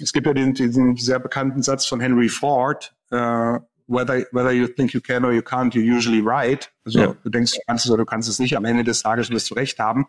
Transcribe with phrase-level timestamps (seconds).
[0.00, 4.66] es gibt ja den, diesen sehr bekannten Satz von Henry Ford, uh, whether, whether you
[4.66, 6.70] think you can or you can't, you're usually right.
[6.84, 7.14] Also ja.
[7.22, 8.56] du denkst, du kannst es oder du kannst es nicht.
[8.56, 10.06] Am Ende des Tages wirst du recht haben.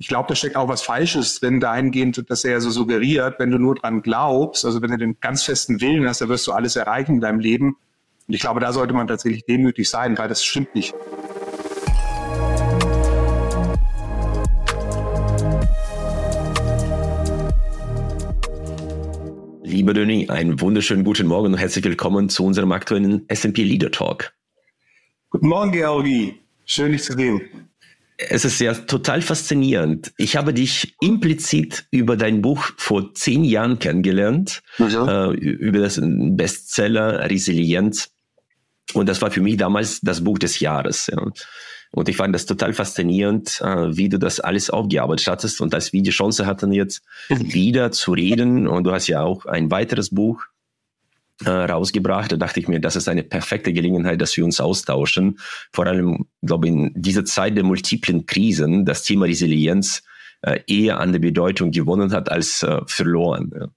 [0.00, 3.58] Ich glaube, da steckt auch was Falsches drin, dahingehend, dass er so suggeriert, wenn du
[3.58, 6.76] nur dran glaubst, also wenn du den ganz festen Willen hast, dann wirst du alles
[6.76, 7.76] erreichen in deinem Leben.
[8.28, 10.94] Und ich glaube, da sollte man tatsächlich demütig sein, weil das stimmt nicht.
[19.78, 24.32] Lieber Döni, einen wunderschönen guten Morgen und herzlich willkommen zu unserem aktuellen S&P Leader Talk.
[25.30, 26.34] Guten Morgen, Georgi.
[26.64, 27.42] Schön, dich zu sehen.
[28.16, 30.12] Es ist ja total faszinierend.
[30.16, 35.30] Ich habe dich implizit über dein Buch vor zehn Jahren kennengelernt, ja.
[35.30, 38.10] äh, über das Bestseller Resilienz.
[38.94, 41.06] Und das war für mich damals das Buch des Jahres.
[41.06, 41.24] Ja.
[41.90, 45.60] Und ich fand das total faszinierend, äh, wie du das alles aufgearbeitet hattest.
[45.60, 47.52] Und als wir die Chance hatten, jetzt mhm.
[47.52, 50.44] wieder zu reden, und du hast ja auch ein weiteres Buch
[51.44, 55.38] äh, rausgebracht, da dachte ich mir, das ist eine perfekte Gelegenheit, dass wir uns austauschen.
[55.72, 60.02] Vor allem, glaube ich, in dieser Zeit der multiplen Krisen, das Thema Resilienz
[60.42, 63.50] äh, eher an der Bedeutung gewonnen hat als äh, verloren.
[63.58, 63.68] Ja.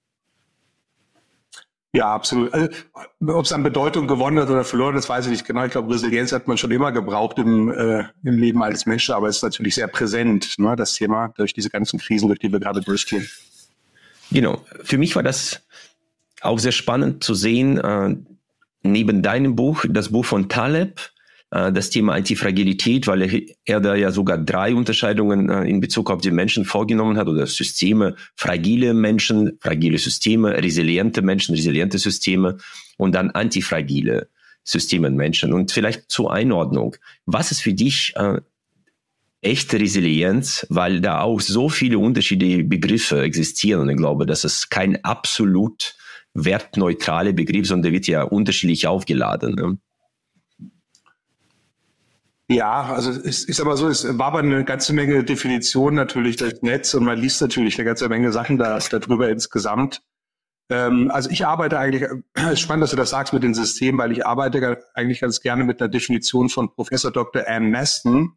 [1.93, 2.53] Ja, absolut.
[2.53, 2.69] Also,
[3.27, 5.65] Ob es an Bedeutung gewonnen hat oder verloren, das weiß ich nicht genau.
[5.65, 9.27] Ich glaube, Resilienz hat man schon immer gebraucht im, äh, im Leben als Mensch, aber
[9.27, 12.61] es ist natürlich sehr präsent, ne, das Thema, durch diese ganzen Krisen, durch die wir
[12.61, 13.27] gerade durchgehen.
[14.31, 14.65] Genau.
[14.83, 15.61] Für mich war das
[16.39, 18.15] auch sehr spannend zu sehen, äh,
[18.83, 21.11] neben deinem Buch, das Buch von Taleb,
[21.51, 26.31] das Thema Antifragilität, weil er, da ja sogar drei Unterscheidungen äh, in Bezug auf die
[26.31, 32.57] Menschen vorgenommen hat oder Systeme, fragile Menschen, fragile Systeme, resiliente Menschen, resiliente Systeme
[32.97, 34.29] und dann antifragile
[34.63, 35.51] Systeme und Menschen.
[35.51, 38.39] Und vielleicht zur Einordnung, was ist für dich äh,
[39.41, 44.69] echte Resilienz, weil da auch so viele unterschiedliche Begriffe existieren und ich glaube, das ist
[44.69, 45.95] kein absolut
[46.33, 49.55] wertneutrale Begriff, sondern der wird ja unterschiedlich aufgeladen.
[49.55, 49.77] Ne?
[52.51, 56.61] Ja, also es ist aber so, es war aber eine ganze Menge Definitionen natürlich durchs
[56.61, 60.01] Netz und man liest natürlich eine ganze Menge Sachen da, darüber insgesamt.
[60.69, 63.97] Ähm, also ich arbeite eigentlich, es ist spannend, dass du das sagst mit den Systemen,
[63.99, 67.43] weil ich arbeite eigentlich ganz gerne mit einer Definition von Professor Dr.
[67.47, 68.33] Anne Maston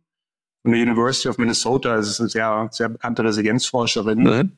[0.62, 1.96] von der University of Minnesota.
[1.96, 4.22] Das ist eine sehr, sehr bekannte Resilienzforscherin.
[4.22, 4.52] Mhm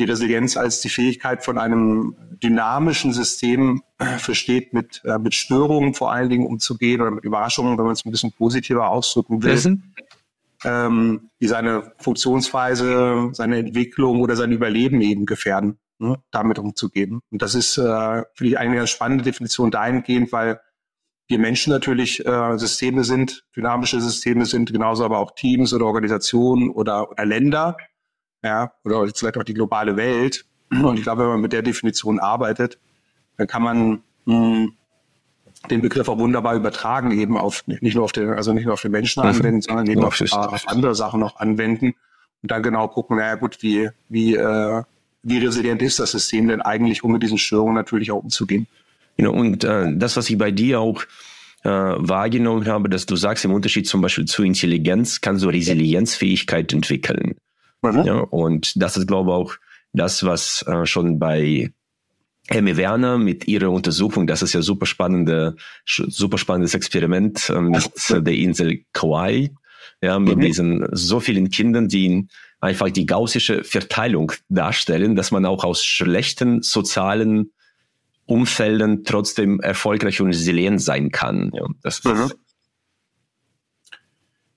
[0.00, 5.94] die Resilienz als die Fähigkeit von einem dynamischen System äh, versteht, mit, äh, mit Störungen
[5.94, 9.78] vor allen Dingen umzugehen oder mit Überraschungen, wenn man es ein bisschen positiver ausdrücken will.
[10.62, 17.20] Ähm, die seine Funktionsweise, seine Entwicklung oder sein Überleben eben gefährden, ne, damit umzugehen.
[17.30, 20.60] Und das ist, äh, finde ich, eine ganz spannende Definition dahingehend, weil
[21.28, 26.68] wir Menschen natürlich äh, Systeme sind, dynamische Systeme sind, genauso aber auch Teams oder Organisationen
[26.70, 27.76] oder, oder Länder
[28.42, 30.44] ja, oder vielleicht auch die globale Welt.
[30.70, 32.78] Und ich glaube, wenn man mit der Definition arbeitet,
[33.36, 34.72] dann kann man mh, hm,
[35.68, 38.82] den Begriff auch wunderbar übertragen, eben auf nicht nur auf den, also nicht nur auf
[38.82, 39.28] den Menschen mhm.
[39.30, 41.94] anwenden, sondern eben auf, auf, andere Sachen noch anwenden
[42.42, 44.82] und dann genau gucken, naja gut, wie, wie, äh,
[45.22, 48.66] wie resilient ist das System denn eigentlich, um mit diesen Störungen natürlich auch umzugehen.
[49.16, 51.02] Genau, und äh, das, was ich bei dir auch
[51.64, 56.72] äh, wahrgenommen habe, dass du sagst, im Unterschied zum Beispiel zu Intelligenz kannst du Resilienzfähigkeit
[56.72, 57.34] entwickeln.
[57.82, 58.04] Mhm.
[58.04, 59.54] Ja, und das ist, glaube ich, auch
[59.92, 61.72] das, was äh, schon bei
[62.48, 67.90] Emmy Werner mit ihrer Untersuchung, das ist ja super spannende, super spannendes Experiment äh, mit
[68.08, 69.50] der Insel Kauai,
[70.02, 70.40] ja, mit mhm.
[70.40, 72.26] diesen so vielen Kindern, die
[72.60, 77.52] einfach die gaussische Verteilung darstellen, dass man auch aus schlechten sozialen
[78.26, 81.50] Umfelden trotzdem erfolgreich und resilient sein kann.
[81.54, 82.32] Ja, das mhm.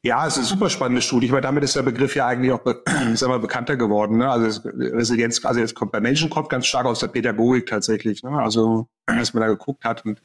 [0.06, 1.28] Ja, es ist eine super spannende Studie.
[1.28, 2.62] Ich meine, damit ist der Begriff ja eigentlich auch
[3.14, 4.18] ich sag mal, bekannter geworden.
[4.18, 4.30] Ne?
[4.30, 8.22] Also Resilienz, also jetzt kommt bei Menschen kommt ganz stark aus der Pädagogik tatsächlich.
[8.22, 8.32] Ne?
[8.32, 10.22] Also als man da geguckt hat und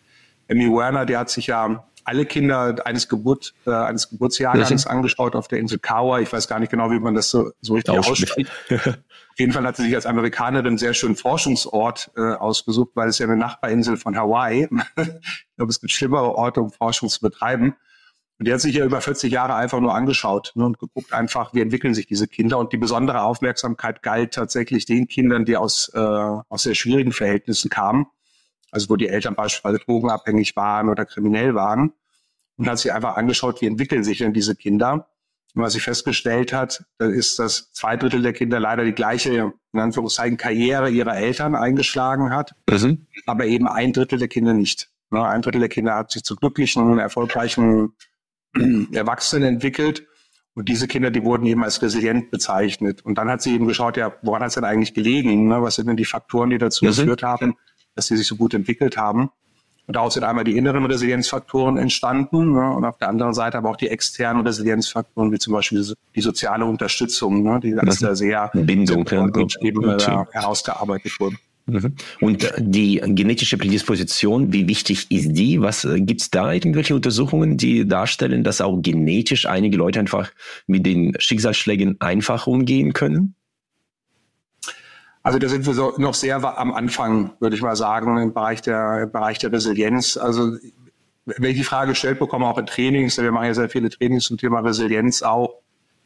[0.48, 4.90] Emmy Werner, der hat sich ja alle Kinder eines Geburt äh, eines Geburtsjahrgangs mhm.
[4.90, 6.22] angeschaut auf der Insel Kauai.
[6.22, 8.50] Ich weiß gar nicht genau, wie man das so, so richtig ausspricht.
[8.70, 13.18] auf jeden Fall hat sie sich als Amerikanerin sehr schön Forschungsort äh, ausgesucht, weil es
[13.18, 14.68] ja eine Nachbarinsel von Hawaii.
[14.96, 17.76] ich glaube, es gibt schlimmere Orte, um Forschung zu betreiben.
[18.38, 21.54] Und die hat sich ja über 40 Jahre einfach nur angeschaut ne, und geguckt einfach,
[21.54, 22.58] wie entwickeln sich diese Kinder.
[22.58, 27.68] Und die besondere Aufmerksamkeit galt tatsächlich den Kindern, die aus, äh, aus sehr schwierigen Verhältnissen
[27.68, 28.06] kamen.
[28.70, 31.92] Also wo die Eltern beispielsweise drogenabhängig waren oder kriminell waren.
[32.56, 35.08] Und hat sich einfach angeschaut, wie entwickeln sich denn diese Kinder.
[35.54, 39.80] Und was sie festgestellt hat, ist, dass zwei Drittel der Kinder leider die gleiche, in
[39.80, 43.06] Anführungszeichen, Karriere ihrer Eltern eingeschlagen hat, mhm.
[43.26, 44.90] aber eben ein Drittel der Kinder nicht.
[45.10, 47.94] Ne, ein Drittel der Kinder hat sich zu glücklichen und erfolgreichen
[48.92, 50.06] Erwachsenen entwickelt
[50.58, 53.04] Und diese Kinder, die wurden eben als resilient bezeichnet.
[53.04, 55.46] Und dann hat sie eben geschaut, ja, woran hat es denn eigentlich gelegen?
[55.46, 55.62] Ne?
[55.62, 57.54] Was sind denn die Faktoren, die dazu geführt haben,
[57.94, 59.30] dass sie sich so gut entwickelt haben?
[59.86, 62.72] Und daraus sind einmal die inneren Resilienzfaktoren entstanden ne?
[62.72, 65.82] und auf der anderen Seite aber auch die externen Resilienzfaktoren, wie zum Beispiel
[66.14, 67.60] die soziale Unterstützung, ne?
[67.62, 71.36] die als da sehr, Bindung, sehr ja, eben, äh, herausgearbeitet wurde.
[71.68, 71.94] Mhm.
[72.20, 75.60] Und die genetische Prädisposition, wie wichtig ist die?
[75.60, 80.30] Was äh, gibt es da irgendwelche Untersuchungen, die darstellen, dass auch genetisch einige Leute einfach
[80.66, 83.34] mit den Schicksalsschlägen einfach umgehen können?
[85.22, 88.62] Also da sind wir so noch sehr am Anfang, würde ich mal sagen, im Bereich
[88.62, 90.16] der, im Bereich der Resilienz.
[90.16, 90.56] Also
[91.26, 94.24] wenn ich die Frage gestellt bekomme, auch in Trainings, wir machen ja sehr viele Trainings
[94.24, 95.60] zum Thema Resilienz auch.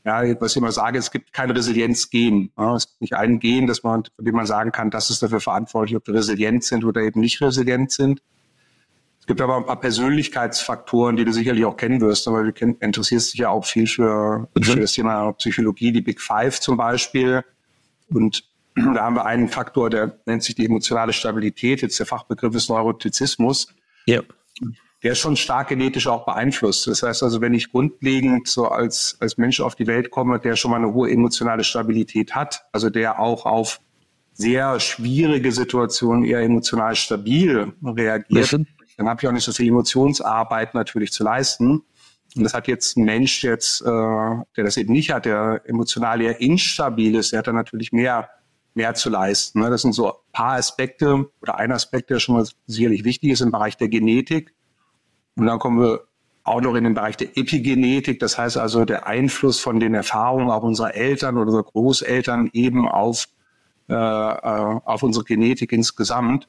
[0.05, 2.51] Ja, was ich immer sage, es gibt kein Resilienzgen.
[2.59, 5.23] Ja, es gibt nicht ein Gen, das man, von dem man sagen kann, das ist
[5.23, 8.21] dafür verantwortlich, ob wir resilient sind oder eben nicht resilient sind.
[9.21, 13.33] Es gibt aber ein paar Persönlichkeitsfaktoren, die du sicherlich auch kennen wirst, aber du interessierst
[13.33, 14.63] dich ja auch viel für, mhm.
[14.65, 17.45] für das Thema Psychologie, die Big Five zum Beispiel.
[18.11, 18.43] Und
[18.75, 21.83] da haben wir einen Faktor, der nennt sich die emotionale Stabilität.
[21.83, 23.69] Jetzt der Fachbegriff ist Neurotizismus.
[24.07, 24.23] Ja.
[25.03, 26.87] Der ist schon stark genetisch auch beeinflusst.
[26.87, 30.57] Das heißt also, wenn ich grundlegend so als, als Mensch auf die Welt komme, der
[30.57, 33.81] schon mal eine hohe emotionale Stabilität hat, also der auch auf
[34.33, 38.53] sehr schwierige Situationen eher emotional stabil reagiert,
[38.97, 41.83] dann habe ich auch nicht so viel Emotionsarbeit natürlich zu leisten.
[42.35, 46.21] Und das hat jetzt ein Mensch jetzt, äh, der das eben nicht hat, der emotional
[46.23, 48.29] eher instabil ist, der hat dann natürlich mehr
[48.75, 49.61] mehr zu leisten.
[49.61, 49.71] Ne?
[49.71, 53.41] Das sind so ein paar Aspekte oder ein Aspekt, der schon mal sicherlich wichtig ist
[53.41, 54.55] im Bereich der Genetik.
[55.37, 56.05] Und dann kommen wir
[56.45, 60.51] auch noch in den Bereich der Epigenetik, das heißt also der Einfluss von den Erfahrungen
[60.51, 63.29] auch unserer Eltern oder unserer Großeltern eben auf,
[63.89, 66.49] äh, äh auf unsere Genetik insgesamt.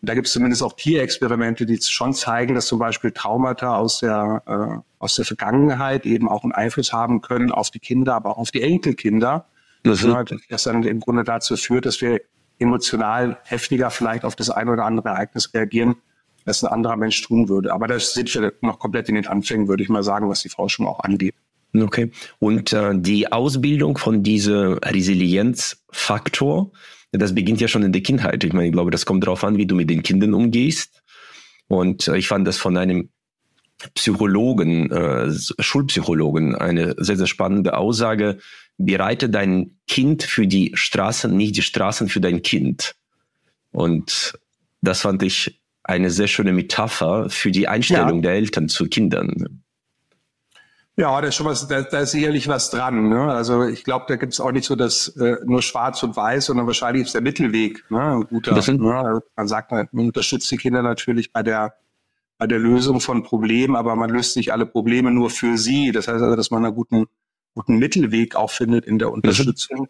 [0.00, 4.42] Da gibt es zumindest auch Tierexperimente, die schon zeigen, dass zum Beispiel Traumata aus der,
[4.46, 8.38] äh, aus der Vergangenheit eben auch einen Einfluss haben können auf die Kinder, aber auch
[8.38, 9.46] auf die Enkelkinder.
[9.82, 10.24] Das, mhm.
[10.48, 12.20] das dann im Grunde dazu führt, dass wir
[12.58, 15.96] emotional heftiger vielleicht auf das eine oder andere Ereignis reagieren,
[16.44, 17.72] als ein anderer Mensch tun würde.
[17.72, 20.48] Aber das sind ja noch komplett in den Anfängen, würde ich mal sagen, was die
[20.48, 21.34] Forschung auch angeht.
[21.76, 22.10] Okay.
[22.38, 26.70] Und äh, die Ausbildung von diesem Resilienzfaktor,
[27.10, 28.44] das beginnt ja schon in der Kindheit.
[28.44, 31.02] Ich meine, ich glaube, das kommt darauf an, wie du mit den Kindern umgehst.
[31.68, 33.08] Und äh, ich fand das von einem
[33.94, 38.38] Psychologen, äh, Schulpsychologen, eine sehr, sehr spannende Aussage,
[38.78, 42.94] bereite dein Kind für die Straßen, nicht die Straßen für dein Kind.
[43.72, 44.38] Und
[44.80, 48.22] das fand ich eine sehr schöne Metapher für die Einstellung ja.
[48.22, 49.62] der Eltern zu Kindern.
[50.96, 53.08] Ja, da ist schon was, da, da ist sicherlich was dran.
[53.08, 53.32] Ne?
[53.32, 56.46] Also ich glaube, da gibt es auch nicht so das äh, nur Schwarz und Weiß,
[56.46, 58.24] sondern wahrscheinlich ist der Mittelweg ne?
[58.28, 58.60] guter.
[58.62, 59.20] Sind, ne?
[59.36, 61.74] Man sagt, man unterstützt die Kinder natürlich bei der
[62.38, 65.92] bei der Lösung von Problemen, aber man löst nicht alle Probleme nur für sie.
[65.92, 67.06] Das heißt also, dass man einen guten
[67.54, 69.88] guten Mittelweg auch findet in der Unterstützung.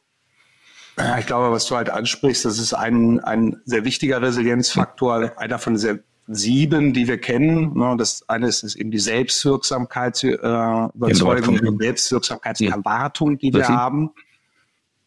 [1.18, 5.76] Ich glaube, was du halt ansprichst, das ist ein, ein sehr wichtiger Resilienzfaktor, einer von
[5.76, 7.76] sehr sieben, die wir kennen.
[7.76, 14.10] Ne, das eine ist, ist eben die Selbstwirksamkeitsüberzeugung, äh, die Selbstwirksamkeitserwartung, die wir haben.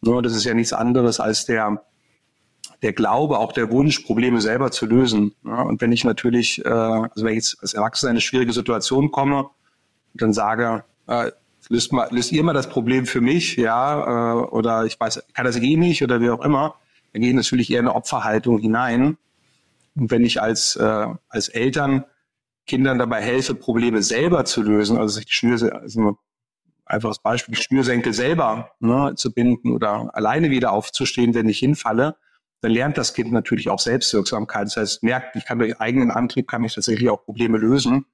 [0.02, 1.82] Ne, das ist ja nichts anderes als der,
[2.82, 5.34] der Glaube, auch der Wunsch, Probleme selber zu lösen.
[5.42, 8.52] Ne, und wenn ich natürlich, äh, also wenn ich jetzt als Erwachsener in eine schwierige
[8.52, 9.50] Situation komme
[10.14, 11.30] dann sage, äh,
[11.68, 15.44] löst, mal, löst ihr mal das Problem für mich, ja, äh, oder ich weiß, kann
[15.44, 16.76] das eh nicht oder wie auch immer,
[17.12, 19.16] dann gehe ich natürlich eher in eine Opferhaltung hinein.
[19.94, 22.04] Und wenn ich als, äh, als Eltern
[22.66, 26.18] Kindern dabei helfe, Probleme selber zu lösen, also sich die Schnür, also
[26.84, 32.16] einfaches Beispiel, die Schnürsenkel selber ne, zu binden oder alleine wieder aufzustehen, wenn ich hinfalle,
[32.60, 34.66] dann lernt das Kind natürlich auch Selbstwirksamkeit.
[34.66, 38.06] Das heißt, merkt, ich kann durch eigenen Antrieb kann ich tatsächlich auch Probleme lösen.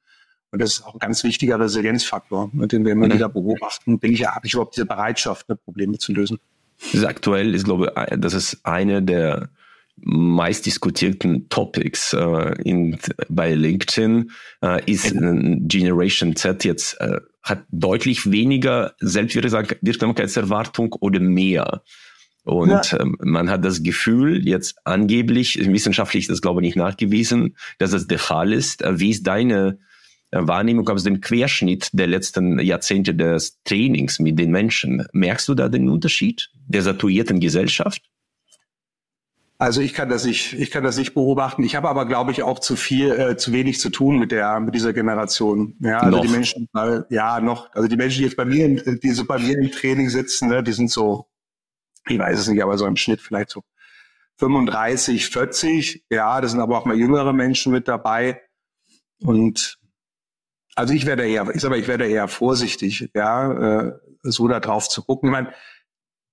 [0.55, 3.15] Und das ist auch ein ganz wichtiger Resilienzfaktor, ne, den wir immer mhm.
[3.15, 3.99] wieder beobachten.
[3.99, 6.39] Bin ich ja, habe ich überhaupt diese Bereitschaft, ne, Probleme zu lösen?
[6.79, 9.49] Das ist aktuell ist, glaube ich, das ist eine der
[9.97, 14.31] meist diskutierten Topics äh, in, bei LinkedIn
[14.63, 21.83] äh, ist äh, Generation Z jetzt äh, hat deutlich weniger Selbstwirksamkeitserwartung oder mehr.
[22.45, 23.01] Und ja.
[23.01, 27.91] ähm, man hat das Gefühl, jetzt angeblich, wissenschaftlich ist das glaube ich nicht nachgewiesen, dass
[27.91, 28.83] das der Fall ist.
[28.83, 29.81] Äh, wie ist deine
[30.35, 35.07] Wahrnehmung aus dem Querschnitt der letzten Jahrzehnte des Trainings mit den Menschen.
[35.13, 38.03] Merkst du da den Unterschied der satuierten Gesellschaft?
[39.59, 41.63] Also ich kann das nicht, ich kann das nicht beobachten.
[41.63, 44.59] Ich habe aber, glaube ich, auch zu viel, äh, zu wenig zu tun mit der,
[44.61, 45.77] mit dieser Generation.
[45.81, 46.25] Ja, also noch.
[46.25, 46.69] die Menschen,
[47.09, 47.73] ja, noch.
[47.73, 50.63] Also die Menschen, die jetzt bei mir, die so bei mir im Training sitzen, ne,
[50.63, 51.29] die sind so,
[52.09, 53.63] ich weiß es nicht, aber so im Schnitt vielleicht so
[54.39, 56.05] 35, 40.
[56.11, 58.43] Ja, das sind aber auch mal jüngere Menschen mit dabei.
[59.23, 59.79] Und
[60.75, 63.83] also ich werde eher, ich sage mal, ich werde eher vorsichtig, ja.
[63.83, 63.93] Äh,
[64.25, 65.29] so da drauf zu gucken.
[65.29, 65.53] Ich meine,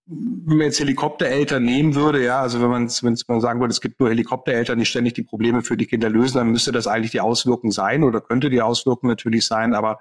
[0.06, 3.82] wenn man jetzt Helikoptereltern nehmen würde, ja, also wenn man, wenn man sagen würde, es
[3.82, 7.12] gibt nur Helikoptereltern, die ständig die Probleme für die Kinder lösen, dann müsste das eigentlich
[7.12, 10.00] die Auswirkung sein oder könnte die Auswirkung natürlich sein, aber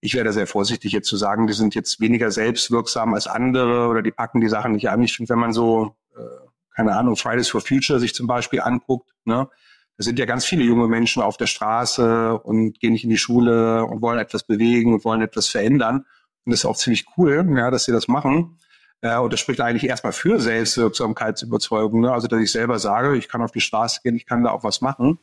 [0.00, 3.86] ich wäre da sehr vorsichtig jetzt zu sagen, die sind jetzt weniger selbstwirksam als andere
[3.88, 5.02] oder die packen die Sachen nicht an.
[5.02, 6.20] Ich finde, wenn man so, äh,
[6.74, 9.48] keine Ahnung, Fridays for Future sich zum Beispiel anguckt, ne,
[10.00, 13.18] da sind ja ganz viele junge Menschen auf der Straße und gehen nicht in die
[13.18, 16.06] Schule und wollen etwas bewegen und wollen etwas verändern.
[16.46, 18.56] Und das ist auch ziemlich cool, ja, dass sie das machen.
[19.02, 22.00] Ja, und das spricht eigentlich erstmal für Selbstwirksamkeitsüberzeugung.
[22.00, 22.12] Ne?
[22.12, 24.64] Also, dass ich selber sage, ich kann auf die Straße gehen, ich kann da auch
[24.64, 25.18] was machen.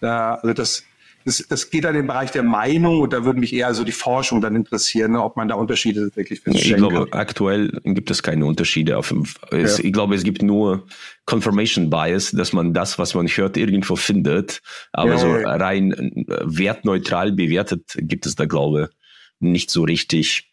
[0.00, 0.82] Ja, also das,
[1.24, 3.84] das, das geht dann in den Bereich der Meinung und da würde mich eher so
[3.84, 8.10] die Forschung dann interessieren, ne, ob man da Unterschiede wirklich feststellen Ich glaube, aktuell gibt
[8.10, 8.96] es keine Unterschiede.
[8.96, 9.14] Auf,
[9.50, 9.84] es, ja.
[9.84, 10.86] Ich glaube, es gibt nur
[11.26, 14.60] Confirmation Bias, dass man das, was man hört, irgendwo findet.
[14.92, 18.96] Aber ja, so rein äh, wertneutral bewertet gibt es da, glaube ich,
[19.40, 20.52] nicht so richtig.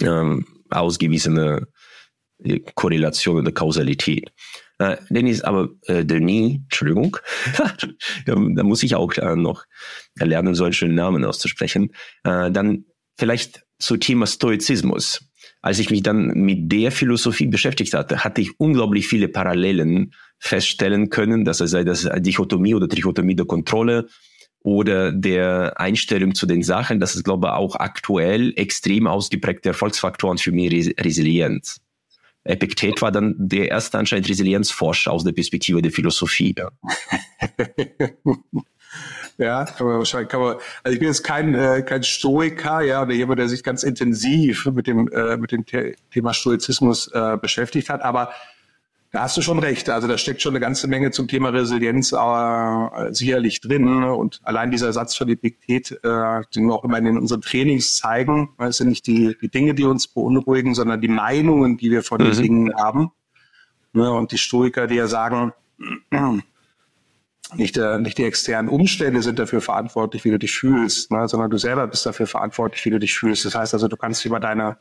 [0.00, 1.66] Ähm, ausgewiesene
[2.42, 4.32] äh, Korrelation oder Kausalität.
[4.78, 7.16] Äh, Dennis, aber äh, Denis, Entschuldigung,
[8.26, 9.64] da, da, muss ich auch äh, noch
[10.16, 11.90] lernen, so einen schönen Namen auszusprechen.
[12.24, 12.84] Äh, dann
[13.18, 15.24] vielleicht zu Thema Stoizismus.
[15.60, 21.10] Als ich mich dann mit der Philosophie beschäftigt hatte, hatte ich unglaublich viele Parallelen feststellen
[21.10, 24.06] können, dass es sei das Dichotomie oder Trichotomie der Kontrolle
[24.60, 30.38] oder der Einstellung zu den Sachen, das ist, glaube ich, auch aktuell extrem ausgeprägte Erfolgsfaktoren
[30.38, 31.80] für mehr Resilienz.
[32.48, 36.54] Epiktet war dann der erste anscheinend Resilienzforscher aus der Perspektive der Philosophie.
[36.56, 36.70] Ja,
[39.38, 43.02] ja kann man wahrscheinlich, kann man, also ich bin jetzt kein, äh, kein Stoiker, ja,
[43.02, 47.90] oder jemand, der sich ganz intensiv mit dem, äh, mit dem Thema Stoizismus äh, beschäftigt
[47.90, 48.32] hat, aber
[49.10, 49.88] da hast du schon recht.
[49.88, 54.04] Also da steckt schon eine ganze Menge zum Thema Resilienz äh, sicherlich drin.
[54.04, 58.50] Und allein dieser Satz von Epiktet, äh, den wir auch immer in unseren Trainings zeigen,
[58.58, 62.20] das sind nicht die, die Dinge, die uns beunruhigen, sondern die Meinungen, die wir von
[62.20, 62.24] mhm.
[62.24, 63.10] den Dingen haben.
[63.94, 65.54] Ne, und die Stoiker, die ja sagen,
[67.54, 71.48] nicht, der, nicht die externen Umstände sind dafür verantwortlich, wie du dich fühlst, ne, sondern
[71.48, 73.46] du selber bist dafür verantwortlich, wie du dich fühlst.
[73.46, 74.76] Das heißt also, du kannst über deine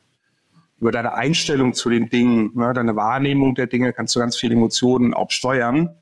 [0.80, 4.56] über deine Einstellung zu den Dingen, ne, deine Wahrnehmung der Dinge, kannst du ganz viele
[4.56, 5.96] Emotionen auch steuern.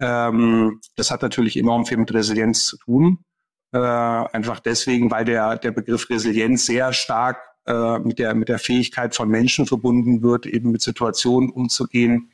[0.00, 3.18] Ähm, das hat natürlich enorm viel mit Resilienz zu tun.
[3.72, 8.58] Äh, einfach deswegen, weil der, der Begriff Resilienz sehr stark äh, mit, der, mit der
[8.58, 12.30] Fähigkeit von Menschen verbunden wird, eben mit Situationen umzugehen,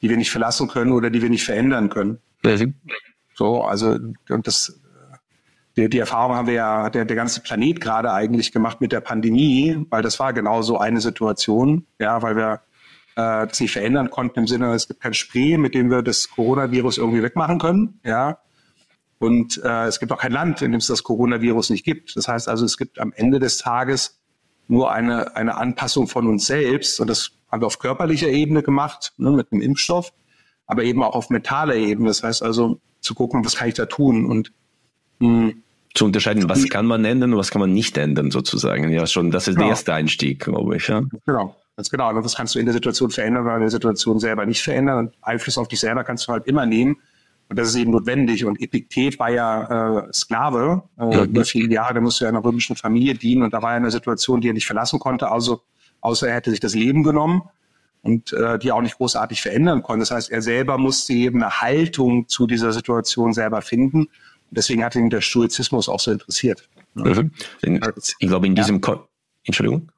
[0.00, 2.18] die wir nicht verlassen können oder die wir nicht verändern können.
[3.34, 3.96] So, also
[4.28, 4.81] und das
[5.76, 9.00] die, die Erfahrung haben wir ja, der, der ganze Planet gerade eigentlich gemacht mit der
[9.00, 12.60] Pandemie, weil das war genau so eine Situation, ja, weil wir
[13.16, 16.30] äh, das nicht verändern konnten im Sinne, es gibt kein Spray, mit dem wir das
[16.30, 18.38] Coronavirus irgendwie wegmachen können, ja.
[19.18, 22.16] Und äh, es gibt auch kein Land, in dem es das Coronavirus nicht gibt.
[22.16, 24.20] Das heißt also, es gibt am Ende des Tages
[24.66, 26.98] nur eine, eine Anpassung von uns selbst.
[26.98, 30.12] Und das haben wir auf körperlicher Ebene gemacht, ne, mit einem Impfstoff,
[30.66, 32.08] aber eben auch auf mentaler Ebene.
[32.08, 34.26] Das heißt also, zu gucken, was kann ich da tun?
[34.26, 34.52] Und
[35.20, 35.61] hm.
[35.94, 38.90] Zu unterscheiden, was kann man ändern und was kann man nicht ändern, sozusagen.
[38.90, 39.66] Ja, schon, das ist genau.
[39.66, 40.88] der erste Einstieg, glaube ich.
[40.88, 41.02] Ja.
[41.26, 41.56] Genau.
[41.76, 42.10] Ganz genau.
[42.10, 44.98] Und das kannst du in der Situation verändern oder in der Situation selber nicht verändern.
[44.98, 46.96] Und Einfluss auf dich selber kannst du halt immer nehmen.
[47.48, 48.44] Und das ist eben notwendig.
[48.44, 51.24] Und Epiktet war ja äh, Sklave äh, ja.
[51.24, 51.94] über viele Jahre.
[51.94, 53.42] Der musste ja einer römischen Familie dienen.
[53.42, 55.62] Und da war er in einer Situation, die er nicht verlassen konnte, also
[56.00, 57.42] außer er hätte sich das Leben genommen
[58.02, 60.00] und äh, die auch nicht großartig verändern konnte.
[60.00, 64.08] Das heißt, er selber musste eben eine Haltung zu dieser Situation selber finden
[64.52, 66.68] deswegen hat ihn der Stoizismus auch so interessiert.
[66.94, 67.32] Mhm.
[67.62, 69.06] Ich glaube, in diesem, ja.
[69.44, 69.90] Entschuldigung,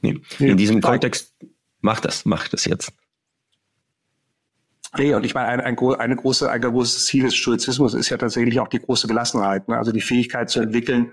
[0.00, 0.20] nee.
[0.38, 1.34] in diesem Kontext
[1.80, 2.92] macht das, macht das jetzt.
[4.96, 8.16] Nee, und ich meine, ein, ein, eine große, ein großes Ziel des Stoizismus ist ja
[8.16, 9.76] tatsächlich auch die große Gelassenheit, ne?
[9.76, 11.12] also die Fähigkeit zu entwickeln,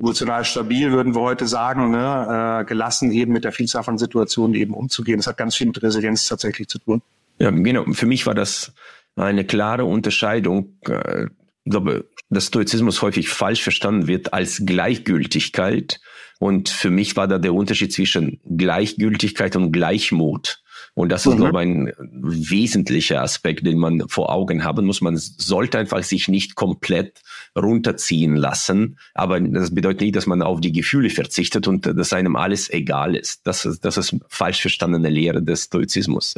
[0.00, 2.62] emotional stabil, würden wir heute sagen, ne?
[2.62, 5.18] äh, gelassen eben mit der Vielzahl von Situationen eben umzugehen.
[5.18, 7.02] Das hat ganz viel mit Resilienz tatsächlich zu tun.
[7.38, 7.84] Ja, genau.
[7.92, 8.72] Für mich war das
[9.14, 10.78] eine klare Unterscheidung.
[10.88, 11.26] Äh,
[11.64, 16.00] ich glaube, dass Stoizismus häufig falsch verstanden wird als Gleichgültigkeit.
[16.38, 20.62] Und für mich war da der Unterschied zwischen Gleichgültigkeit und Gleichmut.
[20.94, 21.38] Und das ist, mhm.
[21.38, 25.00] glaube ich, ein wesentlicher Aspekt, den man vor Augen haben muss.
[25.00, 27.22] Man sollte einfach sich nicht komplett
[27.56, 28.98] runterziehen lassen.
[29.14, 33.16] Aber das bedeutet nicht, dass man auf die Gefühle verzichtet und dass einem alles egal
[33.16, 33.46] ist.
[33.46, 36.34] Das ist, das ist falsch verstandene Lehre des Stoizismus.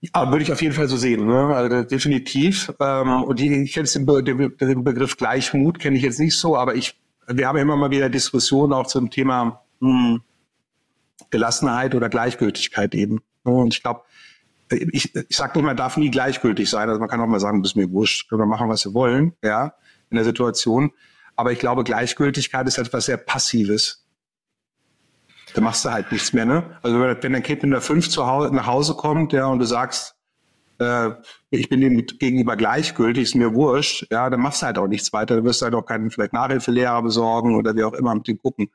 [0.00, 1.26] Ja, würde ich auf jeden Fall so sehen.
[1.26, 1.54] Ne?
[1.54, 2.72] Also definitiv.
[2.80, 6.56] Ähm, und die, ich kenne den, Be den, Begriff Gleichmut kenne ich jetzt nicht so,
[6.56, 10.22] aber ich, wir haben immer mal wieder Diskussionen auch zum Thema hm,
[11.28, 13.20] Gelassenheit oder Gleichgültigkeit eben.
[13.42, 14.02] Und ich glaube,
[14.70, 16.88] ich, ich sage nicht, man darf nie gleichgültig sein.
[16.88, 19.34] Also man kann auch mal sagen, bis mir wurscht, können wir machen, was wir wollen,
[19.42, 19.74] ja,
[20.10, 20.92] in der Situation.
[21.36, 23.99] Aber ich glaube, Gleichgültigkeit ist etwas sehr Passives.
[25.54, 26.78] Da machst du halt nichts mehr, ne?
[26.82, 29.64] Also wenn dein Kind mit einer 5 zu Hause, nach Hause kommt, ja, und du
[29.64, 30.14] sagst,
[30.80, 31.10] äh,
[31.50, 35.12] ich bin dem gegenüber gleichgültig, ist mir wurscht, ja, dann machst du halt auch nichts
[35.12, 35.36] weiter.
[35.36, 38.70] Du wirst halt auch keinen vielleicht Nachhilfelehrer besorgen oder wie auch immer mit dem gucken.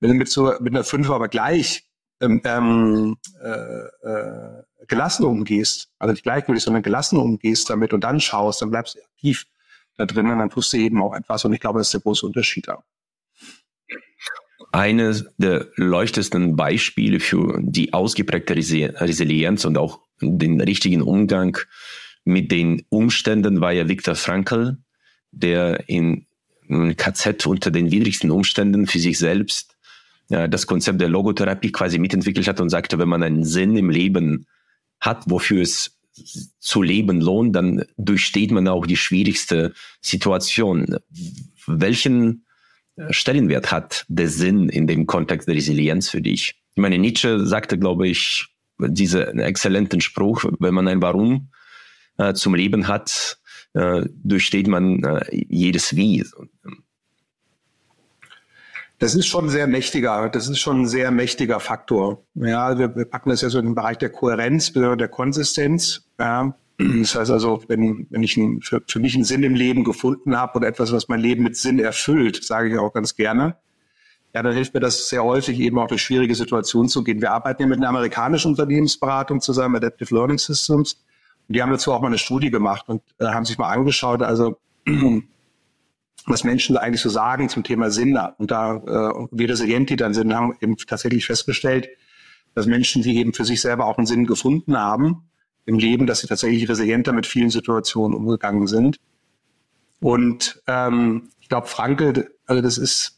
[0.00, 1.86] Wenn du mit so mit einer 5 aber gleich
[2.20, 8.20] ähm, ähm, äh, äh, gelassen umgehst, also nicht gleichgültig, sondern gelassen umgehst damit und dann
[8.20, 9.46] schaust, dann bleibst du aktiv
[9.96, 11.44] da drin und dann tust du eben auch etwas.
[11.44, 12.82] Und ich glaube, das ist der große Unterschied da.
[14.76, 21.56] Eines der leuchtendsten Beispiele für die ausgeprägte Resilienz und auch den richtigen Umgang
[22.26, 24.76] mit den Umständen war ja Viktor Frankl,
[25.32, 26.26] der in
[26.68, 29.78] KZ unter den widrigsten Umständen für sich selbst
[30.28, 33.88] ja, das Konzept der Logotherapie quasi mitentwickelt hat und sagte, wenn man einen Sinn im
[33.88, 34.46] Leben
[35.00, 35.98] hat, wofür es
[36.58, 40.98] zu leben lohnt, dann durchsteht man auch die schwierigste Situation.
[41.66, 42.45] Welchen
[43.10, 46.60] Stellenwert hat der Sinn in dem Kontext der Resilienz für dich?
[46.74, 48.46] Ich meine, Nietzsche sagte, glaube ich,
[48.78, 51.48] diesen exzellenten Spruch, wenn man ein Warum
[52.18, 53.38] äh, zum Leben hat,
[53.74, 56.24] äh, durchsteht man äh, jedes Wie.
[58.98, 62.24] Das ist schon sehr mächtiger, das ist schon ein sehr mächtiger Faktor.
[62.34, 66.08] Ja, wir, wir packen das ja so in den Bereich der Kohärenz, der Konsistenz.
[66.18, 66.56] Ja.
[66.78, 70.36] Das heißt also, wenn, wenn ich einen, für, für mich einen Sinn im Leben gefunden
[70.36, 73.56] habe oder etwas, was mein Leben mit Sinn erfüllt, sage ich auch ganz gerne,
[74.34, 77.22] ja, dann hilft mir das sehr häufig eben auch durch schwierige Situationen zu gehen.
[77.22, 81.02] Wir arbeiten ja mit einer amerikanischen Unternehmensberatung zusammen, Adaptive Learning Systems.
[81.48, 84.20] Und die haben dazu auch mal eine Studie gemacht und äh, haben sich mal angeschaut,
[84.20, 84.58] also
[86.26, 88.18] was Menschen eigentlich so sagen zum Thema Sinn.
[88.36, 91.88] Und da äh, wir Resilienti dann sind, haben eben tatsächlich festgestellt,
[92.54, 95.22] dass Menschen, die eben für sich selber auch einen Sinn gefunden haben
[95.66, 98.98] im Leben, dass sie tatsächlich resilienter mit vielen Situationen umgegangen sind.
[100.00, 103.16] Und ähm, ich glaube, Frankel, also das ist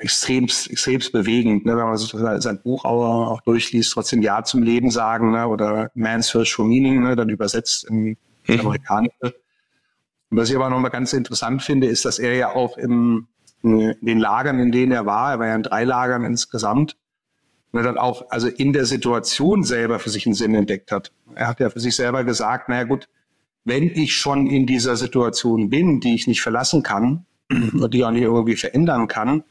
[0.00, 4.90] extrem, extrem bewegend, ne, wenn man so sein Buch auch, durchliest, trotzdem Ja zum Leben
[4.90, 8.16] sagen, ne, oder Man's Search for Meaning, ne, dann übersetzt in
[8.46, 8.60] mhm.
[8.60, 9.34] Amerikanische.
[10.30, 13.28] Und was ich aber nochmal ganz interessant finde, ist, dass er ja auch im,
[13.62, 16.96] in den Lagern, in denen er war, er war ja in drei Lagern insgesamt,
[17.72, 21.12] und er dann auch, also in der Situation selber für sich einen Sinn entdeckt hat.
[21.34, 23.08] Er hat ja für sich selber gesagt, naja gut,
[23.64, 28.10] wenn ich schon in dieser Situation bin, die ich nicht verlassen kann und die auch
[28.10, 29.44] nicht irgendwie verändern kann,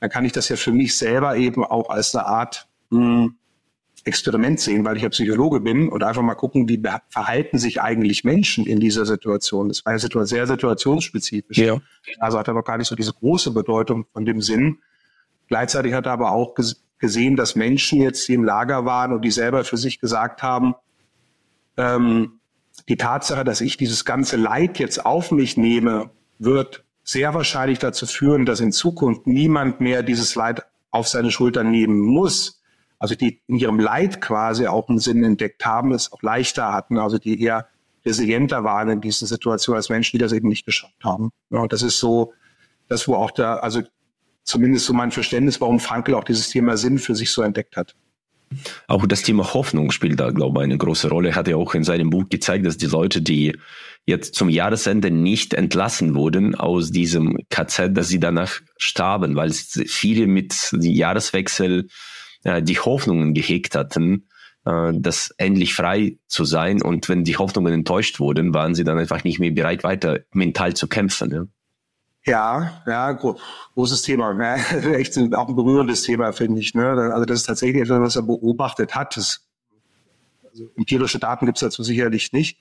[0.00, 3.34] dann kann ich das ja für mich selber eben auch als eine Art mh, hm,
[4.04, 8.24] Experiment sehen, weil ich ja Psychologe bin und einfach mal gucken, wie verhalten sich eigentlich
[8.24, 9.68] Menschen in dieser Situation.
[9.68, 11.56] Das war ja sehr situationsspezifisch.
[11.58, 11.80] Ja.
[12.18, 14.78] Also hat er noch gar nicht so diese große Bedeutung von dem Sinn.
[15.46, 16.54] Gleichzeitig hat er aber auch
[17.02, 20.74] gesehen, dass Menschen jetzt, die im Lager waren und die selber für sich gesagt haben,
[21.76, 22.40] ähm,
[22.88, 28.06] die Tatsache, dass ich dieses ganze Leid jetzt auf mich nehme, wird sehr wahrscheinlich dazu
[28.06, 32.62] führen, dass in Zukunft niemand mehr dieses Leid auf seine Schultern nehmen muss
[33.02, 36.98] also die in ihrem Leid quasi auch einen Sinn entdeckt haben, es auch leichter hatten,
[36.98, 37.66] also die eher
[38.06, 41.32] resilienter waren in diesen Situationen als Menschen, die das eben nicht geschafft haben.
[41.50, 42.32] Ja, und das ist so,
[42.86, 43.82] das wo auch da, also
[44.44, 47.94] zumindest so mein Verständnis, warum Frankel auch dieses Thema Sinn für sich so entdeckt hat.
[48.86, 51.30] Auch das Thema Hoffnung spielt da, glaube ich, eine große Rolle.
[51.30, 53.56] Er hat ja auch in seinem Buch gezeigt, dass die Leute, die
[54.04, 60.26] jetzt zum Jahresende nicht entlassen wurden aus diesem KZ, dass sie danach starben, weil viele
[60.26, 61.88] mit dem Jahreswechsel
[62.44, 64.28] äh, die Hoffnungen gehegt hatten,
[64.64, 66.82] äh, das endlich frei zu sein.
[66.82, 70.74] Und wenn die Hoffnungen enttäuscht wurden, waren sie dann einfach nicht mehr bereit, weiter mental
[70.74, 71.30] zu kämpfen.
[71.30, 71.44] Ja.
[72.24, 73.36] Ja, ja, gro
[73.74, 74.32] großes Thema.
[74.40, 74.54] Ja,
[74.94, 76.74] echt auch ein berührendes Thema, finde ich.
[76.74, 76.88] Ne?
[76.88, 79.16] Also das ist tatsächlich etwas, was er beobachtet hat.
[79.16, 79.44] Das,
[80.48, 82.58] also empirische Daten gibt es dazu sicherlich nicht.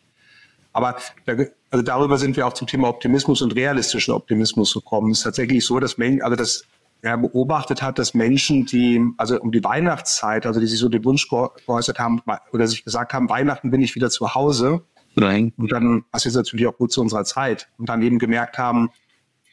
[0.74, 0.96] Aber
[1.26, 1.34] da,
[1.70, 5.12] also darüber sind wir auch zum Thema Optimismus und realistischen Optimismus gekommen.
[5.12, 6.66] Es ist tatsächlich so, dass Menschen, also das
[7.04, 11.04] er beobachtet hat, dass Menschen, die, also um die Weihnachtszeit, also die sich so den
[11.04, 12.22] Wunsch geäußert haben
[12.52, 14.84] oder sich gesagt haben, Weihnachten bin ich wieder zu Hause.
[15.16, 15.52] Nein.
[15.58, 17.70] Und dann, das ist natürlich auch gut zu unserer Zeit.
[17.78, 18.92] Und dann eben gemerkt haben,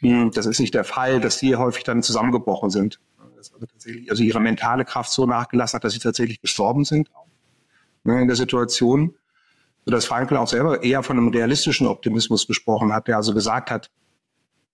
[0.01, 3.01] das ist nicht der Fall, dass die häufig dann zusammengebrochen sind.
[3.37, 3.55] Also,
[4.09, 7.11] also ihre mentale Kraft so nachgelassen hat, dass sie tatsächlich gestorben sind
[8.05, 9.15] ne, in der Situation.
[9.85, 13.91] Sodass Frankl auch selber eher von einem realistischen Optimismus gesprochen hat, der also gesagt hat,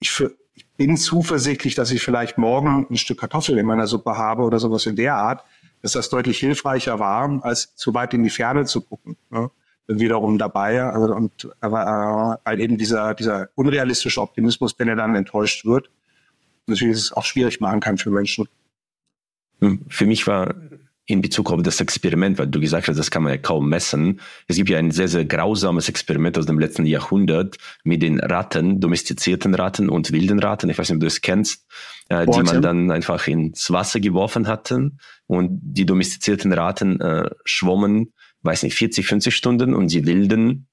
[0.00, 4.16] ich, für, ich bin zuversichtlich, dass ich vielleicht morgen ein Stück Kartoffel in meiner Suppe
[4.16, 5.44] habe oder sowas in der Art,
[5.82, 9.16] dass das deutlich hilfreicher war, als zu weit in die Ferne zu gucken.
[9.30, 9.50] Ne?
[9.86, 15.14] Wiederum dabei, also, und aber, äh, weil eben dieser, dieser unrealistische Optimismus, wenn er dann
[15.14, 15.90] enttäuscht wird,
[16.66, 18.48] natürlich ist es auch schwierig machen kann für Menschen.
[19.88, 20.54] Für mich war
[21.06, 24.20] in Bezug auf das Experiment, weil du gesagt hast, das kann man ja kaum messen.
[24.48, 28.80] Es gibt ja ein sehr, sehr grausames Experiment aus dem letzten Jahrhundert mit den Ratten,
[28.80, 30.70] domestizierten Ratten und wilden Ratten.
[30.70, 31.66] Ich weiß nicht, ob du es kennst,
[32.08, 38.14] äh, die man dann einfach ins Wasser geworfen hatten und die domestizierten Ratten äh, schwommen,
[38.44, 40.66] weiß nicht, 40, 50 Stunden und die wilden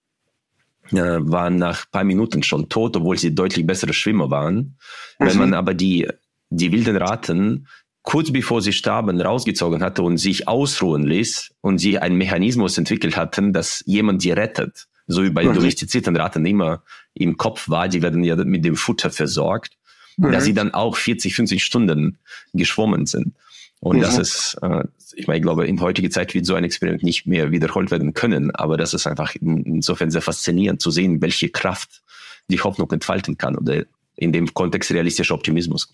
[0.91, 4.77] äh, waren nach paar Minuten schon tot, obwohl sie deutlich bessere Schwimmer waren.
[5.19, 5.25] Mhm.
[5.25, 6.07] Wenn man aber die,
[6.49, 7.67] die wilden Ratten
[8.03, 13.15] kurz bevor sie starben, rausgezogen hatte und sich ausruhen ließ und sie einen Mechanismus entwickelt
[13.15, 14.87] hatten, dass jemand die rettet.
[15.07, 15.53] So wie bei mhm.
[15.53, 19.77] domestizierten Ratten immer im Kopf war, die werden ja mit dem Futter versorgt,
[20.17, 20.31] mhm.
[20.31, 22.17] dass sie dann auch 40, 50 Stunden
[22.53, 23.35] geschwommen sind.
[23.81, 24.01] Und mhm.
[24.01, 24.83] das ist, äh,
[25.15, 28.13] ich meine, ich glaube, in heutiger Zeit wird so ein Experiment nicht mehr wiederholt werden
[28.13, 32.03] können, aber das ist einfach insofern sehr faszinierend zu sehen, welche Kraft
[32.47, 33.83] die Hoffnung entfalten kann oder
[34.15, 35.91] in dem Kontext realistischer Optimismus.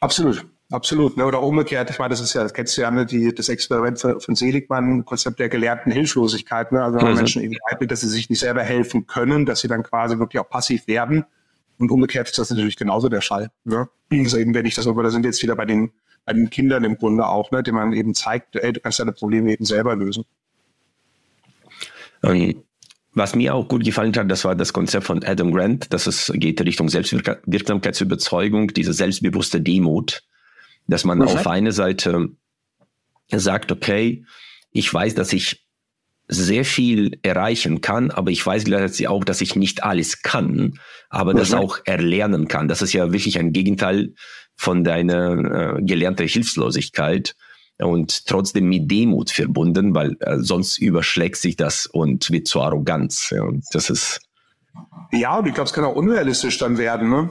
[0.00, 0.46] Absolut.
[0.72, 1.26] Absolut, ne?
[1.26, 1.90] oder umgekehrt.
[1.90, 3.04] Ich meine, das ist ja, das kennst du ja, ne?
[3.04, 6.70] die, das Experiment von Seligmann, Konzept der gelernten Hilflosigkeit.
[6.70, 6.82] Ne?
[6.82, 7.18] Also wenn man mhm.
[7.18, 10.40] Menschen eben beibringt, dass sie sich nicht selber helfen können, dass sie dann quasi wirklich
[10.40, 11.24] auch passiv werden.
[11.78, 13.50] Und umgekehrt ist das natürlich genauso der Fall.
[13.64, 13.88] Ne?
[14.12, 15.90] Also eben, wenn ich das, aber da sind wir jetzt wieder bei den,
[16.30, 17.62] bei den Kindern im Grunde auch, ne?
[17.62, 20.24] denen man eben zeigt, ey, du kannst deine Probleme eben selber lösen.
[22.22, 22.62] Ähm,
[23.12, 26.30] was mir auch gut gefallen hat, das war das Konzept von Adam Grant, dass es
[26.34, 30.22] geht Richtung Selbstwirksamkeitsüberzeugung, diese selbstbewusste Demut
[30.86, 31.32] dass man okay.
[31.32, 32.30] auf eine Seite
[33.30, 34.24] sagt, okay,
[34.72, 35.64] ich weiß, dass ich
[36.30, 41.34] sehr viel erreichen kann, aber ich weiß gleichzeitig auch, dass ich nicht alles kann, aber
[41.34, 42.68] das auch erlernen kann.
[42.68, 44.14] Das ist ja wirklich ein Gegenteil
[44.56, 47.34] von deiner äh, gelernten Hilflosigkeit
[47.78, 53.30] und trotzdem mit Demut verbunden, weil äh, sonst überschlägt sich das und wird zur Arroganz.
[53.30, 54.20] Ja, und das ist
[55.12, 57.10] ja, und ich glaube, es kann auch unrealistisch dann werden.
[57.10, 57.30] Ne?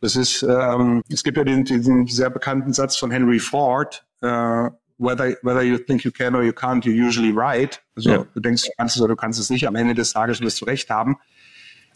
[0.00, 4.70] Das ist, ähm, es gibt ja den, diesen sehr bekannten Satz von Henry Ford, äh,
[4.98, 7.80] whether, whether you think you can or you can't, you're usually right.
[7.96, 8.26] Also ja.
[8.34, 9.66] du denkst, du kannst es oder du kannst es nicht.
[9.66, 11.16] Am Ende des Tages wirst du recht haben.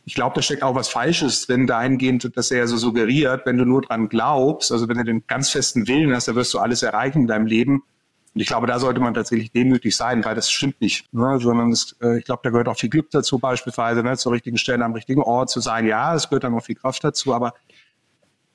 [0.05, 3.67] Ich glaube, da steckt auch was Falsches drin, dahingehend, dass er so suggeriert, wenn du
[3.67, 6.83] nur dran glaubst, also wenn du den ganz festen Willen hast, dann wirst du alles
[6.83, 7.83] erreichen in deinem Leben.
[8.35, 11.13] Und ich glaube, da sollte man tatsächlich demütig sein, weil das stimmt nicht.
[11.13, 11.39] Ne?
[11.41, 14.17] Sondern es, äh, ich glaube, da gehört auch viel Glück dazu, beispielsweise ne?
[14.17, 15.87] zur richtigen Stelle am richtigen Ort zu sein.
[15.87, 17.53] Ja, es gehört dann auch viel Kraft dazu, aber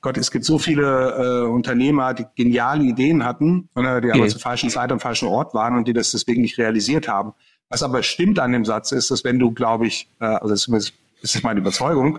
[0.04, 4.38] Gott, es gibt so viele äh, Unternehmer, die geniale Ideen hatten, äh, die aber zur
[4.38, 7.32] falschen Zeit am falschen Ort waren und die das deswegen nicht realisiert haben.
[7.70, 10.68] Was aber stimmt an dem Satz ist, dass wenn du, glaube ich, äh, also das
[10.68, 12.18] ist, das ist meine Überzeugung,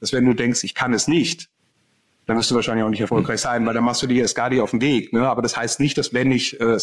[0.00, 1.48] dass wenn du denkst, ich kann es nicht,
[2.26, 4.50] dann wirst du wahrscheinlich auch nicht erfolgreich sein, weil dann machst du dir erst gar
[4.50, 5.12] nicht auf den Weg.
[5.12, 5.28] Ne?
[5.28, 6.78] Aber das heißt nicht, dass wenn ich äh,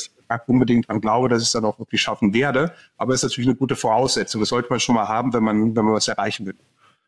[0.46, 2.72] unbedingt dran glaube, dass ich es dann auch wirklich schaffen werde.
[2.96, 4.40] Aber es ist natürlich eine gute Voraussetzung.
[4.40, 6.56] Das sollte man schon mal haben, wenn man, wenn man was erreichen will.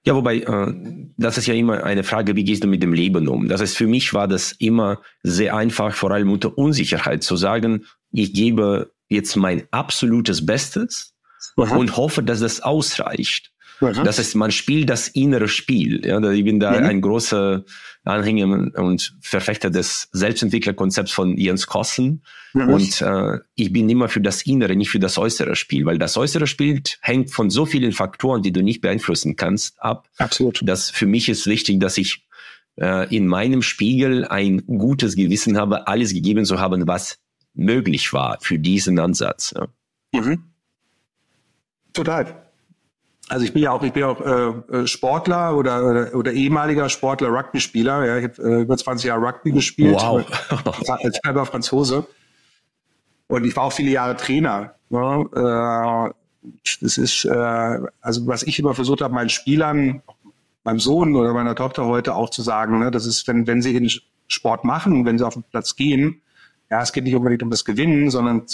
[0.06, 0.74] Ja, wobei, äh,
[1.18, 3.48] das ist ja immer eine Frage, wie gehst du mit dem Leben um?
[3.48, 7.86] Das heißt, für mich war das immer sehr einfach, vor allem unter Unsicherheit zu sagen,
[8.12, 11.14] ich gebe jetzt mein absolutes Bestes
[11.58, 11.76] Aha.
[11.76, 13.52] und hoffe, dass das ausreicht.
[13.82, 14.04] Aha.
[14.04, 16.06] Das heißt, man spielt das innere Spiel.
[16.06, 16.86] Ja, ich bin da mhm.
[16.86, 17.64] ein großer
[18.10, 22.24] Anhänger und Verfechter des Selbstentwicklerkonzepts von Jens Kossen.
[22.54, 22.70] Mhm.
[22.70, 26.18] Und äh, ich bin immer für das innere, nicht für das äußere Spiel, weil das
[26.18, 30.10] äußere Spiel hängt von so vielen Faktoren, die du nicht beeinflussen kannst, ab.
[30.18, 30.62] Absolut.
[30.64, 32.26] Das für mich ist wichtig, dass ich
[32.80, 37.20] äh, in meinem Spiegel ein gutes Gewissen habe, alles gegeben zu haben, was
[37.54, 39.54] möglich war für diesen Ansatz.
[39.56, 39.68] Ja.
[40.20, 40.44] Mhm.
[41.94, 42.49] Total.
[43.30, 46.90] Also ich bin ja auch, ich bin auch äh, äh, Sportler oder, oder, oder ehemaliger
[46.90, 48.06] Sportler, Rugby-Spieler.
[48.06, 49.96] Ja, ich habe äh, über 20 Jahre Rugby gespielt.
[49.96, 50.26] Wow.
[51.04, 52.08] als halber Franzose.
[53.28, 54.74] Und ich war auch viele Jahre Trainer.
[54.90, 56.12] Ja, äh,
[56.82, 60.02] das ist, äh, also was ich immer versucht habe, meinen Spielern,
[60.64, 63.74] meinem Sohn oder meiner Tochter heute auch zu sagen, ne, das ist, wenn, wenn sie
[63.74, 63.90] den
[64.28, 66.22] Sport machen, wenn sie auf den Platz gehen,
[66.72, 68.46] ja, es geht nicht unbedingt um das Gewinnen, sondern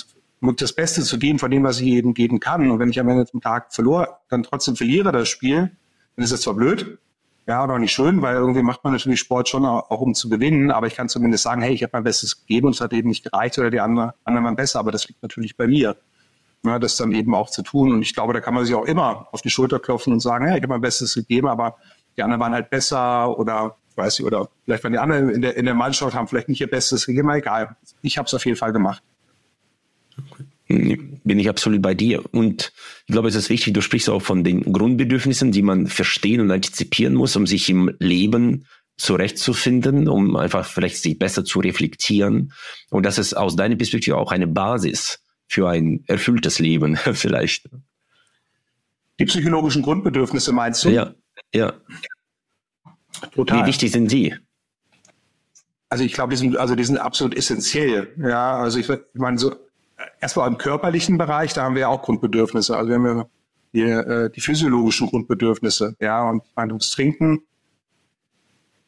[0.41, 2.69] das Beste zu geben von dem, was ich eben geben kann.
[2.69, 5.71] Und wenn ich am Ende zum Tag verlor, dann trotzdem verliere das Spiel,
[6.15, 6.97] dann ist es zwar blöd,
[7.47, 10.15] ja, oder auch nicht schön, weil irgendwie macht man natürlich Sport schon auch, auch um
[10.15, 12.81] zu gewinnen, aber ich kann zumindest sagen, hey, ich habe mein Bestes gegeben und es
[12.81, 15.67] hat eben nicht gereicht oder die anderen, anderen waren besser, aber das liegt natürlich bei
[15.67, 15.95] mir.
[16.63, 17.91] Ja, das dann eben auch zu tun.
[17.91, 20.47] Und ich glaube, da kann man sich auch immer auf die Schulter klopfen und sagen,
[20.47, 21.75] hey, ich habe mein Bestes gegeben, aber
[22.17, 25.55] die anderen waren halt besser oder weiß ich, oder vielleicht waren die anderen in der,
[25.55, 27.75] in der Mannschaft haben vielleicht nicht ihr Bestes gegeben, egal.
[28.01, 29.03] Ich habe es auf jeden Fall gemacht.
[30.67, 32.23] Bin ich absolut bei dir.
[32.33, 32.73] Und
[33.05, 36.51] ich glaube, es ist wichtig, du sprichst auch von den Grundbedürfnissen, die man verstehen und
[36.51, 38.65] antizipieren muss, um sich im Leben
[38.97, 42.53] zurechtzufinden, um einfach vielleicht sich besser zu reflektieren.
[42.89, 47.69] Und das ist aus deiner Perspektive auch eine Basis für ein erfülltes Leben vielleicht.
[49.19, 50.89] Die psychologischen Grundbedürfnisse meinst du?
[50.89, 51.13] Ja,
[51.53, 51.73] ja.
[53.33, 53.63] Total.
[53.63, 54.35] Wie wichtig sind die?
[55.89, 58.13] Also ich glaube, die sind, also die sind absolut essentiell.
[58.17, 59.55] Ja, also ich, ich meine, so
[60.19, 62.75] erstmal im körperlichen Bereich, da haben wir ja auch Grundbedürfnisse.
[62.75, 63.25] Also wir haben ja
[63.73, 67.43] die, äh, die physiologischen Grundbedürfnisse, ja, und man muss trinken,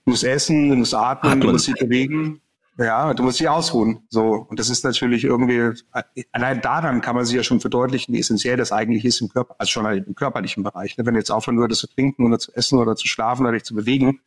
[0.06, 1.48] du musst essen, du musst atmen, atmen.
[1.48, 2.41] du musst dich bewegen.
[2.80, 4.04] Ja, du musst dich ausruhen.
[4.10, 4.46] So.
[4.48, 5.72] Und das ist natürlich irgendwie,
[6.32, 9.56] allein daran kann man sich ja schon verdeutlichen, wie essentiell das eigentlich ist im Körper,
[9.58, 10.96] also schon im körperlichen Bereich.
[10.96, 11.06] Ne?
[11.06, 13.63] Wenn du jetzt aufhören würdest zu trinken oder zu essen oder zu schlafen oder dich
[13.63, 14.20] zu bewegen,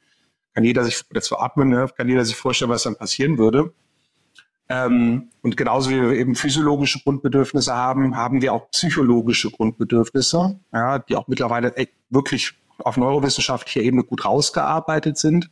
[0.52, 1.88] kann jeder sich, oder zu atmen, ne?
[1.96, 3.72] kann jeder sich vorstellen, was dann passieren würde.
[4.70, 11.00] Ähm, und genauso wie wir eben physiologische Grundbedürfnisse haben, haben wir auch psychologische Grundbedürfnisse, ja,
[11.00, 11.74] die auch mittlerweile
[12.08, 15.50] wirklich auf neurowissenschaftlicher Ebene gut rausgearbeitet sind.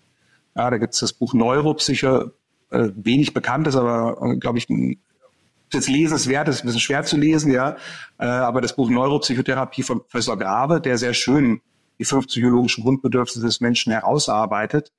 [0.54, 2.32] Ja, da gibt es das Buch Neuropsyche,
[2.70, 4.68] äh, wenig bekannt ist, aber äh, glaube ich,
[5.72, 7.76] jetzt lesenswert ist, ein bisschen schwer zu lesen, ja.
[8.18, 11.60] Äh, aber das Buch Neuropsychotherapie von Professor Grave, der sehr schön
[11.98, 14.92] die fünf psychologischen Grundbedürfnisse des Menschen herausarbeitet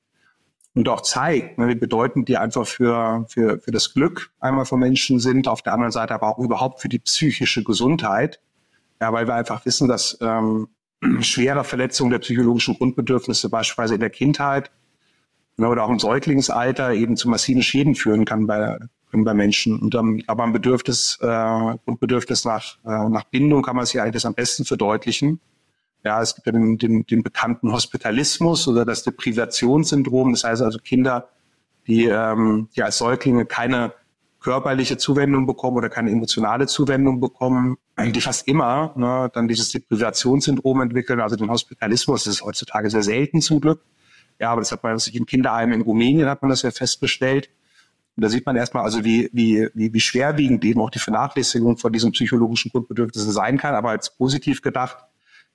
[0.76, 4.80] und auch zeigt, ne, wie bedeutend die einfach für, für, für das Glück einmal von
[4.80, 8.40] Menschen sind, auf der anderen Seite aber auch überhaupt für die psychische Gesundheit.
[9.02, 10.68] Ja, weil wir einfach wissen, dass ähm,
[11.22, 14.72] schwere Verletzungen der psychologischen Grundbedürfnisse beispielsweise in der Kindheit
[15.58, 18.78] oder auch im Säuglingsalter eben zu massiven Schäden führen kann bei,
[19.12, 19.80] bei Menschen.
[19.80, 21.26] Und ähm, aber ein Bedürfnis, äh,
[21.86, 25.40] Grundbedürfnis nach, äh, nach Bindung kann man sich eigentlich das am besten verdeutlichen.
[26.04, 30.32] Ja, es gibt ja den, den, den bekannten Hospitalismus oder das Deprivationssyndrom.
[30.32, 31.30] Das heißt also Kinder,
[31.88, 33.94] die, ähm, die als Säuglinge keine
[34.40, 40.82] körperliche Zuwendung bekommen oder keine emotionale Zuwendung bekommen, eigentlich fast immer ne, dann dieses Deprivationssyndrom
[40.82, 42.24] entwickeln, also den Hospitalismus.
[42.24, 43.82] Das ist heutzutage sehr selten zum Glück.
[44.40, 47.50] Ja, aber das hat man sich in Kinderheimen in Rumänien hat man das ja festgestellt.
[48.16, 51.78] Und da sieht man erstmal also, wie, wie, wie, wie schwerwiegend eben auch die Vernachlässigung
[51.78, 54.98] von diesen psychologischen Grundbedürfnissen sein kann, aber als positiv gedacht,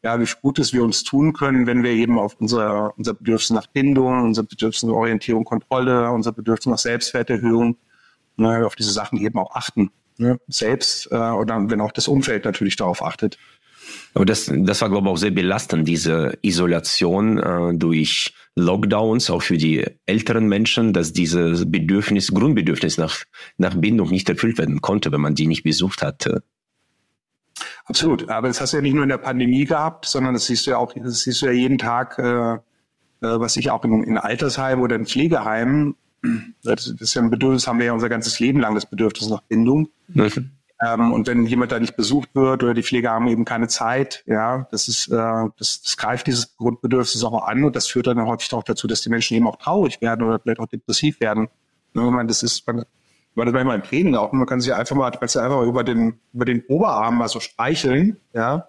[0.05, 3.67] ja, wie Gutes wir uns tun können, wenn wir eben auf unser, unser Bedürfnis nach
[3.67, 7.79] Bindung, unser Bedürfnis nach Orientierung, Kontrolle, unser Bedürfnis nach Selbstwerterhöhung,
[8.37, 9.91] ne, auf diese Sachen eben auch achten.
[10.19, 10.39] Ne?
[10.47, 13.39] Selbst äh, oder wenn auch das Umfeld natürlich darauf achtet.
[14.13, 19.43] Aber das, das war, glaube ich, auch sehr belastend, diese Isolation äh, durch Lockdowns, auch
[19.43, 23.25] für die älteren Menschen, dass dieses Bedürfnis, Grundbedürfnis nach,
[23.57, 26.45] nach Bindung nicht erfüllt werden konnte, wenn man die nicht besucht hatte.
[27.87, 28.29] Absolut.
[28.31, 30.73] Aber das hast du ja nicht nur in der Pandemie gehabt, sondern das siehst du
[30.73, 32.59] ja auch, das siehst du ja jeden Tag, äh, äh
[33.21, 35.97] was ich auch in, in Altersheimen oder in Pflegeheimen,
[36.63, 39.43] das ist ja ein Bedürfnis, haben wir ja unser ganzes Leben lang, das Bedürfnis nach
[39.43, 39.89] Bindung.
[40.09, 40.51] Mhm.
[40.83, 44.25] Ähm, und wenn jemand da nicht besucht wird oder die Pfleger haben eben keine Zeit,
[44.27, 48.21] ja, das ist, äh, das, das greift dieses Grundbedürfnis auch an und das führt dann
[48.27, 51.49] häufig auch dazu, dass die Menschen eben auch traurig werden oder vielleicht auch depressiv werden.
[51.95, 52.85] Ne, man, das ist, man,
[53.35, 56.21] man das manchmal im Training auch, man kann sich einfach mal, kannst einfach über den,
[56.33, 58.69] über den Oberarm mal so streicheln, ja.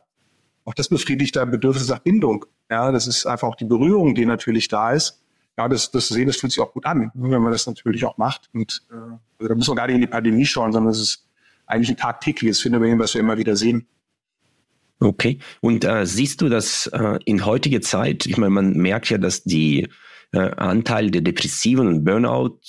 [0.64, 2.46] Auch das befriedigt dein Bedürfnis nach Bindung.
[2.72, 5.22] Ja, das ist einfach auch die Berührung, die natürlich da ist.
[5.58, 8.18] Ja, das, das Sehen, das fühlt sich auch gut an, wenn man das natürlich auch
[8.18, 8.50] macht.
[8.54, 11.28] Und äh, also da muss man gar nicht in die Pandemie schauen, sondern es ist
[11.68, 13.88] eigentlich ein tagtägliches Phänomen, was wir immer wieder sehen.
[15.00, 15.40] Okay.
[15.62, 18.26] Und äh, siehst du das äh, in heutiger Zeit?
[18.26, 19.88] Ich meine, man merkt ja, dass die
[20.32, 22.60] äh, Anteil der Depressiven und Burnout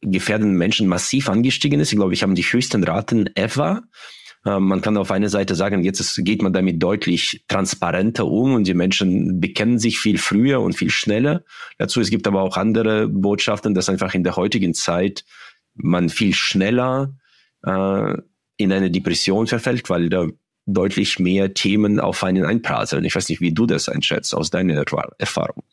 [0.00, 1.92] gefährdenden Menschen massiv angestiegen ist.
[1.92, 3.82] Ich glaube, ich habe die höchsten Raten ever.
[4.44, 8.54] Äh, man kann auf einer Seite sagen, jetzt ist, geht man damit deutlich transparenter um
[8.54, 11.44] und die Menschen bekennen sich viel früher und viel schneller
[11.78, 12.00] dazu.
[12.00, 15.24] Es gibt aber auch andere Botschaften, dass einfach in der heutigen Zeit
[15.74, 17.14] man viel schneller
[17.64, 18.14] äh,
[18.56, 20.26] in eine Depression verfällt, weil da
[20.66, 23.04] deutlich mehr Themen auf einen einprasseln.
[23.04, 24.84] Ich weiß nicht, wie du das einschätzt aus deiner
[25.18, 25.64] Erfahrung.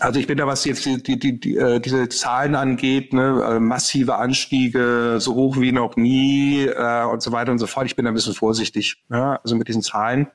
[0.00, 3.56] Also ich bin da, was jetzt die, die, die, die äh, diese Zahlen angeht, ne,
[3.56, 7.86] äh, massive Anstiege, so hoch wie noch nie äh, und so weiter und so fort.
[7.86, 10.28] Ich bin da ein bisschen vorsichtig, ja, also mit diesen Zahlen,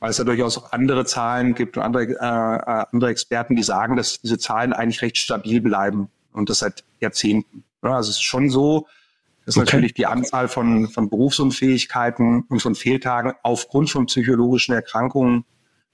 [0.00, 3.62] weil es ja durchaus auch andere Zahlen gibt und andere, äh, äh andere Experten, die
[3.62, 7.64] sagen, dass diese Zahlen eigentlich recht stabil bleiben und das seit Jahrzehnten.
[7.82, 8.86] Ja, also es ist schon so,
[9.46, 9.64] dass okay.
[9.64, 15.44] natürlich die Anzahl von, von Berufsunfähigkeiten und von Fehltagen aufgrund von psychologischen Erkrankungen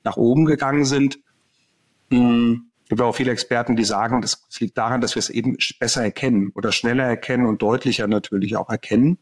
[0.02, 1.18] nach oben gegangen sind.
[2.10, 5.56] Hm, es gibt auch viele Experten, die sagen, das liegt daran, dass wir es eben
[5.80, 9.18] besser erkennen oder schneller erkennen und deutlicher natürlich auch erkennen.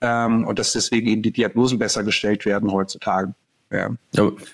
[0.00, 3.34] Ähm, und dass deswegen eben die Diagnosen besser gestellt werden heutzutage.
[3.72, 3.90] Ja.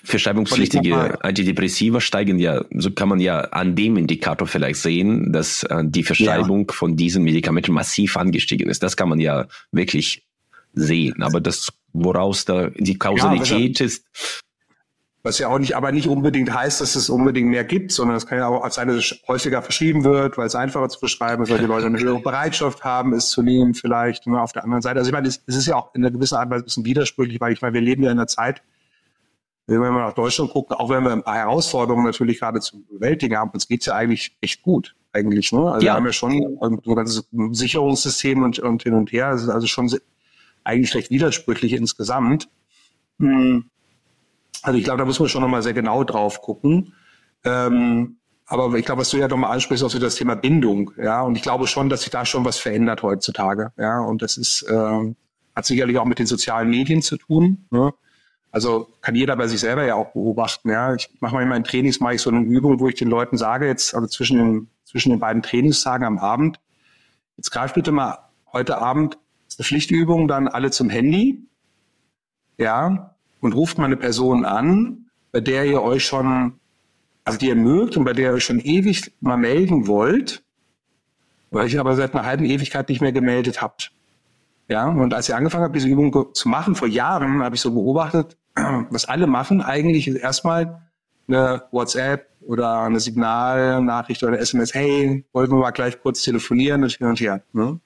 [0.03, 5.83] Verschreibungspflichtige Antidepressiva steigen ja, so kann man ja an dem Indikator vielleicht sehen, dass äh,
[5.85, 6.73] die Verschreibung ja.
[6.73, 8.81] von diesen Medikamenten massiv angestiegen ist.
[8.81, 10.25] Das kann man ja wirklich
[10.73, 11.21] sehen.
[11.21, 14.03] Aber das, woraus da die Kausalität ja, ist.
[15.23, 18.25] Was ja auch nicht, aber nicht unbedingt heißt, dass es unbedingt mehr gibt, sondern es
[18.25, 21.59] kann ja auch dass es häufiger verschrieben wird, weil es einfacher zu beschreiben ist, weil
[21.59, 24.97] die Leute eine höhere Bereitschaft haben, es zu nehmen, vielleicht nur auf der anderen Seite.
[24.97, 26.65] Also ich meine, es, es ist ja auch in einer gewissen Art und Weise ein
[26.65, 28.63] bisschen widersprüchlich, weil ich meine, wir leben ja in einer Zeit,
[29.67, 33.37] wenn wir nach Deutschland gucken, auch wenn wir ein paar Herausforderungen natürlich gerade zu bewältigen
[33.37, 34.95] haben, uns geht's ja eigentlich echt gut.
[35.13, 35.51] eigentlich.
[35.51, 35.59] Ne?
[35.59, 35.93] Also ja.
[35.93, 39.31] wir haben ja schon so ein ganzes Sicherungssystem und, und hin und her.
[39.31, 39.93] Das ist also schon
[40.63, 42.49] eigentlich recht widersprüchlich insgesamt.
[43.19, 43.65] Hm.
[44.63, 46.93] Also ich glaube, da muss man schon nochmal sehr genau drauf gucken.
[47.43, 51.21] Ähm, aber ich glaube, was du ja nochmal ansprichst, auch so das Thema Bindung, ja.
[51.21, 53.99] Und ich glaube schon, dass sich da schon was verändert heutzutage, ja.
[53.99, 55.13] Und das ist, äh,
[55.55, 57.65] hat sicherlich auch mit den sozialen Medien zu tun.
[57.71, 57.93] Ne?
[58.51, 60.69] Also kann jeder bei sich selber ja auch beobachten.
[60.69, 63.09] Ja, ich mache mal in meinen Trainings mache ich so eine Übung, wo ich den
[63.09, 66.59] Leuten sage jetzt, also zwischen den zwischen den beiden Trainingstagen am Abend,
[67.37, 68.17] jetzt greif bitte mal
[68.51, 71.47] heute Abend ist eine Pflichtübung, dann alle zum Handy,
[72.57, 73.10] ja,
[73.41, 76.53] und ruft mal eine Person an, bei der ihr euch schon,
[77.25, 80.43] also die ihr mögt und bei der ihr euch schon ewig mal melden wollt,
[81.49, 83.91] weil ich aber seit einer halben Ewigkeit nicht mehr gemeldet habt.
[84.67, 87.71] Ja, und als ich angefangen habe, diese Übung zu machen, vor Jahren, habe ich so
[87.71, 90.81] beobachtet, was alle machen eigentlich ist erstmal
[91.27, 96.83] eine WhatsApp oder eine Signalnachricht oder eine SMS, hey, wollen wir mal gleich kurz telefonieren
[96.83, 97.43] und hin und her.
[97.53, 97.79] Ne?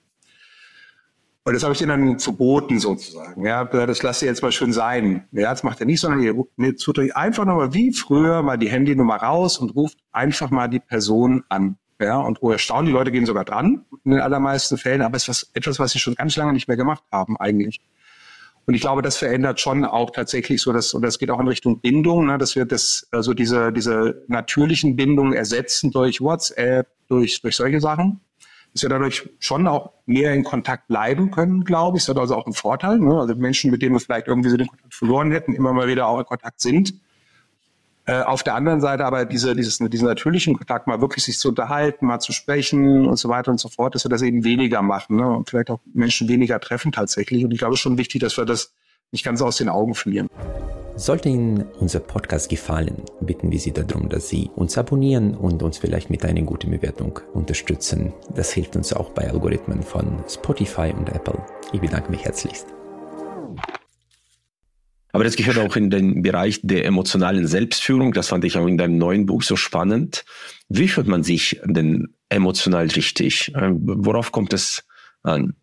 [1.48, 3.46] Und das habe ich denen dann verboten sozusagen.
[3.46, 5.28] Ja, das lasst ihr jetzt mal schön sein.
[5.32, 8.68] Ja, das macht er nicht, sondern ihr tut euch einfach nochmal wie früher mal die
[8.68, 11.78] Handynummer raus und ruft einfach mal die Person an.
[12.02, 15.24] Ja, und wo erstaunt, die Leute gehen sogar dran in den allermeisten Fällen, aber es
[15.24, 17.80] ist was, etwas, was sie schon ganz lange nicht mehr gemacht haben eigentlich.
[18.66, 21.48] Und ich glaube, das verändert schon auch tatsächlich so, dass, und das geht auch in
[21.48, 27.42] Richtung Bindung, ne, dass wir das, also diese, diese natürlichen Bindungen ersetzen durch WhatsApp, durch,
[27.42, 28.20] durch solche Sachen.
[28.76, 32.04] Dass wir dadurch schon auch mehr in Kontakt bleiben können, glaube ich.
[32.04, 33.00] Das hat also auch einen Vorteil.
[33.00, 33.18] Ne?
[33.18, 36.08] Also Menschen, mit denen wir vielleicht irgendwie so den Kontakt verloren hätten, immer mal wieder
[36.08, 36.94] auch in Kontakt sind.
[38.06, 41.50] Äh, auf der anderen Seite aber diese, dieses, diesen natürlichen Kontakt, mal wirklich sich zu
[41.50, 44.82] unterhalten, mal zu sprechen und so weiter und so fort, dass wir das eben weniger
[44.82, 45.28] machen ne?
[45.28, 47.46] und vielleicht auch Menschen weniger treffen tatsächlich.
[47.46, 48.74] Und ich glaube, es ist schon wichtig, dass wir das
[49.14, 50.28] nicht ganz aus den Augen verlieren.
[50.98, 55.78] Sollte Ihnen unser Podcast gefallen, bitten wir Sie darum, dass Sie uns abonnieren und uns
[55.78, 58.14] vielleicht mit einer guten Bewertung unterstützen.
[58.34, 61.46] Das hilft uns auch bei Algorithmen von Spotify und Apple.
[61.74, 62.68] Ich bedanke mich herzlichst.
[65.12, 68.14] Aber das gehört auch in den Bereich der emotionalen Selbstführung.
[68.14, 70.24] Das fand ich auch in deinem neuen Buch so spannend.
[70.70, 73.54] Wie führt man sich denn emotional richtig?
[73.54, 74.86] Äh, worauf kommt es
[75.24, 75.56] an?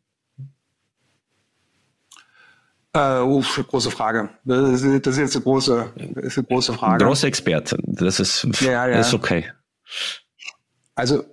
[2.95, 4.29] Äh, uff, große Frage.
[4.45, 7.05] Das ist, das ist jetzt eine große, ist eine große Frage.
[7.05, 7.79] Große Experte.
[7.85, 9.01] Das ist, ja, ja.
[9.01, 9.51] ist okay.
[10.95, 11.25] Also,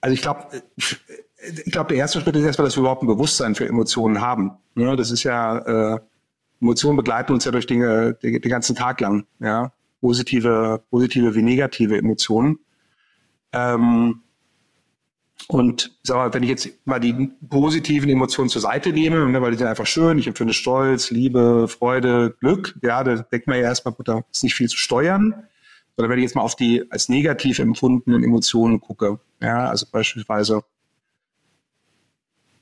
[0.00, 3.54] also ich glaube, ich glaube, der erste Schritt ist erstmal, dass wir überhaupt ein Bewusstsein
[3.54, 4.52] für Emotionen haben.
[4.74, 6.00] Ja, das ist ja, äh,
[6.60, 9.72] Emotionen begleiten uns ja durch Dinge den, den ganzen Tag lang, ja.
[10.00, 12.58] Positive, positive wie negative Emotionen.
[13.52, 14.23] Ähm,
[15.48, 19.50] und sag mal, wenn ich jetzt mal die positiven Emotionen zur Seite nehme, ne, weil
[19.50, 23.64] die sind einfach schön, ich empfinde Stolz, Liebe, Freude, Glück, ja, da denkt man ja
[23.64, 25.34] erstmal, gut, da ist nicht viel zu steuern.
[25.96, 30.62] Oder wenn ich jetzt mal auf die als negativ empfundenen Emotionen gucke, ja, also beispielsweise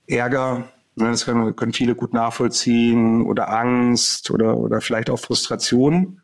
[0.07, 6.21] Ärger, Ne, das können, können viele gut nachvollziehen oder Angst oder, oder vielleicht auch Frustration.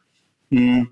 [0.51, 0.91] Hm.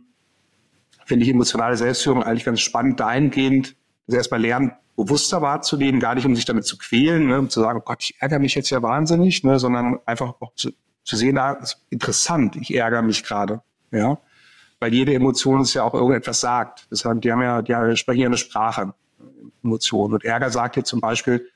[1.04, 3.76] Finde ich emotionale Selbstführung eigentlich ganz spannend dahingehend,
[4.06, 7.60] dass erstmal lernen, bewusster wahrzunehmen, gar nicht um sich damit zu quälen, ne, um zu
[7.60, 10.70] sagen, oh Gott, ich ärgere mich jetzt ja wahnsinnig, ne, sondern einfach auch zu,
[11.04, 13.62] zu sehen, ah, ist interessant, ich ärgere mich gerade.
[13.90, 14.18] Ja.
[14.80, 16.86] Weil jede Emotion ist ja auch irgendetwas sagt.
[16.90, 18.94] Deshalb, die haben ja, die sprechen ja eine Sprache,
[19.62, 20.14] Emotionen.
[20.14, 21.48] Und Ärger sagt jetzt zum Beispiel,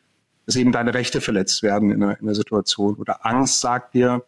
[0.46, 2.96] dass eben deine Rechte verletzt werden in der, in der Situation.
[2.96, 4.24] Oder Angst sagt dir,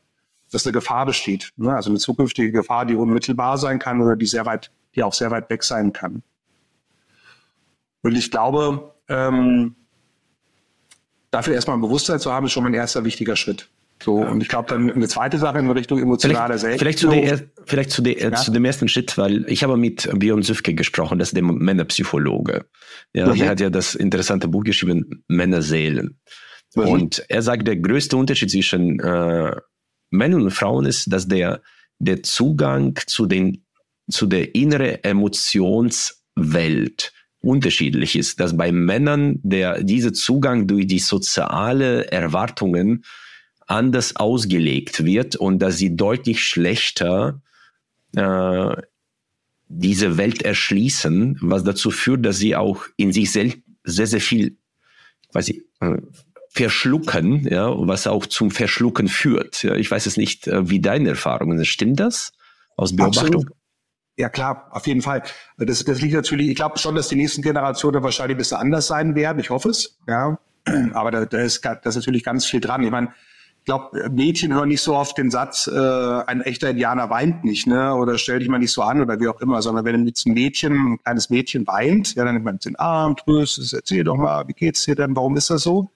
[0.51, 1.53] dass eine Gefahr besteht.
[1.57, 1.75] Ne?
[1.75, 5.31] Also eine zukünftige Gefahr, die unmittelbar sein kann oder die sehr weit, die auch sehr
[5.31, 6.23] weit weg sein kann.
[8.03, 9.77] Und ich glaube, ähm,
[11.31, 13.69] dafür erstmal ein Bewusstsein zu haben, ist schon mein erster wichtiger Schritt.
[14.03, 16.81] So, und ich glaube dann eine zweite Sache in Richtung emotionaler Selbst.
[16.81, 18.33] Vielleicht, zu, der, vielleicht zu, der, ja?
[18.33, 22.65] zu dem ersten Schritt, weil ich habe mit Björn Süfke gesprochen, das ist der Männerpsychologe.
[23.15, 23.39] Ja, okay.
[23.39, 26.19] Der hat ja das interessante Buch geschrieben, Männerseelen.
[26.75, 26.91] Okay.
[26.91, 29.55] Und er sagt, der größte Unterschied zwischen äh,
[30.11, 31.63] Männern und Frauen ist, dass der,
[31.99, 33.65] der Zugang zu, den,
[34.11, 38.41] zu der inneren Emotionswelt unterschiedlich ist.
[38.41, 43.05] Dass bei Männern der, dieser Zugang durch die soziale Erwartungen
[43.67, 47.41] anders ausgelegt wird und dass sie deutlich schlechter
[48.17, 48.77] äh,
[49.69, 54.57] diese Welt erschließen, was dazu führt, dass sie auch in sich selbst sehr, sehr viel,
[55.33, 55.97] weiß ich, äh,
[56.51, 59.63] verschlucken, ja, was auch zum Verschlucken führt.
[59.63, 61.67] Ja, ich weiß es nicht, äh, wie deine Erfahrungen sind.
[61.67, 62.33] Stimmt das
[62.77, 63.43] aus Beobachtung?
[63.43, 63.62] Absolut.
[64.17, 65.23] Ja klar, auf jeden Fall.
[65.57, 68.87] Das, das liegt natürlich, ich glaube schon, dass die nächsten Generationen wahrscheinlich ein bisschen anders
[68.87, 69.39] sein werden.
[69.39, 70.39] Ich hoffe es, ja.
[70.93, 72.83] Aber da, da, ist, da ist natürlich ganz viel dran.
[72.83, 73.09] Ich meine,
[73.63, 77.69] ich glaube, Mädchen hören nicht so oft den Satz, äh, ein echter Indianer weint nicht,
[77.69, 77.95] ne?
[77.95, 80.35] Oder stell dich mal nicht so an oder wie auch immer, sondern wenn jetzt ein
[80.35, 84.49] Mädchen, ein kleines Mädchen weint, ja, dann nimmt man den Arm, tröstet, erzähl doch mal,
[84.49, 85.93] wie geht's dir denn, warum ist das so?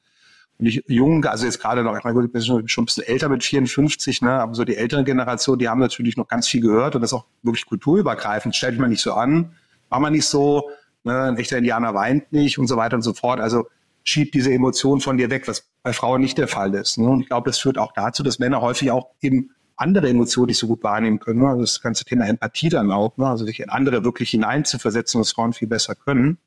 [0.58, 3.28] Und ich jung, also jetzt gerade noch, ich meine, ich bin schon, ein bisschen älter
[3.28, 6.94] mit 54, ne, aber so die ältere Generation, die haben natürlich noch ganz viel gehört
[6.94, 8.56] und das auch wirklich kulturübergreifend.
[8.56, 9.52] Stell dich mal nicht so an,
[9.90, 10.70] mach mal nicht so,
[11.04, 13.40] ne, ein echter Indianer weint nicht und so weiter und so fort.
[13.40, 13.66] Also
[14.06, 16.96] schiebt diese Emotionen von dir weg, was bei Frauen nicht der Fall ist.
[16.96, 17.08] Ne?
[17.08, 20.58] Und ich glaube, das führt auch dazu, dass Männer häufig auch eben andere Emotionen nicht
[20.58, 21.40] so gut wahrnehmen können.
[21.40, 21.48] Ne?
[21.48, 23.26] Also das ganze Thema Empathie dann auch, ne?
[23.26, 26.38] also sich in andere wirklich hineinzuversetzen, was Frauen viel besser können.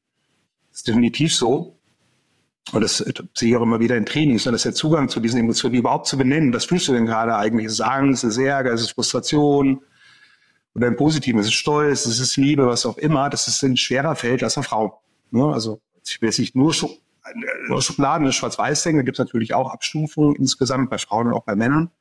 [0.71, 1.78] Das ist definitiv so.
[2.71, 4.51] Und das sehe ich auch immer wieder in Trainings, ne?
[4.51, 6.53] dass der Zugang zu diesen Emotionen überhaupt zu benennen.
[6.53, 7.65] Was fühlst du denn gerade eigentlich?
[7.65, 9.81] Ist es Angst, ist es Ärger, ist es Frustration?
[10.75, 13.29] Oder im Positiven, ist es Stolz, ist es Liebe, was auch immer.
[13.29, 15.01] Das ist ein schwerer Feld als eine Frau.
[15.31, 15.45] Ne?
[15.45, 16.73] Also ich will jetzt nicht nur
[17.67, 21.43] nur Schubladen, eine Schwarz-Weiß-Denken, da gibt es natürlich auch Abstufungen insgesamt bei Frauen und auch
[21.43, 21.91] bei Männern.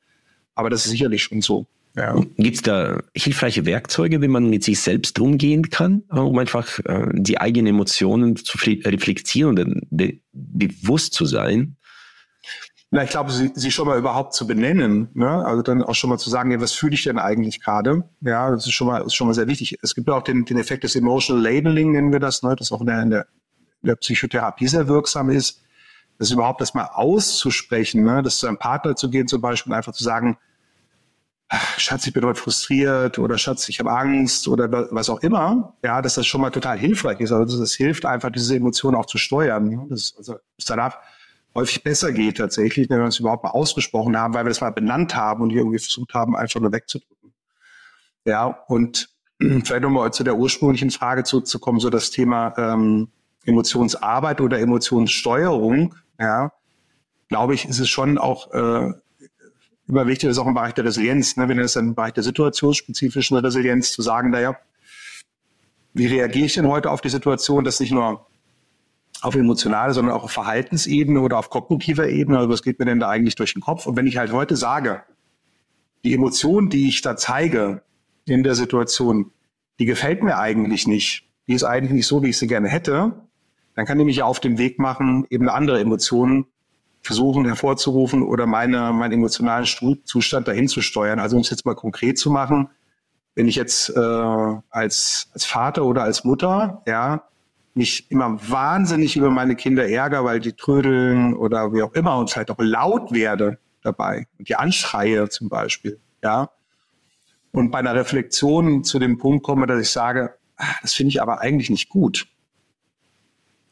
[0.55, 1.67] Aber das ist sicherlich schon so.
[1.95, 2.15] Ja.
[2.37, 7.07] Gibt es da hilfreiche Werkzeuge, wie man mit sich selbst umgehen kann, um einfach äh,
[7.13, 11.75] die eigenen Emotionen zu reflektieren und be bewusst zu sein?
[12.91, 15.45] Na, ich glaube, sie, sie schon mal überhaupt zu benennen, ne?
[15.45, 18.03] also dann auch schon mal zu sagen, ja, was fühle ich denn eigentlich gerade?
[18.21, 19.77] Ja, das ist schon mal, ist schon mal sehr wichtig.
[19.81, 22.55] Es gibt auch den, den Effekt des Emotional Labeling, nennen wir das, ne?
[22.55, 23.27] das ist auch in der, in der
[23.81, 25.61] der Psychotherapie sehr wirksam ist,
[26.17, 28.21] das überhaupt das mal auszusprechen, ne?
[28.21, 30.37] das zu einem Partner zu gehen zum Beispiel, einfach zu sagen,
[31.77, 36.01] Schatz, ich bin heute frustriert oder Schatz, ich habe Angst oder was auch immer, ja,
[36.01, 37.31] dass das schon mal total hilfreich ist.
[37.31, 39.67] Also das hilft einfach, diese Emotionen auch zu steuern.
[39.67, 39.85] Ne?
[39.89, 40.97] Das, also es danach
[41.55, 44.71] häufig besser geht tatsächlich, wenn wir es überhaupt mal ausgesprochen haben, weil wir das mal
[44.71, 47.33] benannt haben und irgendwie versucht haben, einfach nur wegzudrücken.
[48.25, 53.09] Ja, und vielleicht nochmal zu der ursprünglichen Frage zurückzukommen, so das Thema ähm,
[53.45, 56.51] Emotionsarbeit oder Emotionssteuerung, ja,
[57.27, 58.93] glaube ich, ist es schon auch äh,
[59.89, 62.23] immer wichtig, das ist auch im Bereich der Resilienz, ne, wenn es im Bereich der
[62.23, 64.55] situationsspezifischen Resilienz zu sagen, naja,
[65.93, 68.27] wie reagiere ich denn heute auf die Situation, dass nicht nur
[69.21, 72.99] auf emotionaler, sondern auch auf Verhaltensebene oder auf kognitiver Ebene, also was geht mir denn
[72.99, 73.85] da eigentlich durch den Kopf?
[73.87, 75.03] Und wenn ich halt heute sage,
[76.05, 77.81] die Emotion, die ich da zeige
[78.25, 79.31] in der Situation,
[79.79, 83.13] die gefällt mir eigentlich nicht, die ist eigentlich nicht so, wie ich sie gerne hätte,
[83.75, 86.45] dann kann ich mich ja auf den Weg machen, eben andere Emotionen
[87.01, 89.65] versuchen hervorzurufen oder meine, meinen emotionalen
[90.03, 91.19] Zustand dahin zu steuern.
[91.19, 92.69] Also um es jetzt mal konkret zu machen,
[93.35, 93.99] wenn ich jetzt äh,
[94.69, 97.23] als, als Vater oder als Mutter, ja,
[97.73, 102.29] mich immer wahnsinnig über meine Kinder ärgere, weil die trödeln oder wie auch immer und
[102.29, 106.49] vielleicht auch laut werde dabei und die anschreie zum Beispiel, ja.
[107.51, 111.21] Und bei einer Reflexion zu dem Punkt komme, dass ich sage, ah, das finde ich
[111.21, 112.27] aber eigentlich nicht gut.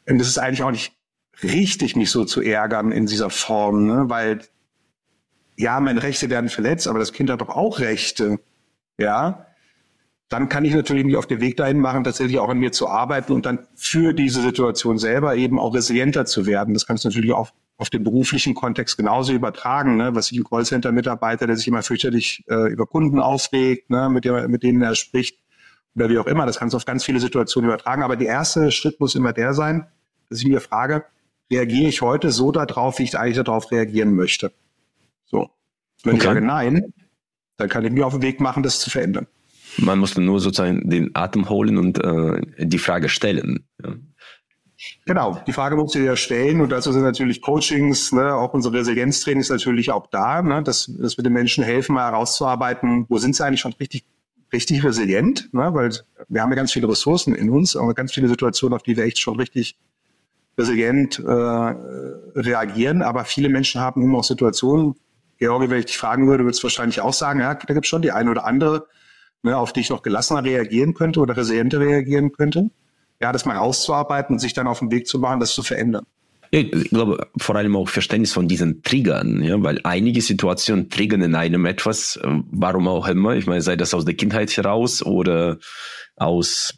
[0.08, 0.97] Und das ist eigentlich auch nicht
[1.42, 4.04] richtig, mich so zu ärgern in dieser Form, ne?
[4.08, 4.40] weil
[5.56, 8.38] ja, meine Rechte werden verletzt, aber das Kind hat doch auch Rechte.
[8.96, 9.46] Ja,
[10.28, 12.88] dann kann ich natürlich mich auf den Weg dahin machen, tatsächlich auch an mir zu
[12.88, 16.74] arbeiten und dann für diese Situation selber eben auch resilienter zu werden.
[16.74, 19.96] Das kannst du natürlich auch auf den beruflichen Kontext genauso übertragen.
[19.96, 20.14] Ne?
[20.14, 24.10] Was ich ein Callcenter-Mitarbeiter, der sich immer fürchterlich äh, über Kunden aufregt, ne?
[24.10, 25.38] mit, der, mit denen er spricht
[25.94, 28.02] oder wie auch immer, das kannst du auf ganz viele Situationen übertragen.
[28.02, 29.86] Aber der erste Schritt muss immer der sein,
[30.28, 31.04] dass ich mir frage,
[31.50, 34.52] reagiere ich heute so darauf, wie ich eigentlich darauf reagieren möchte?
[35.26, 35.50] So.
[36.02, 36.18] Wenn okay.
[36.18, 36.92] ich sage nein,
[37.56, 39.26] dann kann ich mir auf den Weg machen, das zu verändern.
[39.76, 43.64] Man muss nur sozusagen den Atem holen und äh, die Frage stellen.
[43.82, 43.94] Ja.
[45.06, 48.74] Genau, die Frage musst du dir stellen und dazu sind natürlich Coachings, ne, auch unsere
[48.74, 53.18] Resilienztraining ist natürlich auch da, ne, dass, dass wir den Menschen helfen, mal herauszuarbeiten, wo
[53.18, 54.04] sind sie eigentlich schon richtig,
[54.52, 55.90] richtig resilient, ne, weil
[56.28, 59.04] wir haben ja ganz viele Ressourcen in uns, aber ganz viele Situationen, auf die wir
[59.04, 59.76] echt schon richtig
[60.58, 63.02] resilient äh, reagieren.
[63.02, 64.96] Aber viele Menschen haben immer auch Situationen,
[65.38, 67.88] Georgi, wenn ich dich fragen würde, würdest du wahrscheinlich auch sagen, ja, da gibt es
[67.88, 68.86] schon die eine oder andere,
[69.42, 72.70] ne, auf die ich noch gelassener reagieren könnte oder resilienter reagieren könnte.
[73.20, 76.04] Ja, das mal auszuarbeiten und sich dann auf den Weg zu machen, das zu verändern.
[76.50, 81.34] Ich glaube, vor allem auch Verständnis von diesen Triggern, ja, weil einige Situationen triggern in
[81.34, 83.36] einem etwas, äh, warum auch immer.
[83.36, 85.58] Ich meine, sei das aus der Kindheit heraus oder
[86.16, 86.74] aus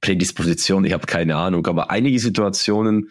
[0.00, 3.10] Prädisposition, ich habe keine Ahnung, aber einige Situationen,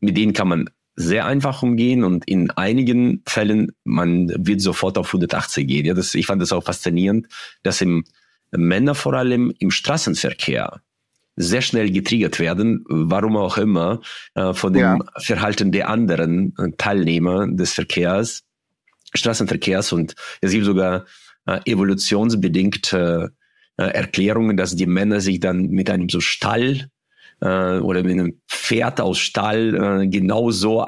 [0.00, 5.08] mit denen kann man sehr einfach umgehen und in einigen Fällen, man wird sofort auf
[5.08, 5.86] 180 gehen.
[5.86, 7.28] Ja, das, ich fand das auch faszinierend,
[7.62, 8.04] dass im
[8.52, 10.80] Männer vor allem im Straßenverkehr
[11.36, 14.00] sehr schnell getriggert werden, warum auch immer,
[14.34, 14.98] äh, von dem ja.
[15.18, 18.44] Verhalten der anderen äh, Teilnehmer des Verkehrs,
[19.14, 21.06] Straßenverkehrs und es gibt sogar
[21.46, 23.28] äh, evolutionsbedingt äh,
[23.76, 26.88] äh, Erklärungen, dass die Männer sich dann mit einem so Stall
[27.40, 30.84] äh, oder mit einem Pferd aus Stall äh, genauso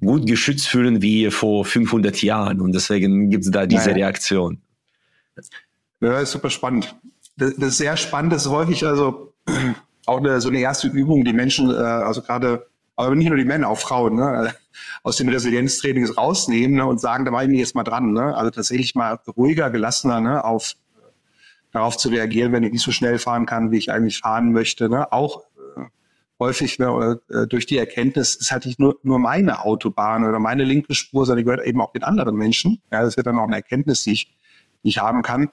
[0.00, 2.60] gut geschützt fühlen wie vor 500 Jahren.
[2.60, 3.96] Und deswegen gibt es da diese naja.
[3.96, 4.60] Reaktion.
[6.00, 6.94] Ja, ist super spannend.
[7.36, 8.32] Das, das ist sehr spannend.
[8.32, 9.32] Das ist häufig also
[10.06, 13.44] auch eine, so eine erste Übung, die Menschen, äh, also gerade, aber nicht nur die
[13.44, 14.54] Männer, auch Frauen, ne,
[15.02, 18.12] aus den Resilienztrainings rausnehmen ne, und sagen, da mache ich mich jetzt mal dran.
[18.12, 18.34] Ne?
[18.34, 20.74] Also tatsächlich mal ruhiger, gelassener ne, auf
[21.76, 24.88] darauf zu reagieren, wenn ich nicht so schnell fahren kann, wie ich eigentlich fahren möchte.
[24.88, 25.12] Ne?
[25.12, 25.42] Auch
[25.76, 25.82] äh,
[26.40, 30.64] häufig ne, äh, durch die Erkenntnis, es hat nicht nur, nur meine Autobahn oder meine
[30.64, 32.80] linke Spur, sondern die gehört eben auch den anderen Menschen.
[32.90, 34.34] Ja, das wird dann auch eine Erkenntnis, die ich,
[34.82, 35.50] die ich haben kann.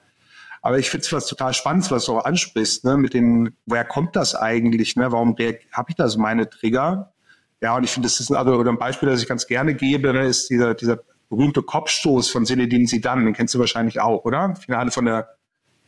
[0.62, 4.16] Aber ich finde es total spannend, was du auch ansprichst, ne, mit den, woher kommt
[4.16, 5.12] das eigentlich, ne?
[5.12, 5.36] Warum
[5.72, 7.12] habe ich da so meine Trigger?
[7.60, 10.14] Ja, und ich finde, das ist also, oder ein Beispiel, das ich ganz gerne gebe,
[10.14, 14.54] ne, ist dieser, dieser berühmte Kopfstoß von Zinedine Zidane, den kennst du wahrscheinlich auch, oder?
[14.56, 15.33] Finale von der,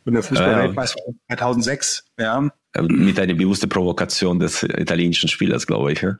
[0.07, 2.49] von der Fußball-Weltmeisterschaft 2006, ja.
[2.79, 6.01] Mit einer bewussten Provokation des italienischen Spielers, glaube ich.
[6.01, 6.17] Ja?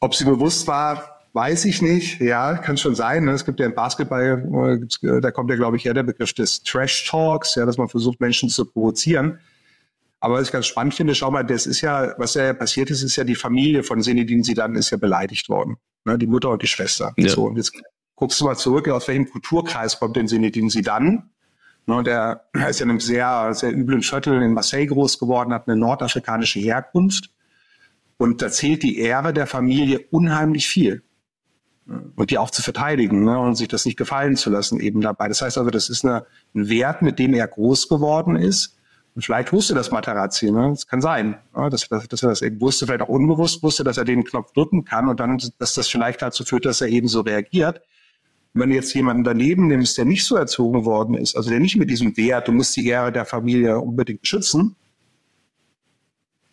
[0.00, 2.20] Ob sie bewusst war, Weiß ich nicht.
[2.20, 3.24] Ja, kann schon sein.
[3.24, 3.32] Ne?
[3.32, 6.62] Es gibt ja im Basketball, äh, da kommt ja, glaube ich, her der Begriff des
[6.62, 9.40] Trash Talks, ja, dass man versucht, Menschen zu provozieren.
[10.20, 13.02] Aber was ich ganz spannend finde, schau mal, das ist ja, was ja passiert ist,
[13.02, 15.76] ist ja die Familie von Senedin Sidan ist ja beleidigt worden.
[16.04, 16.18] Ne?
[16.18, 17.12] Die Mutter und die Schwester.
[17.16, 17.28] Ja.
[17.28, 17.72] So, und jetzt
[18.14, 21.30] guckst du mal zurück, aus welchem Kulturkreis kommt denn Senedin Sidan?
[21.86, 25.52] Ne, und er ist ja in einem sehr, sehr üblen Viertel in Marseille groß geworden,
[25.52, 27.30] hat eine nordafrikanische Herkunft.
[28.16, 31.02] Und da zählt die Ehre der Familie unheimlich viel
[32.16, 35.28] und die auch zu verteidigen ne, und sich das nicht gefallen zu lassen eben dabei.
[35.28, 36.24] Das heißt also, das ist eine,
[36.54, 38.76] ein Wert, mit dem er groß geworden ist.
[39.14, 40.70] Und vielleicht wusste das Materazzi, ne?
[40.70, 43.84] Das kann sein, ja, dass, dass, dass er das eben wusste, vielleicht auch unbewusst wusste,
[43.84, 46.88] dass er den Knopf drücken kann und dann, dass das vielleicht dazu führt, dass er
[46.88, 47.80] eben so reagiert.
[48.54, 51.76] Wenn du jetzt jemanden daneben nimmst, der nicht so erzogen worden ist, also der nicht
[51.76, 54.76] mit diesem Wert, du musst die Ehre der Familie unbedingt schützen,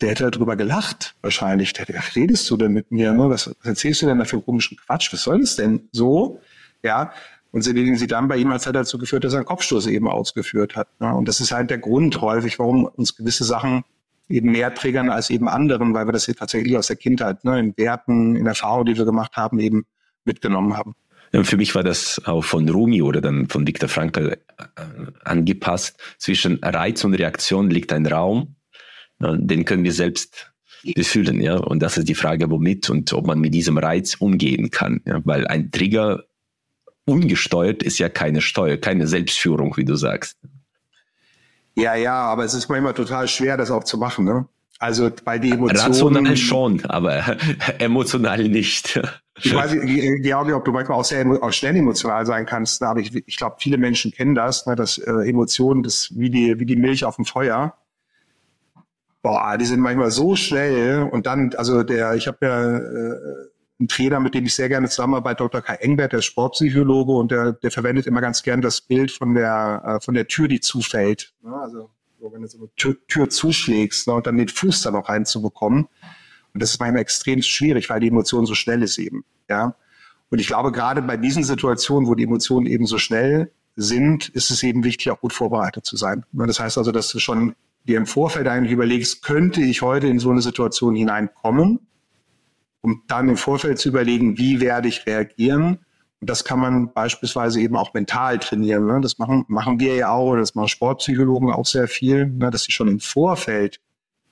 [0.00, 1.72] der hätte darüber gelacht, wahrscheinlich.
[1.72, 3.12] Der hätte gedacht, redest du denn mit mir?
[3.12, 3.30] Ne?
[3.30, 5.12] Was, was erzählst du denn da für komischen Quatsch?
[5.12, 6.40] Was soll das denn so?
[6.82, 7.12] Ja.
[7.52, 10.08] Und sie, sie dann bei ihm als hat dazu geführt, dass er einen Kopfstoß eben
[10.08, 10.88] ausgeführt hat.
[11.00, 11.14] Ne?
[11.14, 13.84] Und das ist halt der Grund häufig, warum uns gewisse Sachen
[14.28, 17.60] eben mehr triggern als eben anderen, weil wir das hier tatsächlich aus der Kindheit, ne,
[17.60, 19.84] in Werten, in Erfahrungen, die wir gemacht haben, eben
[20.24, 20.94] mitgenommen haben.
[21.32, 24.36] Ja, für mich war das auch von Rumi oder dann von Viktor Frankl äh,
[25.24, 25.98] angepasst.
[26.18, 28.56] Zwischen Reiz und Reaktion liegt ein Raum
[29.22, 30.52] den können wir selbst
[30.94, 31.56] befühlen, ja.
[31.56, 35.20] Und das ist die Frage, womit und ob man mit diesem Reiz umgehen kann, ja?
[35.24, 36.24] weil ein Trigger
[37.04, 40.38] ungesteuert ist ja keine Steuer, keine Selbstführung, wie du sagst.
[41.74, 44.46] Ja, ja, aber es ist manchmal total schwer, das auch zu machen, ne?
[44.78, 46.26] Also bei den Emotionen.
[46.26, 47.36] Rational schon, aber
[47.78, 49.00] emotional nicht.
[49.42, 53.00] Ich weiß nicht, Georgi, ob du manchmal auch sehr auch schnell emotional sein kannst, aber
[53.00, 54.74] ich, ich glaube, viele Menschen kennen das, ne?
[54.74, 57.74] dass äh, Emotionen, das wie die, wie die Milch auf dem Feuer
[59.22, 63.48] boah, die sind manchmal so schnell und dann, also der, ich habe ja äh,
[63.78, 65.62] einen Trainer, mit dem ich sehr gerne zusammenarbeite, Dr.
[65.62, 69.34] Kai Engbert, der ist Sportpsychologe und der, der verwendet immer ganz gern das Bild von
[69.34, 71.32] der, äh, von der Tür, die zufällt.
[71.42, 71.54] Ne?
[71.54, 71.90] Also
[72.22, 74.14] so, wenn du so eine Tür, Tür zuschlägst ne?
[74.14, 75.88] und dann den Fuß da noch reinzubekommen.
[76.54, 79.24] Und das ist manchmal extrem schwierig, weil die Emotion so schnell ist eben.
[79.50, 79.74] Ja.
[80.30, 84.50] Und ich glaube, gerade bei diesen Situationen, wo die Emotionen eben so schnell sind, ist
[84.50, 86.24] es eben wichtig, auch gut vorbereitet zu sein.
[86.30, 86.46] Ne?
[86.46, 87.56] Das heißt also, dass du schon
[87.88, 91.80] dir im Vorfeld eigentlich überlegst, könnte ich heute in so eine Situation hineinkommen,
[92.82, 95.80] um dann im Vorfeld zu überlegen, wie werde ich reagieren.
[96.22, 98.86] Und das kann man beispielsweise eben auch mental trainieren.
[98.86, 99.00] Ne?
[99.00, 102.48] Das machen, machen wir ja auch, das machen Sportpsychologen auch sehr viel, ne?
[102.52, 103.80] dass sie schon im Vorfeld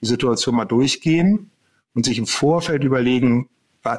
[0.01, 1.51] die Situation mal durchgehen
[1.93, 3.49] und sich im Vorfeld überlegen,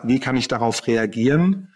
[0.03, 1.73] wie kann ich darauf reagieren.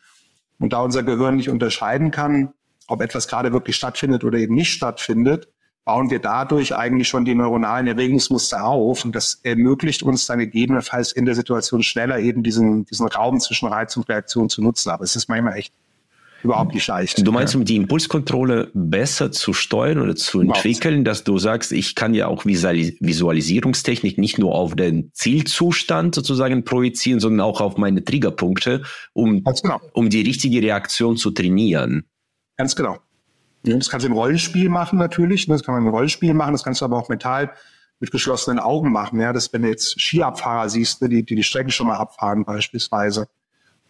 [0.58, 2.54] Und da unser Gehirn nicht unterscheiden kann,
[2.88, 5.50] ob etwas gerade wirklich stattfindet oder eben nicht stattfindet,
[5.84, 11.12] bauen wir dadurch eigentlich schon die neuronalen Erregungsmuster auf und das ermöglicht uns dann gegebenenfalls
[11.12, 14.92] in der Situation schneller eben diesen, diesen Raum zwischen Reiz und Reaktion zu nutzen.
[14.92, 15.74] Aber es ist manchmal echt
[16.46, 17.26] überhaupt nicht leicht.
[17.26, 21.96] Du meinst, um die Impulskontrolle besser zu steuern oder zu entwickeln, dass du sagst, ich
[21.96, 28.04] kann ja auch Visualisierungstechnik nicht nur auf den Zielzustand sozusagen projizieren, sondern auch auf meine
[28.04, 28.84] Triggerpunkte,
[29.14, 29.82] um, genau.
[29.94, 32.06] um die richtige Reaktion zu trainieren.
[32.58, 33.00] Ganz genau.
[33.64, 35.48] Das kannst du im Rollenspiel machen natürlich.
[35.48, 36.54] Das kann man im Rollenspiel machen.
[36.54, 37.52] Das kannst du aber auch mental
[38.00, 39.20] mit geschlossenen Augen machen.
[39.20, 42.46] Ja, das, wenn du jetzt Skiabfahrer siehst, ne, die, die die Strecken schon mal abfahren
[42.46, 43.28] beispielsweise.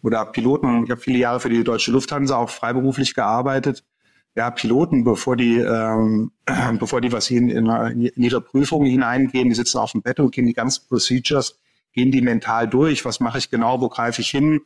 [0.05, 0.85] Oder Piloten.
[0.85, 3.83] Ich habe viele Jahre für die Deutsche Lufthansa auch freiberuflich gearbeitet.
[4.35, 6.31] Ja, Piloten, bevor die, ähm,
[6.79, 10.31] bevor die was in, in, in ihre Prüfung hineingehen, die sitzen auf dem Bett und
[10.31, 11.59] gehen die ganzen Procedures,
[11.93, 13.03] gehen die mental durch.
[13.03, 13.81] Was mache ich genau?
[13.81, 14.61] Wo greife ich hin?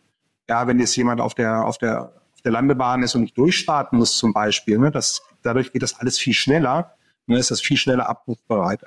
[0.49, 2.13] Ja, wenn jetzt jemand auf der, auf der
[2.45, 6.17] der Landebahn ist und nicht durchstarten muss zum Beispiel, ne, das, dadurch geht das alles
[6.17, 6.95] viel schneller
[7.29, 8.81] dann ist das viel schneller abrufbereit.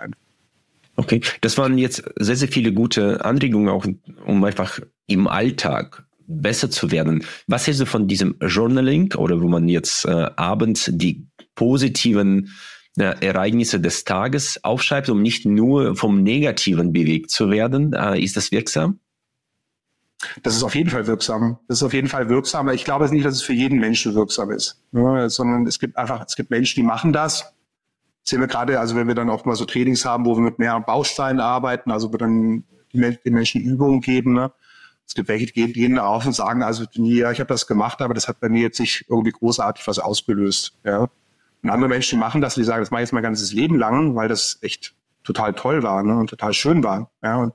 [0.96, 3.86] Okay, das waren jetzt sehr, sehr viele gute Anregungen, auch
[4.26, 6.04] um einfach im Alltag
[6.40, 7.24] besser zu werden.
[7.46, 12.50] Was hältst du von diesem Journaling oder wo man jetzt äh, abends die positiven
[12.96, 17.92] äh, Ereignisse des Tages aufschreibt, um nicht nur vom Negativen bewegt zu werden?
[17.92, 19.00] Äh, ist das wirksam?
[20.42, 21.58] Das ist auf jeden Fall wirksam.
[21.68, 22.68] Das ist auf jeden Fall wirksam.
[22.68, 25.28] Ich glaube nicht, dass es für jeden Menschen wirksam ist, ne?
[25.28, 27.40] sondern es gibt einfach, es gibt Menschen, die machen das.
[27.40, 30.42] Das sehen wir gerade, also wenn wir dann auch mal so Trainings haben, wo wir
[30.42, 34.34] mit mehreren Bausteinen arbeiten, also wir dann den Menschen Übungen geben.
[34.34, 34.52] Ne?
[35.12, 38.00] Es gibt welche, die gehen, gehen auf und sagen, also ja, ich habe das gemacht,
[38.00, 40.72] aber das hat bei mir jetzt nicht irgendwie großartig was ausgelöst.
[40.84, 41.10] Ja?
[41.62, 44.14] Und andere Menschen machen das, die sagen, das mache ich jetzt mein ganzes Leben lang,
[44.14, 46.16] weil das echt total toll war ne?
[46.16, 47.10] und total schön war.
[47.22, 47.36] Ja?
[47.36, 47.52] Und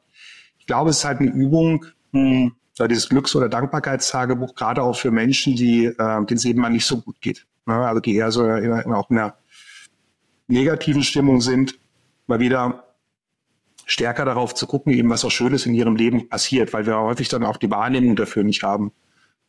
[0.59, 5.09] ich glaube, es ist halt eine Übung, hm, dieses Glücks- oder Dankbarkeitstagebuch, gerade auch für
[5.09, 7.47] Menschen, die, äh, denen es eben mal nicht so gut geht.
[7.65, 7.73] Ne?
[7.73, 9.35] Also die eher so immer, immer auch in einer
[10.47, 11.79] negativen Stimmung sind,
[12.27, 12.86] mal wieder
[13.87, 17.29] stärker darauf zu gucken, eben was auch Schönes in ihrem Leben passiert, weil wir häufig
[17.29, 18.91] dann auch die Wahrnehmung dafür nicht haben.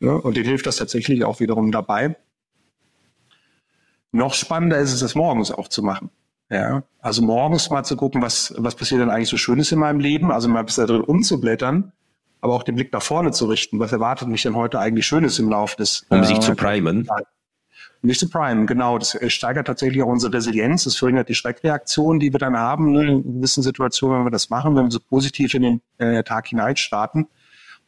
[0.00, 2.16] Ja, und denen hilft das tatsächlich auch wiederum dabei.
[4.12, 6.10] Noch spannender ist es, das morgens auch zu machen.
[6.50, 10.00] Ja, also morgens mal zu gucken, was, was passiert denn eigentlich so Schönes in meinem
[10.00, 11.92] Leben, also mal bis da drin umzublättern,
[12.40, 13.80] aber auch den Blick nach vorne zu richten.
[13.80, 16.06] Was erwartet mich denn heute eigentlich Schönes im Laufe des?
[16.08, 17.08] Um äh, sich zu primen.
[18.00, 18.98] Nicht zu prime, genau.
[18.98, 20.84] Das äh, steigert tatsächlich auch unsere Resilienz.
[20.84, 24.50] Das verringert die Schreckreaktion, die wir dann haben ne, in gewissen Situationen, wenn wir das
[24.50, 27.26] machen, wenn wir so positiv in den äh, Tag hinein starten.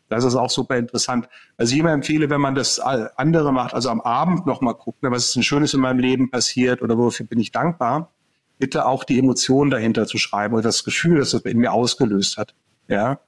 [0.09, 1.29] Das ist auch super interessant.
[1.57, 5.15] Also ich immer empfehle, wenn man das andere macht, also am Abend nochmal gucken, ne,
[5.15, 8.11] was ist denn Schönes in meinem Leben passiert oder wofür bin ich dankbar,
[8.59, 12.37] bitte auch die Emotionen dahinter zu schreiben oder das Gefühl, das das in mir ausgelöst
[12.37, 12.57] hat.
[12.89, 13.21] Ja.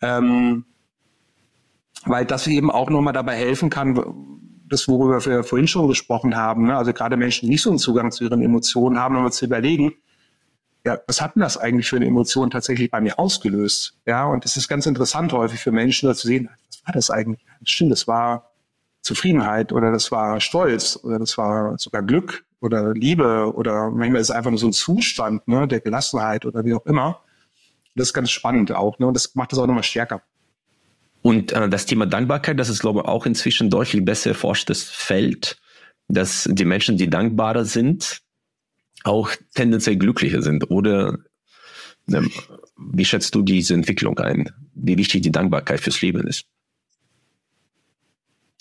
[0.00, 0.64] Ähm,
[2.04, 3.96] weil das eben auch nochmal dabei helfen kann,
[4.74, 6.76] das, worüber wir vorhin schon gesprochen haben, ne?
[6.76, 9.94] also gerade Menschen, die nicht so einen Zugang zu ihren Emotionen haben, um zu überlegen,
[10.84, 13.96] ja, was hat denn das eigentlich für eine Emotion tatsächlich bei mir ausgelöst?
[14.04, 17.10] Ja, und es ist ganz interessant häufig für Menschen da zu sehen, was war das
[17.10, 17.44] eigentlich?
[17.64, 18.50] Stimmt, das war
[19.00, 24.30] Zufriedenheit oder das war Stolz oder das war sogar Glück oder Liebe oder manchmal ist
[24.30, 27.20] es einfach nur so ein Zustand ne, der Gelassenheit oder wie auch immer.
[27.94, 30.22] Das ist ganz spannend auch ne, und das macht das auch nochmal stärker.
[31.24, 35.56] Und äh, das Thema Dankbarkeit, das ist, glaube ich, auch inzwischen deutlich besser erforschtes Feld,
[36.06, 38.20] dass die Menschen, die dankbarer sind,
[39.04, 40.70] auch tendenziell glücklicher sind.
[40.70, 41.16] Oder
[42.12, 42.30] ähm,
[42.76, 44.50] wie schätzt du diese Entwicklung ein?
[44.74, 46.44] Wie wichtig die Dankbarkeit fürs Leben ist?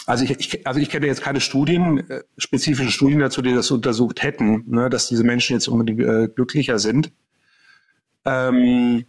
[0.05, 3.71] Also ich, ich, also ich kenne jetzt keine Studien, äh, spezifische Studien dazu, die das
[3.71, 7.11] untersucht hätten, ne, dass diese Menschen jetzt unbedingt äh, glücklicher sind.
[8.23, 9.03] Ähm,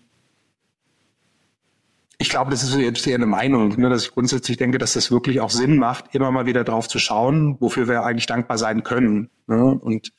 [2.25, 5.11] ich glaube, das ist jetzt eher eine Meinung, ne, dass ich grundsätzlich denke, dass das
[5.11, 8.83] wirklich auch Sinn macht, immer mal wieder drauf zu schauen, wofür wir eigentlich dankbar sein
[8.83, 9.29] können.
[9.47, 9.62] Ne?
[9.62, 10.11] Und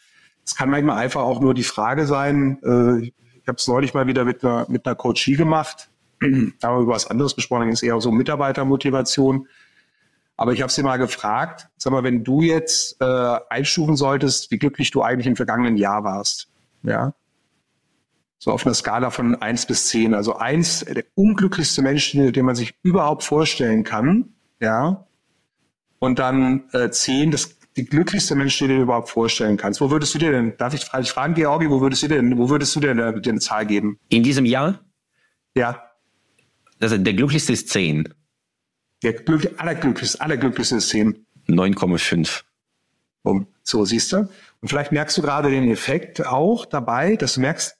[0.45, 4.05] es kann manchmal einfach auch nur die Frage sein, äh, ich habe es neulich mal
[4.05, 5.89] wieder mit einer, mit einer Coachie gemacht,
[6.19, 9.47] da haben wir über was anderes gesprochen, es eher so Mitarbeitermotivation.
[10.37, 14.59] Aber ich habe sie mal gefragt, sag mal, wenn du jetzt äh, einstufen solltest, wie
[14.59, 16.49] glücklich du eigentlich im vergangenen Jahr warst,
[16.83, 17.15] ja,
[18.45, 20.13] so auf einer Skala von eins bis zehn.
[20.13, 25.07] Also eins der unglücklichste Menschen, den man sich überhaupt vorstellen kann, ja.
[25.97, 29.81] Und dann äh, zehn, das die glücklichste Mensch, den du dir überhaupt vorstellen kannst.
[29.81, 32.75] Wo würdest du dir denn, darf ich fragen, Georgi, wo würdest du denn, wo würdest
[32.75, 33.97] du denn äh, dir eine Zahl geben?
[34.09, 34.79] In diesem Jahr?
[35.55, 35.83] Ja.
[36.79, 38.13] Also der glücklichste ist zehn.
[39.01, 41.25] Der glücklich, allerglücklichste, allerglücklichste ist zehn.
[41.47, 42.43] 9,5.
[43.23, 44.29] Um, so, siehst du.
[44.61, 47.75] Und vielleicht merkst du gerade den Effekt auch dabei, dass du merkst,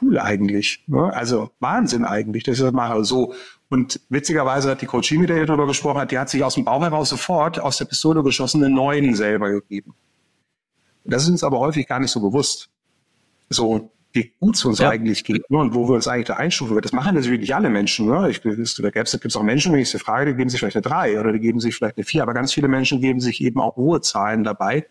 [0.00, 0.82] cool eigentlich.
[0.86, 1.12] Ne?
[1.12, 3.04] Also Wahnsinn eigentlich, dass ich das mache.
[3.04, 3.34] So.
[3.68, 6.54] Und witzigerweise hat die Coachie, mit der ihr darüber gesprochen hat, die hat sich aus
[6.54, 9.94] dem Bauch heraus sofort aus der Pistole geschossen einen neuen selber gegeben.
[11.04, 12.68] Das ist uns aber häufig gar nicht so bewusst.
[13.48, 14.88] So, wie gut es uns ja.
[14.88, 15.58] eigentlich geht ne?
[15.58, 16.80] und wo wir uns eigentlich da einstufen.
[16.80, 18.06] Das machen natürlich nicht alle Menschen.
[18.06, 18.30] Ne?
[18.30, 20.82] Ich, da gibt es auch Menschen, wenn ich sie frage, die geben sich vielleicht eine
[20.82, 23.60] drei oder die geben sich vielleicht eine vier, aber ganz viele Menschen geben sich eben
[23.60, 24.86] auch hohe Zahlen dabei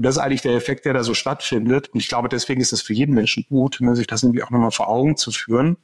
[0.00, 1.90] und das ist eigentlich der Effekt, der da so stattfindet.
[1.92, 4.48] Und ich glaube, deswegen ist es für jeden Menschen gut, ne, sich das irgendwie auch
[4.48, 5.76] nochmal vor Augen zu führen.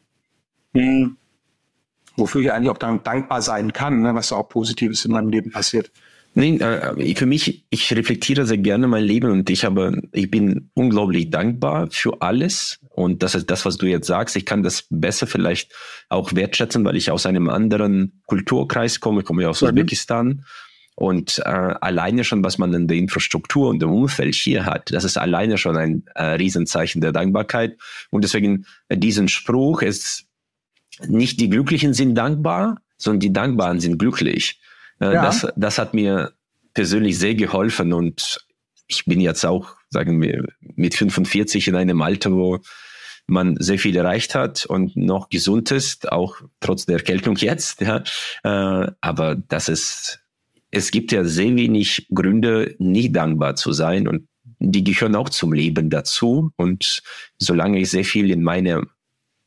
[0.73, 1.19] Hm,
[2.17, 5.29] wofür ich eigentlich auch dann dankbar sein kann, ne, was da auch Positives in meinem
[5.29, 5.91] Leben passiert.
[6.33, 10.71] Nee, äh, für mich, ich reflektiere sehr gerne mein Leben und ich habe, ich bin
[10.73, 12.79] unglaublich dankbar für alles.
[12.89, 14.35] Und das ist das, was du jetzt sagst.
[14.37, 15.75] Ich kann das besser vielleicht
[16.09, 19.21] auch wertschätzen, weil ich aus einem anderen Kulturkreis komme.
[19.21, 19.69] Ich komme ja aus mhm.
[19.69, 20.47] Usbekistan.
[20.97, 25.05] Und äh, alleine schon, was man in der Infrastruktur und im Umfeld hier hat, das
[25.05, 27.77] ist alleine schon ein äh, Riesenzeichen der Dankbarkeit.
[28.11, 30.25] Und deswegen äh, diesen Spruch ist
[31.07, 34.59] nicht die Glücklichen sind dankbar, sondern die Dankbaren sind glücklich.
[34.99, 35.23] Äh, ja.
[35.23, 36.33] das, das hat mir
[36.73, 38.47] persönlich sehr geholfen und
[38.89, 42.61] ich bin jetzt auch, sagen wir, mit 45 in einem Alter, wo
[43.27, 47.81] man sehr viel erreicht hat und noch gesund ist, auch trotz der Erkältung jetzt.
[47.81, 48.03] Ja.
[48.45, 50.21] Äh, aber das ist,
[50.71, 55.53] es gibt ja sehr wenig Gründe, nicht dankbar zu sein und die gehören auch zum
[55.53, 56.51] Leben dazu.
[56.57, 57.03] Und
[57.39, 58.83] solange ich sehr viel in meine,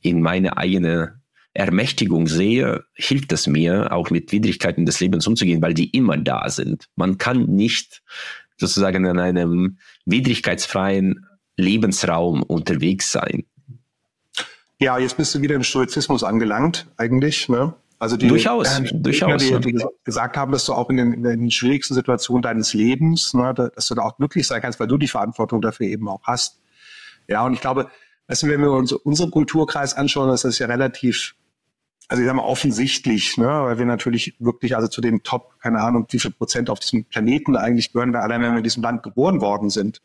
[0.02, 1.20] in meine eigene
[1.54, 6.50] Ermächtigung sehe, hilft es mir, auch mit Widrigkeiten des Lebens umzugehen, weil die immer da
[6.50, 6.86] sind.
[6.96, 8.02] Man kann nicht
[8.58, 11.26] sozusagen in einem widrigkeitsfreien
[11.58, 13.46] Lebensraum unterwegs sein.
[14.80, 17.50] Ja, jetzt bist du wieder im Stoizismus angelangt, eigentlich.
[17.50, 17.74] Ne?
[18.00, 19.42] Also die, durchaus, äh, durchaus.
[19.42, 23.34] Die, die, gesagt haben, dass du auch in den, in den schwierigsten Situationen deines Lebens,
[23.34, 26.24] ne, dass du da auch glücklich sein kannst, weil du die Verantwortung dafür eben auch
[26.24, 26.62] hast.
[27.28, 27.90] Ja, und ich glaube,
[28.28, 31.36] weißt du, wenn wir uns unseren Kulturkreis anschauen, ist das ja relativ,
[32.08, 35.82] also ich sag mal offensichtlich, ne, weil wir natürlich wirklich also zu den Top, keine
[35.82, 38.82] Ahnung, wie viel Prozent auf diesem Planeten eigentlich gehören wir allein, wenn wir in diesem
[38.82, 40.02] Land geboren worden sind.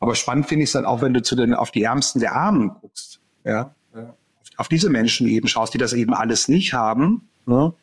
[0.00, 2.34] Aber spannend finde ich es dann auch, wenn du zu den auf die Ärmsten der
[2.34, 3.76] Armen guckst, ja,
[4.56, 7.74] auf diese Menschen eben schaust, die das eben alles nicht haben, ne?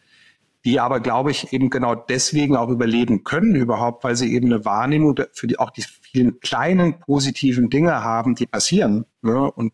[0.63, 4.63] die aber, glaube ich, eben genau deswegen auch überleben können überhaupt, weil sie eben eine
[4.63, 9.05] Wahrnehmung für die auch die vielen kleinen positiven Dinge haben, die passieren.
[9.21, 9.51] Ne?
[9.51, 9.73] Und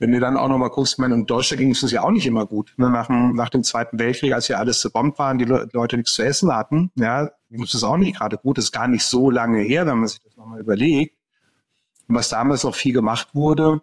[0.00, 2.26] wenn du dann auch nochmal guckst, meine, in Deutschland ging es uns ja auch nicht
[2.26, 2.72] immer gut.
[2.78, 2.90] Ne?
[2.90, 6.14] Nach, dem, nach dem Zweiten Weltkrieg, als ja alles zerbombt waren, die Le Leute nichts
[6.14, 8.56] zu essen hatten, ja, ging das auch nicht gerade gut.
[8.56, 11.16] Das ist gar nicht so lange her, wenn man sich das nochmal überlegt.
[12.08, 13.82] Und was damals auch viel gemacht wurde,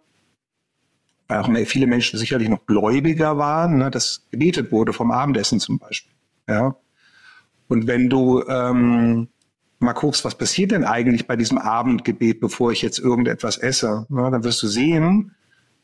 [1.28, 6.14] auch viele Menschen sicherlich noch gläubiger waren, ne, das gebetet wurde vom Abendessen zum Beispiel.
[6.48, 6.74] Ja.
[7.68, 9.28] Und wenn du ähm,
[9.78, 14.30] mal guckst, was passiert denn eigentlich bei diesem Abendgebet, bevor ich jetzt irgendetwas esse, ne,
[14.30, 15.34] dann wirst du sehen,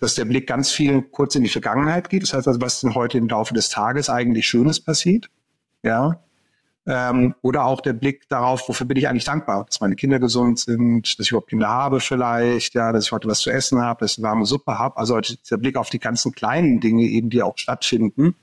[0.00, 2.22] dass der Blick ganz viel kurz in die Vergangenheit geht.
[2.22, 5.30] Das heißt also, was denn heute im Laufe des Tages eigentlich Schönes passiert.
[5.82, 6.20] Ja.
[6.86, 10.58] Ähm, oder auch der Blick darauf, wofür bin ich eigentlich dankbar, dass meine Kinder gesund
[10.58, 14.00] sind, dass ich überhaupt Kinder habe vielleicht, ja, dass ich heute was zu essen habe,
[14.00, 14.98] dass ich eine warme Suppe habe.
[14.98, 18.34] Also der Blick auf die ganzen kleinen Dinge eben, die auch stattfinden.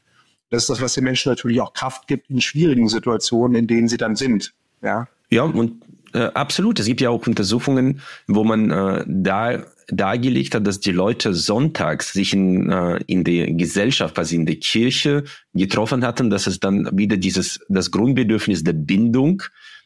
[0.50, 3.88] Das ist das, was den Menschen natürlich auch Kraft gibt in schwierigen Situationen, in denen
[3.88, 4.54] sie dann sind.
[4.82, 5.84] Ja, ja und
[6.14, 6.80] äh, absolut.
[6.80, 12.14] Es gibt ja auch Untersuchungen, wo man äh, da dargelegt hat, dass die Leute sonntags
[12.14, 15.24] sich in, äh, in der Gesellschaft, quasi in der Kirche
[15.54, 19.44] getroffen hatten, dass es dann wieder dieses, das Grundbedürfnis der Bindung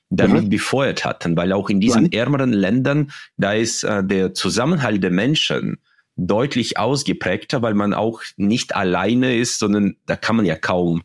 [0.10, 0.50] damit mhm.
[0.50, 2.12] befeuert hatten, weil auch in diesen mhm.
[2.12, 5.78] ärmeren Ländern, da ist äh, der Zusammenhalt der Menschen
[6.16, 11.04] deutlich ausgeprägter, weil man auch nicht alleine ist, sondern da kann man ja kaum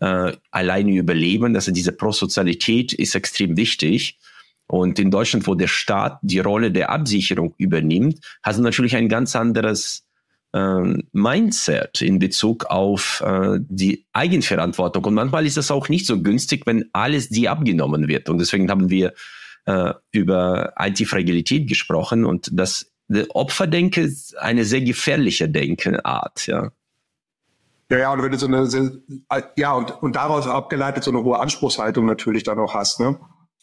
[0.00, 1.54] äh, alleine überleben.
[1.54, 4.18] Also diese Prosozialität ist extrem wichtig.
[4.70, 9.08] Und in Deutschland, wo der Staat die Rolle der Absicherung übernimmt, hat es natürlich ein
[9.08, 10.06] ganz anderes
[10.52, 15.04] äh, Mindset in Bezug auf äh, die Eigenverantwortung.
[15.06, 18.28] Und manchmal ist das auch nicht so günstig, wenn alles die abgenommen wird.
[18.28, 19.12] Und deswegen haben wir
[19.66, 22.92] äh, über Antifragilität gesprochen und das
[23.30, 26.70] Opferdenke ist eine sehr gefährliche Denkenart, ja.
[27.90, 29.02] Ja, ja, und wenn du so eine,
[29.56, 33.18] ja, und, und daraus abgeleitet so eine hohe Anspruchshaltung natürlich dann auch hast, ne?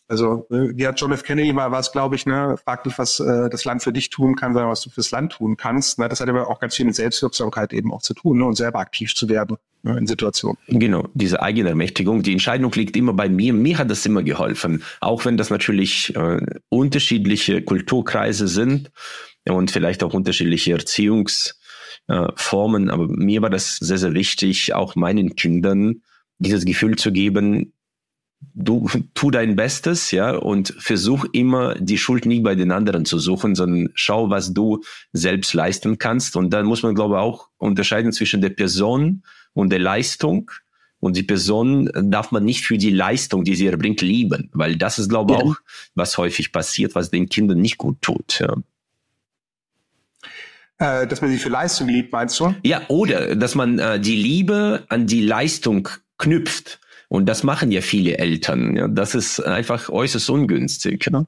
[0.09, 1.23] Also, äh, wie hat John F.
[1.23, 4.35] Kennedy mal was, glaube ich, ne, frag dich, was äh, das Land für dich tun
[4.35, 5.99] kann, sondern was du fürs Land tun kannst.
[5.99, 6.07] Ne?
[6.07, 8.45] Das hat aber auch ganz viel mit Selbstwirksamkeit eben auch zu tun ne?
[8.45, 10.57] und selber aktiv zu werden ne, in Situationen.
[10.67, 12.23] Genau, diese eigene Ermächtigung.
[12.23, 13.53] Die Entscheidung liegt immer bei mir.
[13.53, 16.39] Mir hat das immer geholfen, auch wenn das natürlich äh,
[16.69, 18.91] unterschiedliche Kulturkreise sind
[19.45, 22.89] und vielleicht auch unterschiedliche Erziehungsformen.
[22.89, 26.01] Aber mir war das sehr, sehr wichtig, auch meinen Kindern
[26.39, 27.73] dieses Gefühl zu geben,
[28.53, 33.19] du tu dein Bestes, ja, und versuch immer die Schuld nicht bei den anderen zu
[33.19, 34.83] suchen, sondern schau, was du
[35.13, 36.35] selbst leisten kannst.
[36.35, 39.23] Und dann muss man, glaube ich, auch unterscheiden zwischen der Person
[39.53, 40.51] und der Leistung.
[40.99, 44.97] Und die Person darf man nicht für die Leistung, die sie erbringt, lieben, weil das
[44.97, 45.45] ist, glaube ich, ja.
[45.45, 45.55] auch,
[45.93, 48.39] was häufig passiert, was den Kindern nicht gut tut.
[48.39, 48.55] Ja.
[50.79, 52.55] Äh, dass man sie für Leistung liebt, meinst du?
[52.63, 56.79] Ja, oder dass man äh, die Liebe an die Leistung knüpft.
[57.09, 58.75] Und das machen ja viele Eltern.
[58.75, 58.87] Ja.
[58.87, 61.09] Das ist einfach äußerst ungünstig.
[61.09, 61.25] Ne?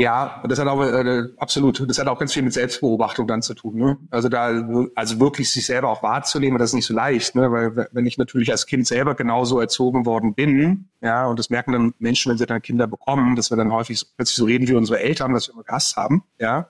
[0.00, 1.84] Ja, das hat auch äh, absolut.
[1.88, 3.74] Das hat auch ganz viel mit Selbstbeobachtung dann zu tun.
[3.74, 3.98] Ne?
[4.10, 7.50] Also da, also wirklich sich selber auch wahrzunehmen, das ist nicht so leicht, ne?
[7.50, 11.72] weil wenn ich natürlich als Kind selber genauso erzogen worden bin, ja, und das merken
[11.72, 14.74] dann Menschen, wenn sie dann Kinder bekommen, dass wir dann häufig plötzlich so reden wie
[14.74, 16.68] unsere Eltern, dass wir immer gehasst haben, ja.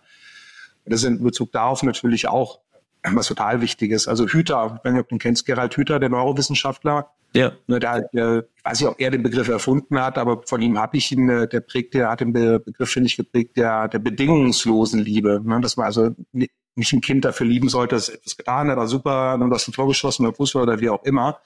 [0.86, 2.61] Das ist in Bezug darauf natürlich auch
[3.03, 4.09] was total wichtig ist.
[4.09, 7.53] Also Hüter, ich weiß nicht, ob du ihn kennst, Gerald Hüter, der Neurowissenschaftler, ja.
[7.66, 10.79] Ne, der, der, ich weiß nicht, ob er den Begriff erfunden hat, aber von ihm
[10.79, 13.99] habe ich ihn, äh, der prägt, der hat den Begriff, finde ich, geprägt, der, der
[13.99, 15.41] bedingungslosen Liebe.
[15.45, 15.61] Ne?
[15.61, 18.87] Dass man also nicht ein Kind dafür lieben sollte, dass es etwas getan hat, oder
[18.87, 21.39] super, du hast ein Tor geschossen oder Fußball oder wie auch immer,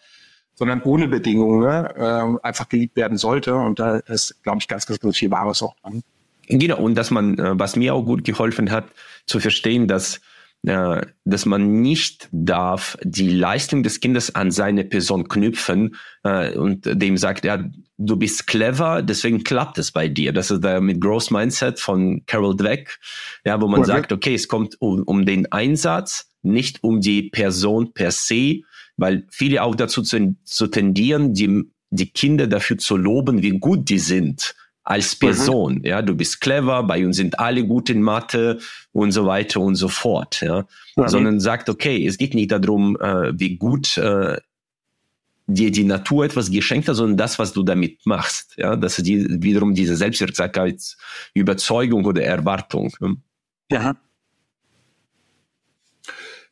[0.54, 1.94] sondern ohne Bedingungen ne?
[1.96, 3.54] äh, einfach geliebt werden sollte.
[3.54, 6.02] Und da ist, glaube ich, ganz, ganz, ganz viel Wahres auch dran.
[6.48, 8.84] Genau, und dass man, äh, was mir auch gut geholfen hat,
[9.26, 10.20] zu verstehen, dass
[10.64, 16.86] äh, dass man nicht darf die Leistung des Kindes an seine Person knüpfen äh, und
[16.86, 17.64] dem sagt, ja,
[17.98, 20.32] du bist clever, deswegen klappt es bei dir.
[20.32, 23.00] Das ist der mit Growth Mindset von Carol Dweck,
[23.44, 23.88] ja, wo man okay.
[23.88, 28.60] sagt, okay, es kommt um, um den Einsatz, nicht um die Person per se,
[28.96, 33.88] weil viele auch dazu zu, zu tendieren, die, die Kinder dafür zu loben, wie gut
[33.88, 34.54] die sind
[34.84, 35.26] als mhm.
[35.26, 35.74] Person.
[35.76, 35.84] Mhm.
[35.84, 38.58] Ja, du bist clever, bei uns sind alle gut in Mathe
[38.92, 40.40] und so weiter und so fort.
[40.42, 40.66] Ja,
[40.96, 41.08] mhm.
[41.08, 44.38] sondern sagt, okay, es geht nicht darum, äh, wie gut äh,
[45.46, 48.54] dir die Natur etwas geschenkt hat, sondern das, was du damit machst.
[48.56, 52.92] Ja, das ist die, wiederum diese Selbstwirksamkeitsüberzeugung oder Erwartung.
[53.70, 53.96] Ja.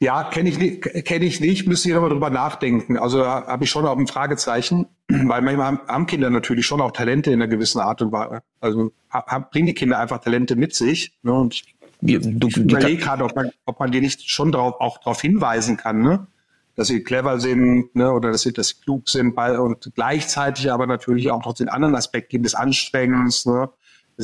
[0.02, 2.96] Ja, kenne ich nicht, kenne ich nicht, müsste ich aber drüber nachdenken.
[2.96, 7.30] Also habe ich schon auch ein Fragezeichen, weil manchmal haben, Kinder natürlich schon auch Talente
[7.30, 8.40] in einer gewissen Art und Weise.
[8.60, 11.12] Also haben, bringen die Kinder einfach Talente mit sich.
[11.22, 11.34] Ne?
[11.34, 14.96] Und ich, du, ich überlege gerade, ob man, ob man die nicht schon darauf, auch
[14.98, 16.26] darauf hinweisen kann, ne?
[16.76, 18.10] dass sie clever sind ne?
[18.10, 21.94] oder dass sie, dass sie klug sind und gleichzeitig aber natürlich auch noch den anderen
[21.94, 23.44] Aspekt geben des Anstrengens.
[23.44, 23.68] Ne?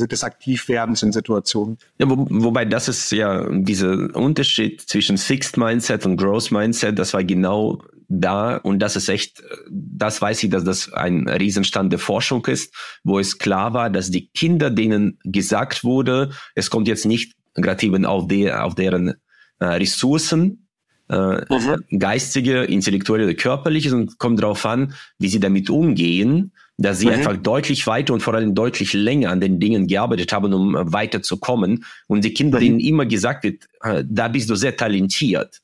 [0.05, 1.77] Des Aktivwerdens in Situationen.
[1.97, 7.13] Ja, wo, wobei das ist ja dieser Unterschied zwischen Fixed Mindset und Growth Mindset, das
[7.13, 11.99] war genau da und das ist echt, das weiß ich, dass das ein Riesenstand der
[11.99, 12.73] Forschung ist,
[13.03, 17.85] wo es klar war, dass die Kinder, denen gesagt wurde, es kommt jetzt nicht gerade
[17.85, 19.15] eben auf, der, auf deren
[19.59, 20.67] äh, Ressourcen,
[21.09, 21.99] äh, mhm.
[21.99, 27.13] geistige, intellektuelle oder körperliche, sondern kommt darauf an, wie sie damit umgehen dass sie mhm.
[27.13, 30.91] einfach deutlich weiter und vor allem deutlich länger an den Dingen gearbeitet haben, um äh,
[30.93, 31.85] weiterzukommen.
[32.07, 32.63] Und die Kinder, mhm.
[32.63, 35.61] denen immer gesagt wird, äh, da bist du sehr talentiert.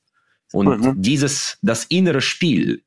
[0.51, 1.01] Und mhm.
[1.01, 2.82] dieses, das innere Spiel,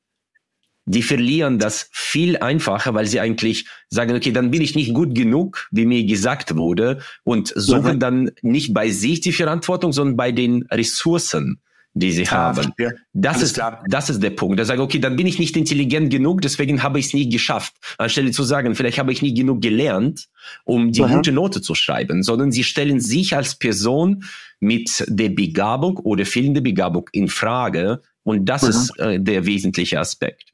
[0.87, 5.15] die verlieren das viel einfacher, weil sie eigentlich sagen, okay, dann bin ich nicht gut
[5.15, 8.01] genug, wie mir gesagt wurde, und suchen mhm.
[8.01, 11.61] dann nicht bei sich die Verantwortung, sondern bei den Ressourcen
[11.97, 12.75] die sie ah, haben.
[12.79, 13.83] Ja, das ist, klar.
[13.89, 14.59] das ist der Punkt.
[14.59, 17.75] Er sagt, okay, dann bin ich nicht intelligent genug, deswegen habe ich es nicht geschafft.
[17.97, 20.29] Anstelle zu sagen, vielleicht habe ich nicht genug gelernt,
[20.65, 21.17] um die Aha.
[21.17, 24.25] gute Note zu schreiben, sondern sie stellen sich als Person
[24.61, 28.03] mit der Begabung oder fehlende Begabung in Frage.
[28.25, 28.69] Und das mhm.
[28.69, 30.53] ist äh, der wesentliche Aspekt.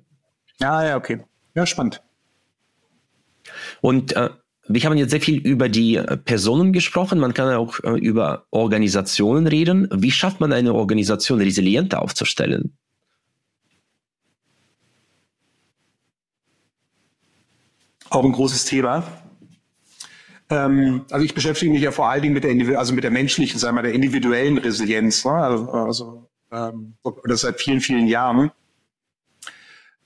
[0.60, 1.22] Ja, ja, okay.
[1.56, 2.00] Ja, spannend.
[3.80, 4.30] Und äh,
[4.68, 7.18] wir haben jetzt sehr viel über die äh, Personen gesprochen.
[7.18, 9.88] Man kann auch äh, über Organisationen reden.
[9.92, 12.76] Wie schafft man eine Organisation resilienter aufzustellen?
[18.08, 19.04] Auch ein großes Thema.
[20.50, 23.58] Ähm, also ich beschäftige mich ja vor allen Dingen mit der, also mit der menschlichen,
[23.58, 25.24] sagen wir, der individuellen Resilienz.
[25.24, 25.32] Ne?
[25.32, 26.94] Also, also ähm,
[27.24, 28.52] das seit vielen, vielen Jahren.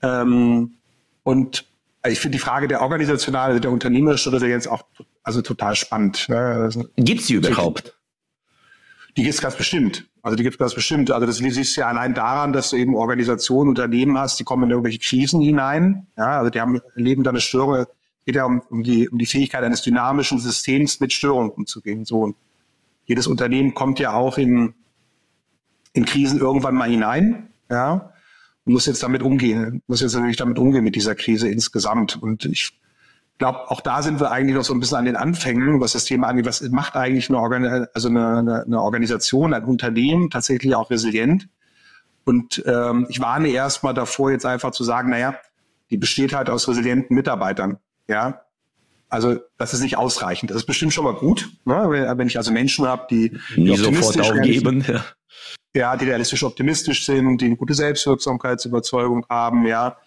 [0.01, 0.77] Ähm,
[1.23, 1.66] und
[2.07, 4.83] ich finde die Frage der organisationalen, der unternehmerischen Resilienz auch
[5.23, 6.27] also total spannend.
[6.29, 6.37] Ne?
[6.37, 7.97] Also, gibt es die überhaupt?
[9.15, 10.07] Die gibt es ganz bestimmt.
[10.21, 11.09] Also die gibt es ganz bestimmt.
[11.09, 14.63] Also das siehst du ja allein daran, dass du eben Organisationen, Unternehmen hast, die kommen
[14.63, 16.07] in irgendwelche Krisen hinein.
[16.17, 17.75] Ja, also die haben erleben dann eine Störung.
[17.75, 17.87] Es
[18.25, 22.05] geht ja um, um, die, um die Fähigkeit eines dynamischen Systems mit Störungen umzugehen.
[22.05, 22.35] So und
[23.05, 24.75] jedes Unternehmen kommt ja auch in,
[25.93, 27.47] in Krisen irgendwann mal hinein.
[27.71, 28.11] Ja,
[28.67, 32.21] muss jetzt damit umgehen, muss jetzt natürlich damit umgehen mit dieser Krise insgesamt.
[32.21, 32.79] Und ich
[33.37, 36.05] glaube, auch da sind wir eigentlich noch so ein bisschen an den Anfängen, was das
[36.05, 36.45] Thema angeht.
[36.45, 41.47] Was macht eigentlich eine, Organ also eine, eine Organisation, ein Unternehmen tatsächlich auch resilient?
[42.25, 45.35] Und ähm, ich warne erstmal davor, jetzt einfach zu sagen, naja,
[45.89, 47.77] die besteht halt aus resilienten Mitarbeitern.
[48.09, 48.41] Ja,
[49.07, 50.51] also das ist nicht ausreichend.
[50.51, 52.13] Das ist bestimmt schon mal gut, ne?
[52.17, 54.83] wenn ich also Menschen habe, die, die Nie sofort aufgeben.
[54.85, 55.05] Ja
[55.77, 59.97] ja, die realistisch optimistisch sind, die eine gute Selbstwirksamkeitsüberzeugung haben, ja,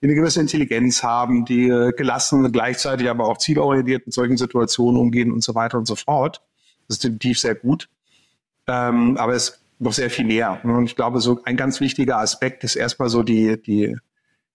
[0.00, 5.00] die eine gewisse Intelligenz haben, die äh, gelassen, gleichzeitig aber auch zielorientiert mit solchen Situationen
[5.00, 6.42] umgehen und so weiter und so fort.
[6.88, 7.88] Das ist definitiv sehr gut.
[8.66, 10.60] Ähm, aber es ist noch sehr viel mehr.
[10.64, 13.96] Und ich glaube, so ein ganz wichtiger Aspekt ist erstmal so die, die,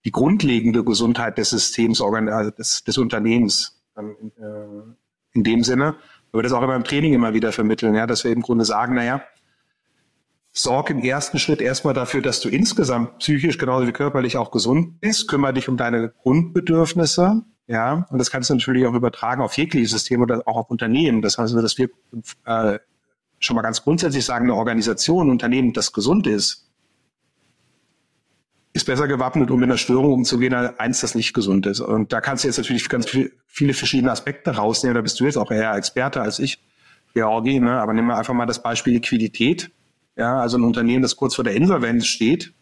[0.03, 5.95] die grundlegende Gesundheit des Systems, also des, des Unternehmens ähm, äh, in dem Sinne.
[6.33, 8.95] Aber das auch immer im Training immer wieder vermitteln, ja, dass wir im Grunde sagen,
[8.95, 9.23] naja,
[10.57, 14.99] sorg im ersten Schritt erstmal dafür, dass du insgesamt psychisch genauso wie körperlich auch gesund
[14.99, 15.27] bist.
[15.27, 17.43] Kümmere dich um deine Grundbedürfnisse.
[17.67, 21.21] Ja, und das kannst du natürlich auch übertragen auf jegliche Systeme oder auch auf Unternehmen.
[21.21, 21.89] Das heißt, dass wir
[22.45, 22.79] äh,
[23.39, 26.65] schon mal ganz grundsätzlich sagen, eine Organisation, ein Unternehmen, das gesund ist,
[28.73, 31.81] ist besser gewappnet, um mit einer Störung umzugehen, als eins, das nicht gesund ist.
[31.81, 34.95] Und da kannst du jetzt natürlich ganz viel, viele verschiedene Aspekte rausnehmen.
[34.95, 36.63] Da bist du jetzt auch eher Experte als ich,
[37.13, 37.59] Georgi.
[37.59, 37.79] Ne?
[37.79, 39.71] Aber nehmen wir einfach mal das Beispiel Liquidität.
[40.17, 42.53] Ja, also ein Unternehmen, das kurz vor der Insolvenz steht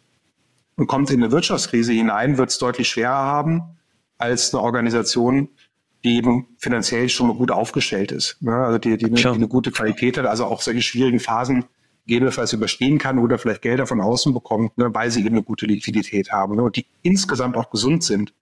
[0.76, 3.78] und kommt in eine Wirtschaftskrise hinein, wird es deutlich schwerer haben
[4.18, 5.49] als eine Organisation,
[6.03, 8.38] die eben finanziell schon mal gut aufgestellt ist.
[8.41, 11.66] Ja, also die, die, eine, die eine gute Qualität hat, also auch solche schwierigen Phasen
[12.06, 15.66] gegebenenfalls überstehen kann oder vielleicht Gelder von außen bekommt, ne, weil sie eben eine gute
[15.66, 18.34] Liquidität haben ne, und die insgesamt auch gesund sind.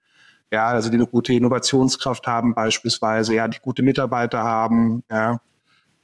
[0.51, 5.39] Ja, also die eine gute Innovationskraft haben beispielsweise, ja, die gute Mitarbeiter haben, ja,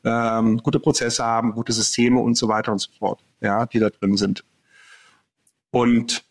[0.04, 3.90] ähm, gute Prozesse haben, gute Systeme und so weiter und so fort, ja, die da
[3.90, 4.44] drin sind.
[5.72, 6.24] Und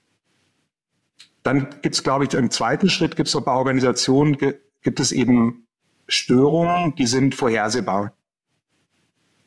[1.42, 5.66] dann gibt es, glaube ich, im zweiten Schritt gibt es bei Organisationen, gibt es eben
[6.06, 8.12] Störungen, die sind vorhersehbar.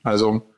[0.04, 0.52] Also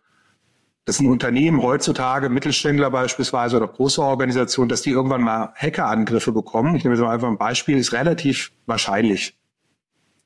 [0.86, 6.76] das sind Unternehmen heutzutage, Mittelständler beispielsweise oder große Organisationen, dass die irgendwann mal Hackerangriffe bekommen.
[6.76, 9.38] Ich nehme jetzt mal einfach ein Beispiel, ist relativ wahrscheinlich.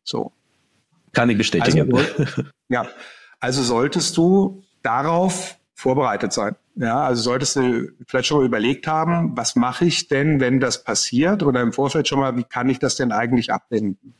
[0.03, 0.33] So.
[1.13, 1.93] Kann ich bestätigen.
[1.93, 2.87] Also, ja,
[3.39, 6.55] also solltest du darauf vorbereitet sein.
[6.75, 10.83] Ja, also solltest du vielleicht schon mal überlegt haben, was mache ich denn, wenn das
[10.83, 14.13] passiert oder im Vorfeld schon mal, wie kann ich das denn eigentlich abwenden?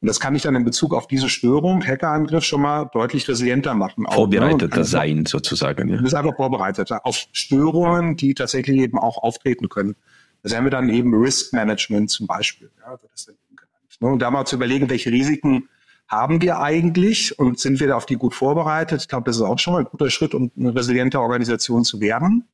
[0.00, 3.74] Und das kann ich dann in Bezug auf diese Störung, Hackerangriff, schon mal deutlich resilienter
[3.74, 4.04] machen.
[4.10, 4.84] Vorbereiteter ne?
[4.84, 5.88] sein sozusagen.
[5.88, 5.96] Ja.
[5.96, 9.94] Du bist einfach vorbereiteter auf Störungen, die tatsächlich eben auch auftreten können.
[10.42, 12.70] Das haben wir dann eben Risk Management zum Beispiel.
[12.80, 13.96] Ja, wird das dann eben genannt.
[14.00, 14.08] Ne?
[14.08, 15.68] Und da mal zu überlegen, welche Risiken
[16.12, 19.00] haben wir eigentlich und sind wir auf die gut vorbereitet?
[19.00, 22.02] Ich glaube, das ist auch schon mal ein guter Schritt, um eine resiliente Organisation zu
[22.02, 22.44] werden.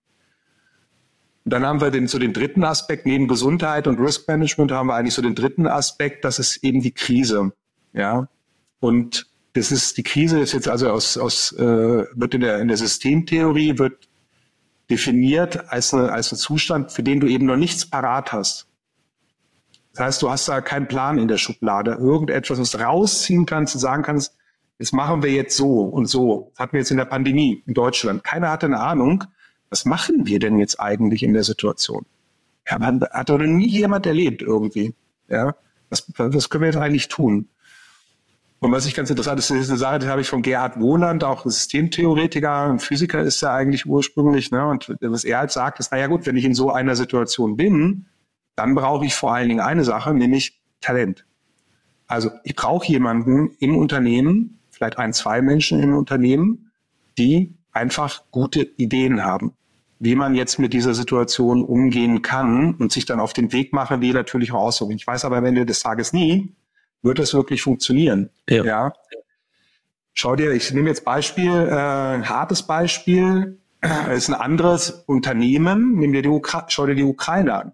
[1.44, 4.86] Und dann haben wir den, so den dritten Aspekt, neben Gesundheit und Risk Management haben
[4.86, 7.52] wir eigentlich so den dritten Aspekt, das ist eben die Krise.
[7.92, 8.28] Ja.
[8.78, 12.68] Und das ist, die Krise ist jetzt also aus, aus äh, wird in der, in
[12.68, 14.08] der Systemtheorie wird
[14.88, 18.67] definiert als, eine, als ein Zustand, für den du eben noch nichts parat hast.
[19.98, 23.74] Das heißt, du hast da keinen Plan in der Schublade, irgendetwas, was du rausziehen kannst
[23.74, 24.36] und sagen kannst,
[24.78, 26.52] das machen wir jetzt so und so.
[26.52, 28.22] Das hatten wir jetzt in der Pandemie in Deutschland.
[28.22, 29.24] Keiner hatte eine Ahnung
[29.70, 32.06] was machen wir denn jetzt eigentlich in der Situation?
[32.68, 34.94] Ja, man hat doch nie jemand erlebt irgendwie.
[35.28, 35.54] Ja,
[35.90, 37.48] was, was können wir jetzt eigentlich tun?
[38.60, 41.22] Und was ich ganz interessant ist, ist eine Sache, die habe ich von Gerhard Wohland,
[41.22, 44.66] auch Systemtheoretiker, Physiker ist er eigentlich ursprünglich, ne?
[44.66, 48.06] Und was er halt sagt, ist, naja gut, wenn ich in so einer Situation bin,
[48.58, 51.24] dann brauche ich vor allen Dingen eine Sache, nämlich Talent.
[52.08, 56.72] Also ich brauche jemanden im Unternehmen, vielleicht ein, zwei Menschen im Unternehmen,
[57.18, 59.52] die einfach gute Ideen haben,
[60.00, 64.00] wie man jetzt mit dieser Situation umgehen kann und sich dann auf den Weg machen,
[64.00, 64.96] die natürlich auch aussuchen.
[64.96, 66.52] Ich weiß aber am Ende des Tages nie,
[67.02, 68.30] wird das wirklich funktionieren.
[68.48, 68.64] Ja.
[68.64, 68.92] ja.
[70.14, 75.94] Schau dir, ich nehme jetzt Beispiel, äh, ein hartes Beispiel, es ist ein anderes Unternehmen,
[75.94, 77.72] nimm dir die Ukra schau dir die Ukraine an.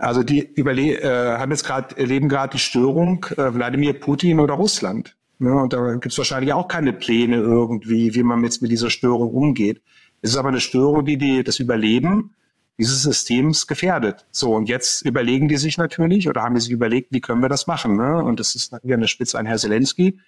[0.00, 4.54] Also die überle äh, haben jetzt gerade erleben gerade die Störung äh, Wladimir Putin oder
[4.54, 5.14] Russland.
[5.38, 5.54] Ne?
[5.54, 9.30] Und da gibt es wahrscheinlich auch keine Pläne irgendwie, wie man jetzt mit dieser Störung
[9.30, 9.82] umgeht.
[10.22, 12.34] Es ist aber eine Störung, die, die das Überleben
[12.78, 14.24] dieses Systems gefährdet.
[14.30, 17.50] So, und jetzt überlegen die sich natürlich oder haben die sich überlegt, wie können wir
[17.50, 17.96] das machen?
[17.96, 18.24] Ne?
[18.24, 20.18] Und das ist hier eine Spitze an Herr Zelensky,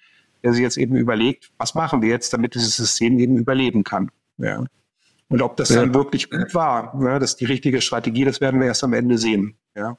[0.43, 4.11] der sich jetzt eben überlegt, was machen wir jetzt, damit dieses System eben überleben kann.
[4.37, 4.63] Ja.
[5.29, 5.81] Und ob das ja.
[5.81, 8.93] dann wirklich gut war, ne, das ist die richtige Strategie, das werden wir erst am
[8.93, 9.55] Ende sehen.
[9.75, 9.97] Ja.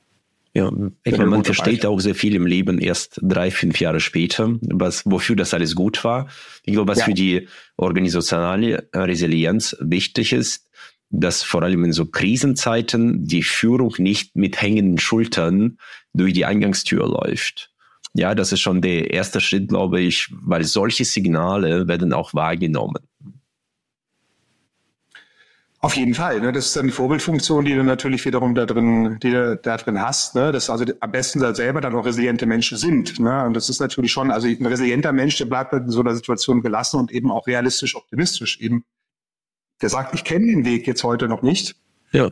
[0.57, 0.70] Ja,
[1.03, 5.05] ich meine, man versteht auch sehr viel im Leben erst drei, fünf Jahre später, was,
[5.05, 6.29] wofür das alles gut war.
[6.62, 7.07] Ich glaube, was ja.
[7.07, 10.68] für die organisationale Resilienz wichtig ist,
[11.11, 15.79] dass vor allem in so Krisenzeiten die Führung nicht mit hängenden Schultern
[16.12, 17.72] durch die Eingangstür läuft.
[18.14, 23.03] Ja, das ist schon der erste Schritt, glaube ich, weil solche Signale werden auch wahrgenommen.
[25.85, 26.41] Auf jeden Fall.
[26.41, 26.51] Ne?
[26.51, 30.01] Das ist dann die Vorbildfunktion, die du natürlich wiederum da drin, die du da drin
[30.01, 30.35] hast.
[30.35, 30.51] Ne?
[30.51, 33.20] Dass also am besten da selber dann auch resiliente Menschen sind.
[33.20, 33.45] Ne?
[33.45, 36.62] Und das ist natürlich schon, also ein resilienter Mensch, der bleibt in so einer Situation
[36.62, 38.87] gelassen und eben auch realistisch optimistisch eben.
[39.82, 41.76] Der sagt, ich kenne den Weg jetzt heute noch nicht.
[42.12, 42.30] Ja.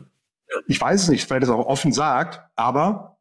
[0.65, 3.19] Ich weiß es nicht, weil er das auch offen sagt, aber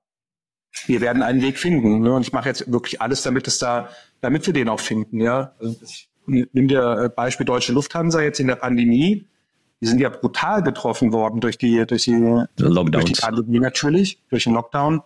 [0.87, 2.01] wir werden einen Weg finden.
[2.01, 2.15] Ne?
[2.15, 3.91] Und ich mache jetzt wirklich alles, damit es da,
[4.23, 5.21] damit wir den auch finden.
[5.21, 9.29] Ja, also ich nimm dir Beispiel Deutsche Lufthansa jetzt in der Pandemie
[9.83, 14.45] die sind ja brutal getroffen worden durch die, durch die, durch die Pandemie natürlich, durch
[14.45, 15.03] den Lockdown.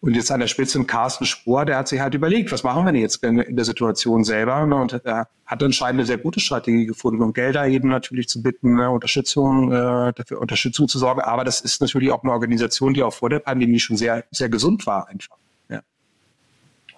[0.00, 2.86] Und jetzt an der Spitze ein Carsten Spohr, der hat sich halt überlegt, was machen
[2.86, 4.64] wir denn jetzt in der Situation selber?
[4.64, 4.76] Ne?
[4.76, 8.76] Und er hat anscheinend eine sehr gute Strategie gefunden, um Gelder eben natürlich zu bitten,
[8.76, 8.90] ne?
[8.90, 11.20] Unterstützung, äh, dafür Unterstützung zu sorgen.
[11.20, 14.48] Aber das ist natürlich auch eine Organisation, die auch vor der Pandemie schon sehr, sehr
[14.48, 15.36] gesund war einfach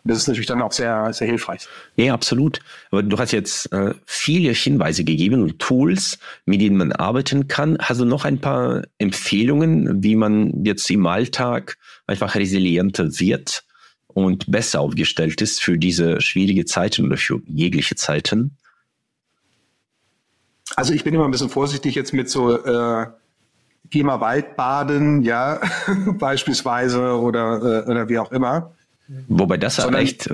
[0.05, 1.69] das ist natürlich dann auch sehr, sehr hilfreich.
[1.97, 2.61] Ja, absolut.
[2.91, 7.79] Aber du hast jetzt äh, viele Hinweise gegeben und Tools, mit denen man arbeiten kann.
[7.81, 11.77] Hast du noch ein paar Empfehlungen, wie man jetzt im Alltag
[12.07, 13.65] einfach resilienter wird
[14.07, 18.57] und besser aufgestellt ist für diese schwierige Zeiten oder für jegliche Zeiten?
[20.77, 23.07] Also ich bin immer ein bisschen vorsichtig jetzt mit so äh,
[23.91, 25.61] geh mal Waldbaden, ja,
[26.19, 28.73] beispielsweise oder, äh, oder wie auch immer.
[29.29, 30.29] Wobei das Sondern, echt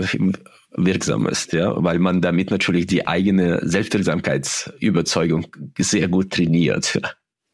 [0.73, 5.47] wirksam ist, ja, weil man damit natürlich die eigene Selbstwirksamkeitsüberzeugung
[5.79, 7.01] sehr gut trainiert.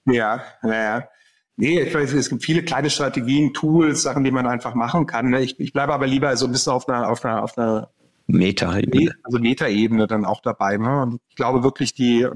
[0.06, 1.08] Ja, naja.
[1.56, 5.28] Nee, ich weiß, es gibt viele kleine Strategien, Tools, Sachen, die man einfach machen kann.
[5.28, 5.42] Ne?
[5.42, 7.90] Ich, ich bleibe aber lieber so ein bisschen auf einer, auf einer, auf einer
[8.28, 9.14] Meta-Ebene.
[9.22, 10.78] Also Meta-Ebene dann auch dabei.
[10.78, 11.02] Ne?
[11.02, 12.26] Und ich glaube wirklich, die,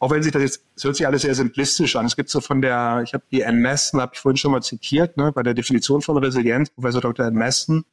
[0.00, 2.06] auch wenn sich das jetzt, es hört sich alles sehr simplistisch an.
[2.06, 4.62] Es gibt so von der, ich habe die Ann Meston, habe ich vorhin schon mal
[4.62, 7.26] zitiert, ne, bei der Definition von Resilienz, Professor Dr.
[7.26, 7.84] Ann Meston,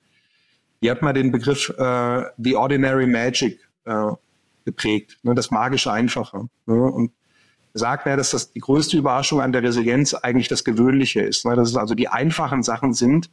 [0.85, 4.11] die hat mal den Begriff äh, The Ordinary Magic äh,
[4.65, 6.47] geprägt, ne, das magische Einfache.
[6.67, 7.11] Ne, und
[7.73, 11.43] sagt er, dass das die größte Überraschung an der Resilienz eigentlich das Gewöhnliche ist.
[11.43, 13.31] Ne, dass es also die einfachen Sachen sind,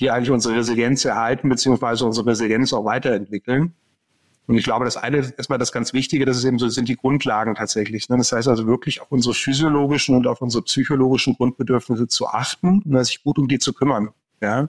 [0.00, 3.74] die eigentlich unsere Resilienz erhalten, beziehungsweise unsere Resilienz auch weiterentwickeln.
[4.48, 6.88] Und ich glaube, das eine ist erstmal das ganz Wichtige, das ist eben so, sind
[6.88, 8.08] die Grundlagen tatsächlich.
[8.08, 8.16] Ne?
[8.16, 13.04] Das heißt also wirklich auf unsere physiologischen und auf unsere psychologischen Grundbedürfnisse zu achten und
[13.04, 14.08] sich gut um die zu kümmern.
[14.42, 14.68] Ja?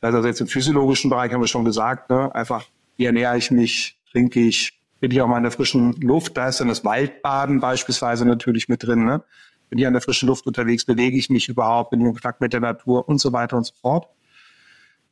[0.00, 2.34] Also jetzt im physiologischen Bereich haben wir schon gesagt, ne?
[2.34, 2.64] einfach,
[2.96, 6.48] wie ernähre ich mich, trinke ich, bin ich auch mal in der frischen Luft, da
[6.48, 9.04] ist dann das Waldbaden beispielsweise natürlich mit drin.
[9.04, 9.22] Ne?
[9.68, 12.40] Bin ich an der frischen Luft unterwegs, bewege ich mich überhaupt, bin ich in Kontakt
[12.40, 13.08] mit der Natur?
[13.08, 14.08] Und so weiter und so fort.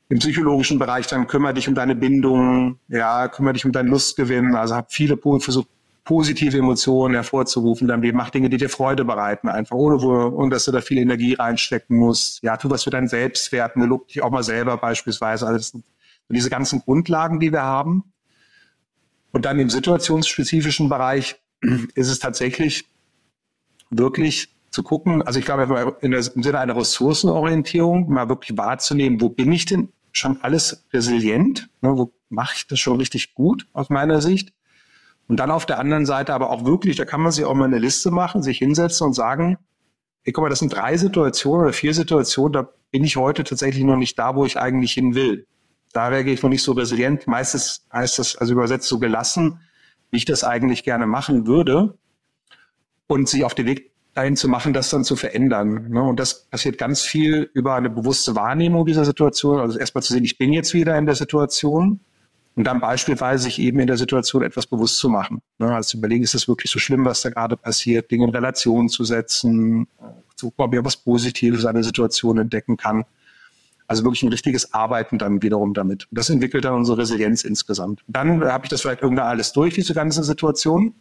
[0.08, 4.54] Im psychologischen Bereich dann kümmere dich um deine Bindung, ja, kümmere dich um deinen Lustgewinn,
[4.54, 5.68] also hab viele versucht
[6.04, 10.66] positive Emotionen hervorzurufen, dann mach Dinge, die dir Freude bereiten, einfach ohne, wo, ohne dass
[10.66, 12.42] du da viel Energie reinstecken musst.
[12.42, 15.46] Ja, tu was für deinen Selbstwert, ne, lob dich auch mal selber beispielsweise.
[15.46, 15.84] Also das sind
[16.28, 18.04] diese ganzen Grundlagen, die wir haben.
[19.32, 21.36] Und dann im situationsspezifischen Bereich
[21.94, 22.84] ist es tatsächlich
[23.90, 29.20] wirklich zu gucken, also ich glaube, in der, im Sinne einer Ressourcenorientierung mal wirklich wahrzunehmen,
[29.20, 31.68] wo bin ich denn schon alles resilient?
[31.80, 34.52] Ne, wo mache ich das schon richtig gut aus meiner Sicht?
[35.28, 37.64] Und dann auf der anderen Seite aber auch wirklich, da kann man sich auch mal
[37.64, 39.58] eine Liste machen, sich hinsetzen und sagen,
[40.24, 43.84] ey, guck mal, das sind drei Situationen oder vier Situationen, da bin ich heute tatsächlich
[43.84, 45.46] noch nicht da, wo ich eigentlich hin will.
[45.92, 47.26] Da reagiere ich noch nicht so resilient.
[47.26, 49.60] Meistens heißt das, also übersetzt so gelassen,
[50.10, 51.96] wie ich das eigentlich gerne machen würde.
[53.06, 55.90] Und sich auf den Weg dahin zu machen, das dann zu verändern.
[55.90, 56.02] Ne?
[56.02, 59.58] Und das passiert ganz viel über eine bewusste Wahrnehmung dieser Situation.
[59.60, 62.00] Also erstmal zu sehen, ich bin jetzt wieder in der Situation
[62.56, 65.42] und dann beispielsweise sich eben in der Situation etwas bewusst zu machen.
[65.58, 65.74] Ne?
[65.74, 68.88] Also zu überlegen, ist das wirklich so schlimm, was da gerade passiert, Dinge in Relation
[68.88, 69.88] zu setzen,
[70.36, 73.04] zu gucken, ob ich was Positives an der Situation entdecken kann.
[73.86, 76.04] Also wirklich ein richtiges Arbeiten dann wiederum damit.
[76.10, 78.02] Und das entwickelt dann unsere Resilienz insgesamt.
[78.06, 80.94] Dann habe ich das vielleicht irgendwann alles durch, diese ganzen Situationen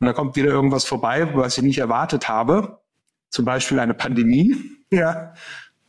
[0.00, 2.80] und da kommt wieder irgendwas vorbei, was ich nicht erwartet habe.
[3.28, 4.56] Zum Beispiel eine Pandemie.
[4.92, 5.34] Ja.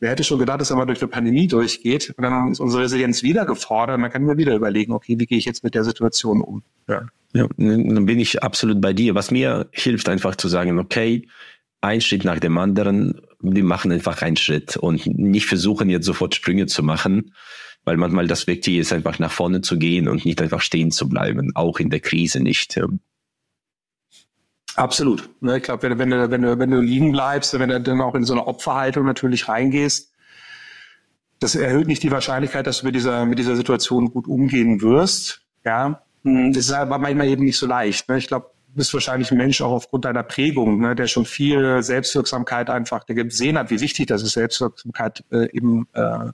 [0.01, 2.15] Wer hätte schon gedacht, dass er mal durch eine Pandemie durchgeht?
[2.17, 3.97] Und dann ist unsere Resilienz wieder gefordert.
[3.97, 6.63] Und dann kann man wieder überlegen, okay, wie gehe ich jetzt mit der Situation um?
[6.87, 7.05] Ja.
[7.33, 9.13] ja, dann bin ich absolut bei dir.
[9.13, 11.27] Was mir hilft, einfach zu sagen, okay,
[11.81, 16.33] ein Schritt nach dem anderen, wir machen einfach einen Schritt und nicht versuchen, jetzt sofort
[16.33, 17.35] Sprünge zu machen,
[17.83, 21.09] weil manchmal das Wichtige ist, einfach nach vorne zu gehen und nicht einfach stehen zu
[21.09, 22.79] bleiben, auch in der Krise nicht.
[24.75, 25.29] Absolut.
[25.41, 28.01] Ne, ich glaube, wenn, wenn, du, wenn, du, wenn du liegen bleibst, wenn du dann
[28.01, 30.11] auch in so eine Opferhaltung natürlich reingehst,
[31.39, 35.41] das erhöht nicht die Wahrscheinlichkeit, dass du mit dieser, mit dieser Situation gut umgehen wirst.
[35.65, 38.07] Ja, hm, das ist aber manchmal eben nicht so leicht.
[38.09, 38.17] Ne?
[38.17, 41.81] Ich glaube, du bist wahrscheinlich ein Mensch auch aufgrund deiner Prägung, ne, der schon viel
[41.81, 46.29] Selbstwirksamkeit einfach gesehen hat, wie wichtig das ist, Selbstwirksamkeit äh, eben äh,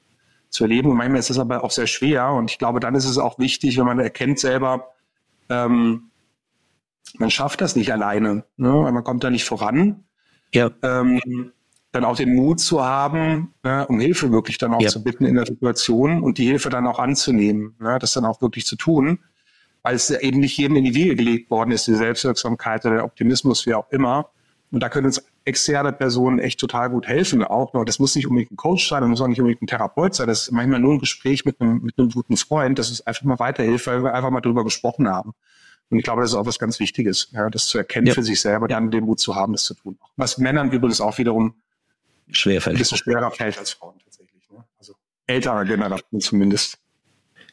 [0.49, 0.91] zu erleben.
[0.91, 2.31] Und manchmal ist das aber auch sehr schwer.
[2.31, 4.89] Und ich glaube, dann ist es auch wichtig, wenn man erkennt selber,
[5.49, 6.06] ähm,
[7.17, 8.69] man schafft das nicht alleine, ne?
[8.69, 10.03] man kommt da nicht voran.
[10.53, 10.69] Ja.
[10.81, 11.51] Ähm,
[11.91, 14.89] dann auch den Mut zu haben, ne, um Hilfe wirklich dann auch ja.
[14.89, 18.41] zu bitten in der Situation und die Hilfe dann auch anzunehmen, ne, das dann auch
[18.41, 19.19] wirklich zu tun,
[19.83, 23.05] weil es eben nicht jedem in die Wiege gelegt worden ist, die Selbstwirksamkeit oder der
[23.05, 24.29] Optimismus, wie auch immer.
[24.69, 27.41] Und da können uns externe Personen echt total gut helfen.
[27.41, 29.67] Auch noch, das muss nicht unbedingt ein Coach sein, das muss auch nicht unbedingt ein
[29.67, 30.27] Therapeut sein.
[30.27, 33.23] Das ist manchmal nur ein Gespräch mit einem, mit einem guten Freund, das ist einfach
[33.23, 35.33] mal weiterhilft, weil wir einfach mal drüber gesprochen haben.
[35.89, 38.13] Und ich glaube, das ist auch was ganz Wichtiges, ja, das zu erkennen ja.
[38.13, 39.97] für sich selber, dann den Mut zu haben, das zu tun.
[40.17, 41.55] Was Männern übrigens auch wiederum
[42.31, 42.75] schwerfällt.
[42.75, 44.49] ein bisschen schwerer fällt als Frauen tatsächlich.
[44.49, 44.63] Ne?
[44.77, 44.95] Also
[45.27, 46.77] ältere Generationen zumindest.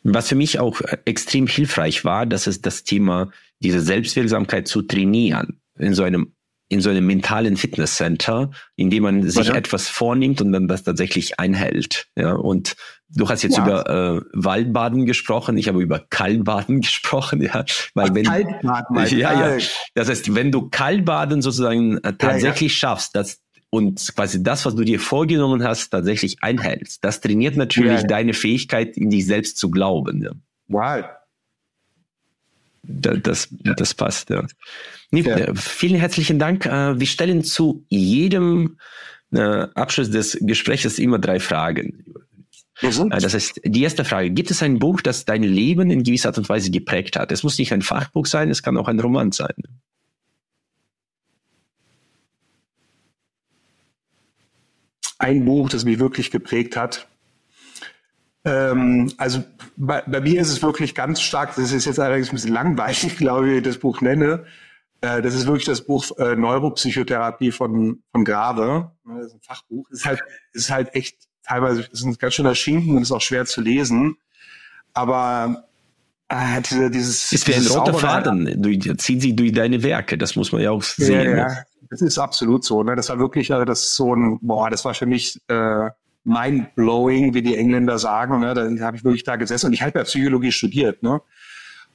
[0.02, 3.30] Was für mich auch extrem hilfreich war, das ist das Thema,
[3.60, 6.34] diese Selbstwirksamkeit zu trainieren in so einem
[6.68, 9.54] in so einem mentalen Fitnesscenter, in dem man sich ja.
[9.54, 12.08] etwas vornimmt und dann das tatsächlich einhält.
[12.16, 12.74] Ja, und
[13.08, 13.64] du hast jetzt ja.
[13.64, 17.64] über äh, Waldbaden gesprochen, ich habe über Kaltbaden gesprochen, ja,
[17.94, 19.64] weil wenn Kaltbaden, ja, ja,
[19.94, 23.40] das heißt, wenn du Kaltbaden sozusagen äh, tatsächlich ja, schaffst, dass
[23.70, 28.96] und quasi das, was du dir vorgenommen hast, tatsächlich einhältst, das trainiert natürlich deine Fähigkeit,
[28.96, 30.22] in dich selbst zu glauben.
[30.22, 30.30] Ja.
[30.68, 31.04] Wow.
[32.84, 34.44] Da, das, das passt, ja.
[35.10, 35.36] Ja.
[35.36, 36.66] Äh, vielen herzlichen Dank.
[36.66, 38.78] Äh, wir stellen zu jedem
[39.32, 42.04] äh, Abschluss des Gesprächs immer drei Fragen.
[42.82, 42.90] Äh,
[43.20, 46.38] das heißt, die erste Frage, gibt es ein Buch, das dein Leben in gewisser Art
[46.38, 47.32] und Weise geprägt hat?
[47.32, 49.54] Es muss nicht ein Fachbuch sein, es kann auch ein Roman sein.
[55.18, 57.06] Ein Buch, das mich wirklich geprägt hat.
[58.44, 59.42] Ähm, also
[59.76, 63.16] bei, bei, mir ist es wirklich ganz stark, das ist jetzt allerdings ein bisschen langweilig,
[63.16, 64.44] glaube ich, wie ich das Buch nenne.
[65.00, 68.92] Äh, das ist wirklich das Buch äh, Neuropsychotherapie von, von Grave.
[69.04, 69.88] Das ist ein Fachbuch.
[69.90, 70.20] Es ist halt,
[70.52, 73.60] ist halt echt teilweise, es ist ein ganz schöner Schinken und ist auch schwer zu
[73.60, 74.16] lesen.
[74.92, 75.64] Aber
[76.28, 77.32] äh, diese, dieses.
[77.32, 80.70] Ist wie ein roter Faden, durch, zieht sie durch deine Werke, das muss man ja
[80.70, 81.36] auch sehen.
[81.36, 81.56] Ja, ja.
[81.90, 82.82] Das ist absolut so.
[82.82, 82.96] Ne?
[82.96, 85.90] Das war wirklich, also das ist so ein, boah, das war für mich äh,
[86.24, 88.40] mind-blowing, wie die Engländer sagen.
[88.40, 88.54] Ne?
[88.54, 91.02] Da habe ich wirklich da gesessen und ich habe ja Psychologie studiert.
[91.02, 91.20] Ne?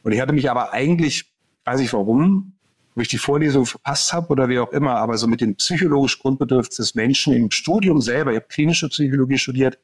[0.03, 1.33] Und ich hatte mich aber eigentlich,
[1.65, 2.53] weiß ich warum,
[2.99, 6.21] ob ich die Vorlesung verpasst habe oder wie auch immer, aber so mit den psychologischen
[6.21, 9.79] Grundbedürfnissen des Menschen im Studium selber, ich habe klinische Psychologie studiert,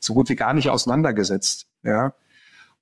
[0.00, 1.66] so gut wie gar nicht auseinandergesetzt.
[1.82, 2.12] Ja.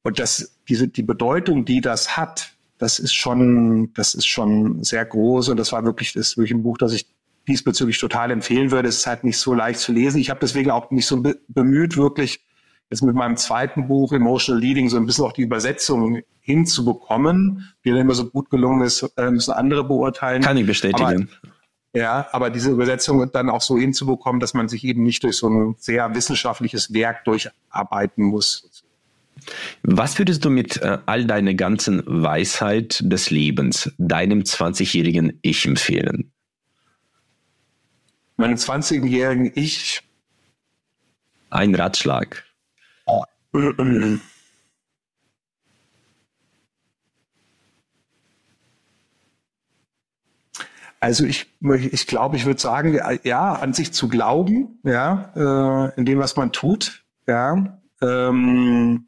[0.03, 5.05] Und das, diese, die Bedeutung, die das hat, das ist schon, das ist schon sehr
[5.05, 7.07] groß und das war wirklich, das ist wirklich ein Buch, das ich
[7.47, 8.89] diesbezüglich total empfehlen würde.
[8.89, 10.19] Es ist halt nicht so leicht zu lesen.
[10.21, 12.45] Ich habe deswegen auch nicht so bemüht, wirklich
[12.91, 17.73] jetzt mit meinem zweiten Buch Emotional Leading so ein bisschen auch die Übersetzung hinzubekommen.
[17.83, 20.43] Wie dann immer so gut gelungen ist, äh, müssen andere beurteilen.
[20.43, 21.29] Kann ich bestätigen.
[21.43, 21.53] Aber,
[21.99, 25.49] ja, aber diese Übersetzung dann auch so hinzubekommen, dass man sich eben nicht durch so
[25.49, 28.85] ein sehr wissenschaftliches Werk durcharbeiten muss.
[29.83, 36.33] Was würdest du mit äh, all deiner ganzen Weisheit des Lebens deinem 20-jährigen Ich empfehlen?
[38.37, 40.03] Meinem 20-jährigen Ich?
[41.51, 42.46] Ein Ratschlag.
[50.99, 56.05] Also ich, ich glaube, ich würde sagen, ja, an sich zu glauben, ja, äh, in
[56.05, 59.07] dem, was man tut, ja, ähm,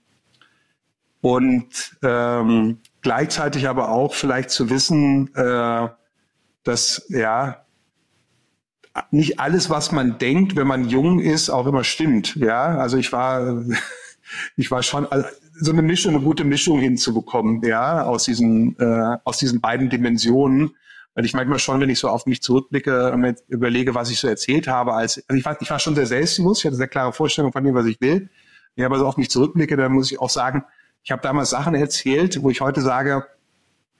[1.20, 5.88] und ähm, gleichzeitig aber auch vielleicht zu wissen, äh,
[6.62, 7.64] dass ja
[9.10, 12.36] nicht alles, was man denkt, wenn man jung ist, auch immer stimmt.
[12.36, 13.64] Ja, also ich war
[14.56, 15.26] ich war schon also
[15.60, 20.70] so eine Mischung, eine gute Mischung hinzubekommen, ja, aus diesen, äh, aus diesen beiden Dimensionen.
[21.14, 24.28] Weil ich manchmal schon, wenn ich so auf mich zurückblicke und überlege, was ich so
[24.28, 27.12] erzählt habe, als also ich war, ich war schon sehr selbstbewusst, ich hatte sehr klare
[27.12, 28.28] Vorstellung von dem, was ich will.
[28.76, 30.62] Ich aber so auf mich zurückblicke, dann muss ich auch sagen,
[31.02, 33.26] ich habe damals Sachen erzählt, wo ich heute sage,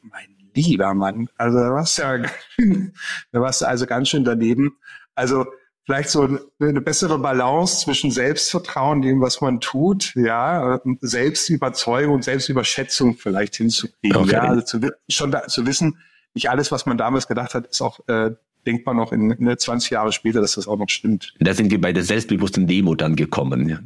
[0.02, 2.18] mein lieber Mann, also da warst ja,
[3.32, 4.76] da warst du also ganz schön daneben.
[5.14, 5.46] Also
[5.88, 6.28] vielleicht so
[6.60, 14.18] eine bessere Balance zwischen Selbstvertrauen, dem, was man tut, ja, Selbstüberzeugung und Selbstüberschätzung vielleicht hinzukriegen.
[14.18, 14.32] Okay.
[14.32, 15.96] Ja, also zu, schon da, zu wissen,
[16.34, 18.32] nicht alles, was man damals gedacht hat, ist auch, äh,
[18.66, 21.32] denkt man noch in, in 20 Jahre später, dass das auch noch stimmt.
[21.40, 23.70] Da sind wir bei der selbstbewussten Demo dann gekommen.
[23.70, 23.80] Ja,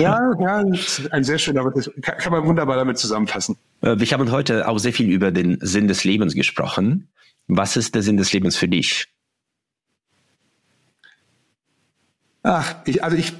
[0.00, 0.64] ja, ja
[1.12, 3.56] ein sehr schön, aber das kann, kann man wunderbar damit zusammenfassen.
[3.82, 7.12] Äh, wir haben heute auch sehr viel über den Sinn des Lebens gesprochen.
[7.46, 9.06] Was ist der Sinn des Lebens für dich?
[12.42, 13.32] Ach, ich, also ich,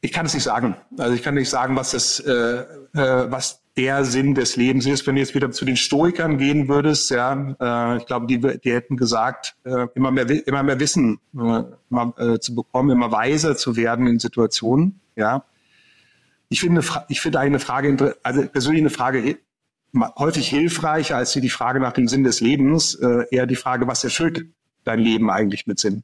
[0.00, 0.76] ich kann es nicht sagen.
[0.98, 5.06] Also ich kann nicht sagen, was das, äh, äh, was der Sinn des Lebens ist.
[5.06, 8.72] Wenn du jetzt wieder zu den Stoikern gehen würdest, ja, äh, ich glaube, die, die
[8.72, 13.56] hätten gesagt, äh, immer mehr, immer mehr Wissen äh, immer, äh, zu bekommen, immer weiser
[13.56, 15.00] zu werden in Situationen.
[15.16, 15.44] Ja,
[16.50, 19.38] ich finde, ich finde eine Frage, also persönlich eine Frage
[20.18, 24.04] häufig hilfreicher als die Frage nach dem Sinn des Lebens, äh, eher die Frage, was
[24.04, 24.46] erfüllt
[24.84, 26.02] dein Leben eigentlich mit Sinn?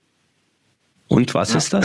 [1.08, 1.84] Und was ja, ist das?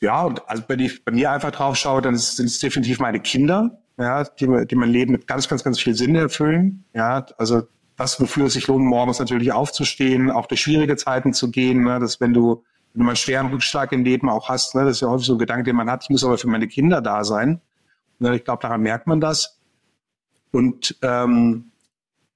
[0.00, 3.20] Ja, und also wenn ich bei mir einfach drauf schaue, dann sind es definitiv meine
[3.20, 6.84] Kinder, ja, die, die mein Leben mit ganz, ganz, ganz viel Sinn erfüllen.
[6.94, 7.62] Ja, also
[7.96, 11.98] das, wofür es sich lohnt, morgens natürlich aufzustehen, auch durch schwierige Zeiten zu gehen, ne,
[11.98, 12.62] dass wenn du,
[12.92, 15.26] wenn du mal einen schweren Rückschlag im Leben auch hast, ne, das ist ja häufig
[15.26, 17.60] so ein Gedanke, den man hat, ich muss aber für meine Kinder da sein.
[18.20, 19.58] Ne, ich glaube, daran merkt man das.
[20.52, 21.67] Und ähm,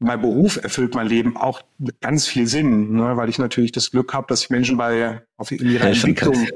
[0.03, 3.91] mein Beruf erfüllt mein Leben auch mit ganz viel Sinn, ne, weil ich natürlich das
[3.91, 6.49] Glück habe, dass ich Menschen bei auf ihrer Entwicklung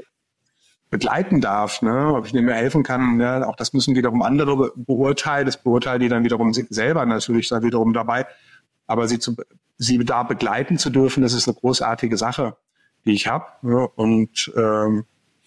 [0.89, 3.17] begleiten darf, ne, ob ich denen helfen kann.
[3.17, 5.45] Ne, auch das müssen wiederum andere beurteilen.
[5.45, 8.25] Das beurteilen die dann wiederum selber natürlich dann wiederum dabei.
[8.85, 9.35] Aber sie zu,
[9.77, 12.55] sie da begleiten zu dürfen, das ist eine großartige Sache,
[13.05, 13.45] die ich habe.
[13.61, 15.05] Ne, und ähm,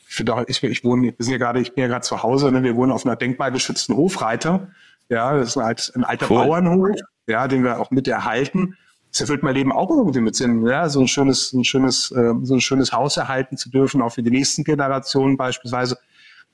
[0.09, 2.23] ich finde auch, ich, ich wohne, wir sind ja gerade, ich bin ja gerade zu
[2.23, 4.69] Hause, ne, wir wohnen auf einer denkmalgeschützten Hofreiter.
[5.09, 6.45] Ja, das ist ein, ein alter cool.
[6.45, 6.97] Bauernhof
[7.31, 8.77] ja, den wir auch mit erhalten.
[9.11, 12.33] Das erfüllt mein Leben auch irgendwie mit Sinn, ja, so ein schönes, ein schönes, äh,
[12.43, 15.99] so ein schönes Haus erhalten zu dürfen, auch für die nächsten Generationen beispielsweise.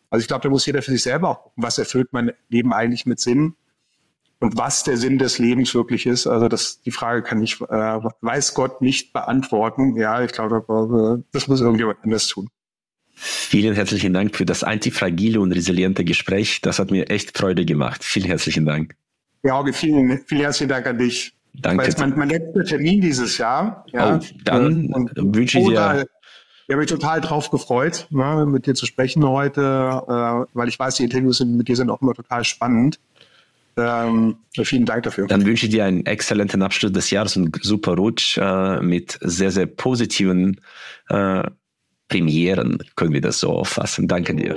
[0.08, 2.72] Also ich glaube, da muss jeder für sich selber auch gucken, was erfüllt mein Leben
[2.72, 3.56] eigentlich mit Sinn
[4.40, 6.26] und was der Sinn des Lebens wirklich ist.
[6.26, 7.64] Also das, die Frage kann ich, äh,
[8.20, 9.96] weiß Gott nicht beantworten.
[9.96, 12.48] Ja, ich glaube, das muss irgendjemand anders tun.
[13.18, 16.60] Vielen herzlichen Dank für das antifragile und resiliente Gespräch.
[16.60, 18.04] Das hat mir echt Freude gemacht.
[18.04, 18.94] Vielen herzlichen Dank.
[19.42, 21.34] Ja, Auge, vielen, vielen herzlichen Dank an dich.
[21.54, 21.86] Danke.
[21.86, 23.84] Das war mein, mein letzter Termin dieses Jahr.
[23.92, 24.16] Ja.
[24.16, 26.06] Oh, dann und wünsche ich dir.
[26.68, 30.76] Ich habe mich total drauf gefreut, ne, mit dir zu sprechen heute, äh, weil ich
[30.76, 32.98] weiß, die Interviews sind, mit dir sind auch immer total spannend.
[33.76, 35.28] Ähm, vielen Dank dafür.
[35.28, 39.52] Dann wünsche ich dir einen exzellenten Abschluss des Jahres und super Rutsch äh, mit sehr,
[39.52, 40.60] sehr positiven
[41.08, 41.42] äh,
[42.08, 44.08] Premieren, können wir das so auffassen.
[44.08, 44.56] Danke dir.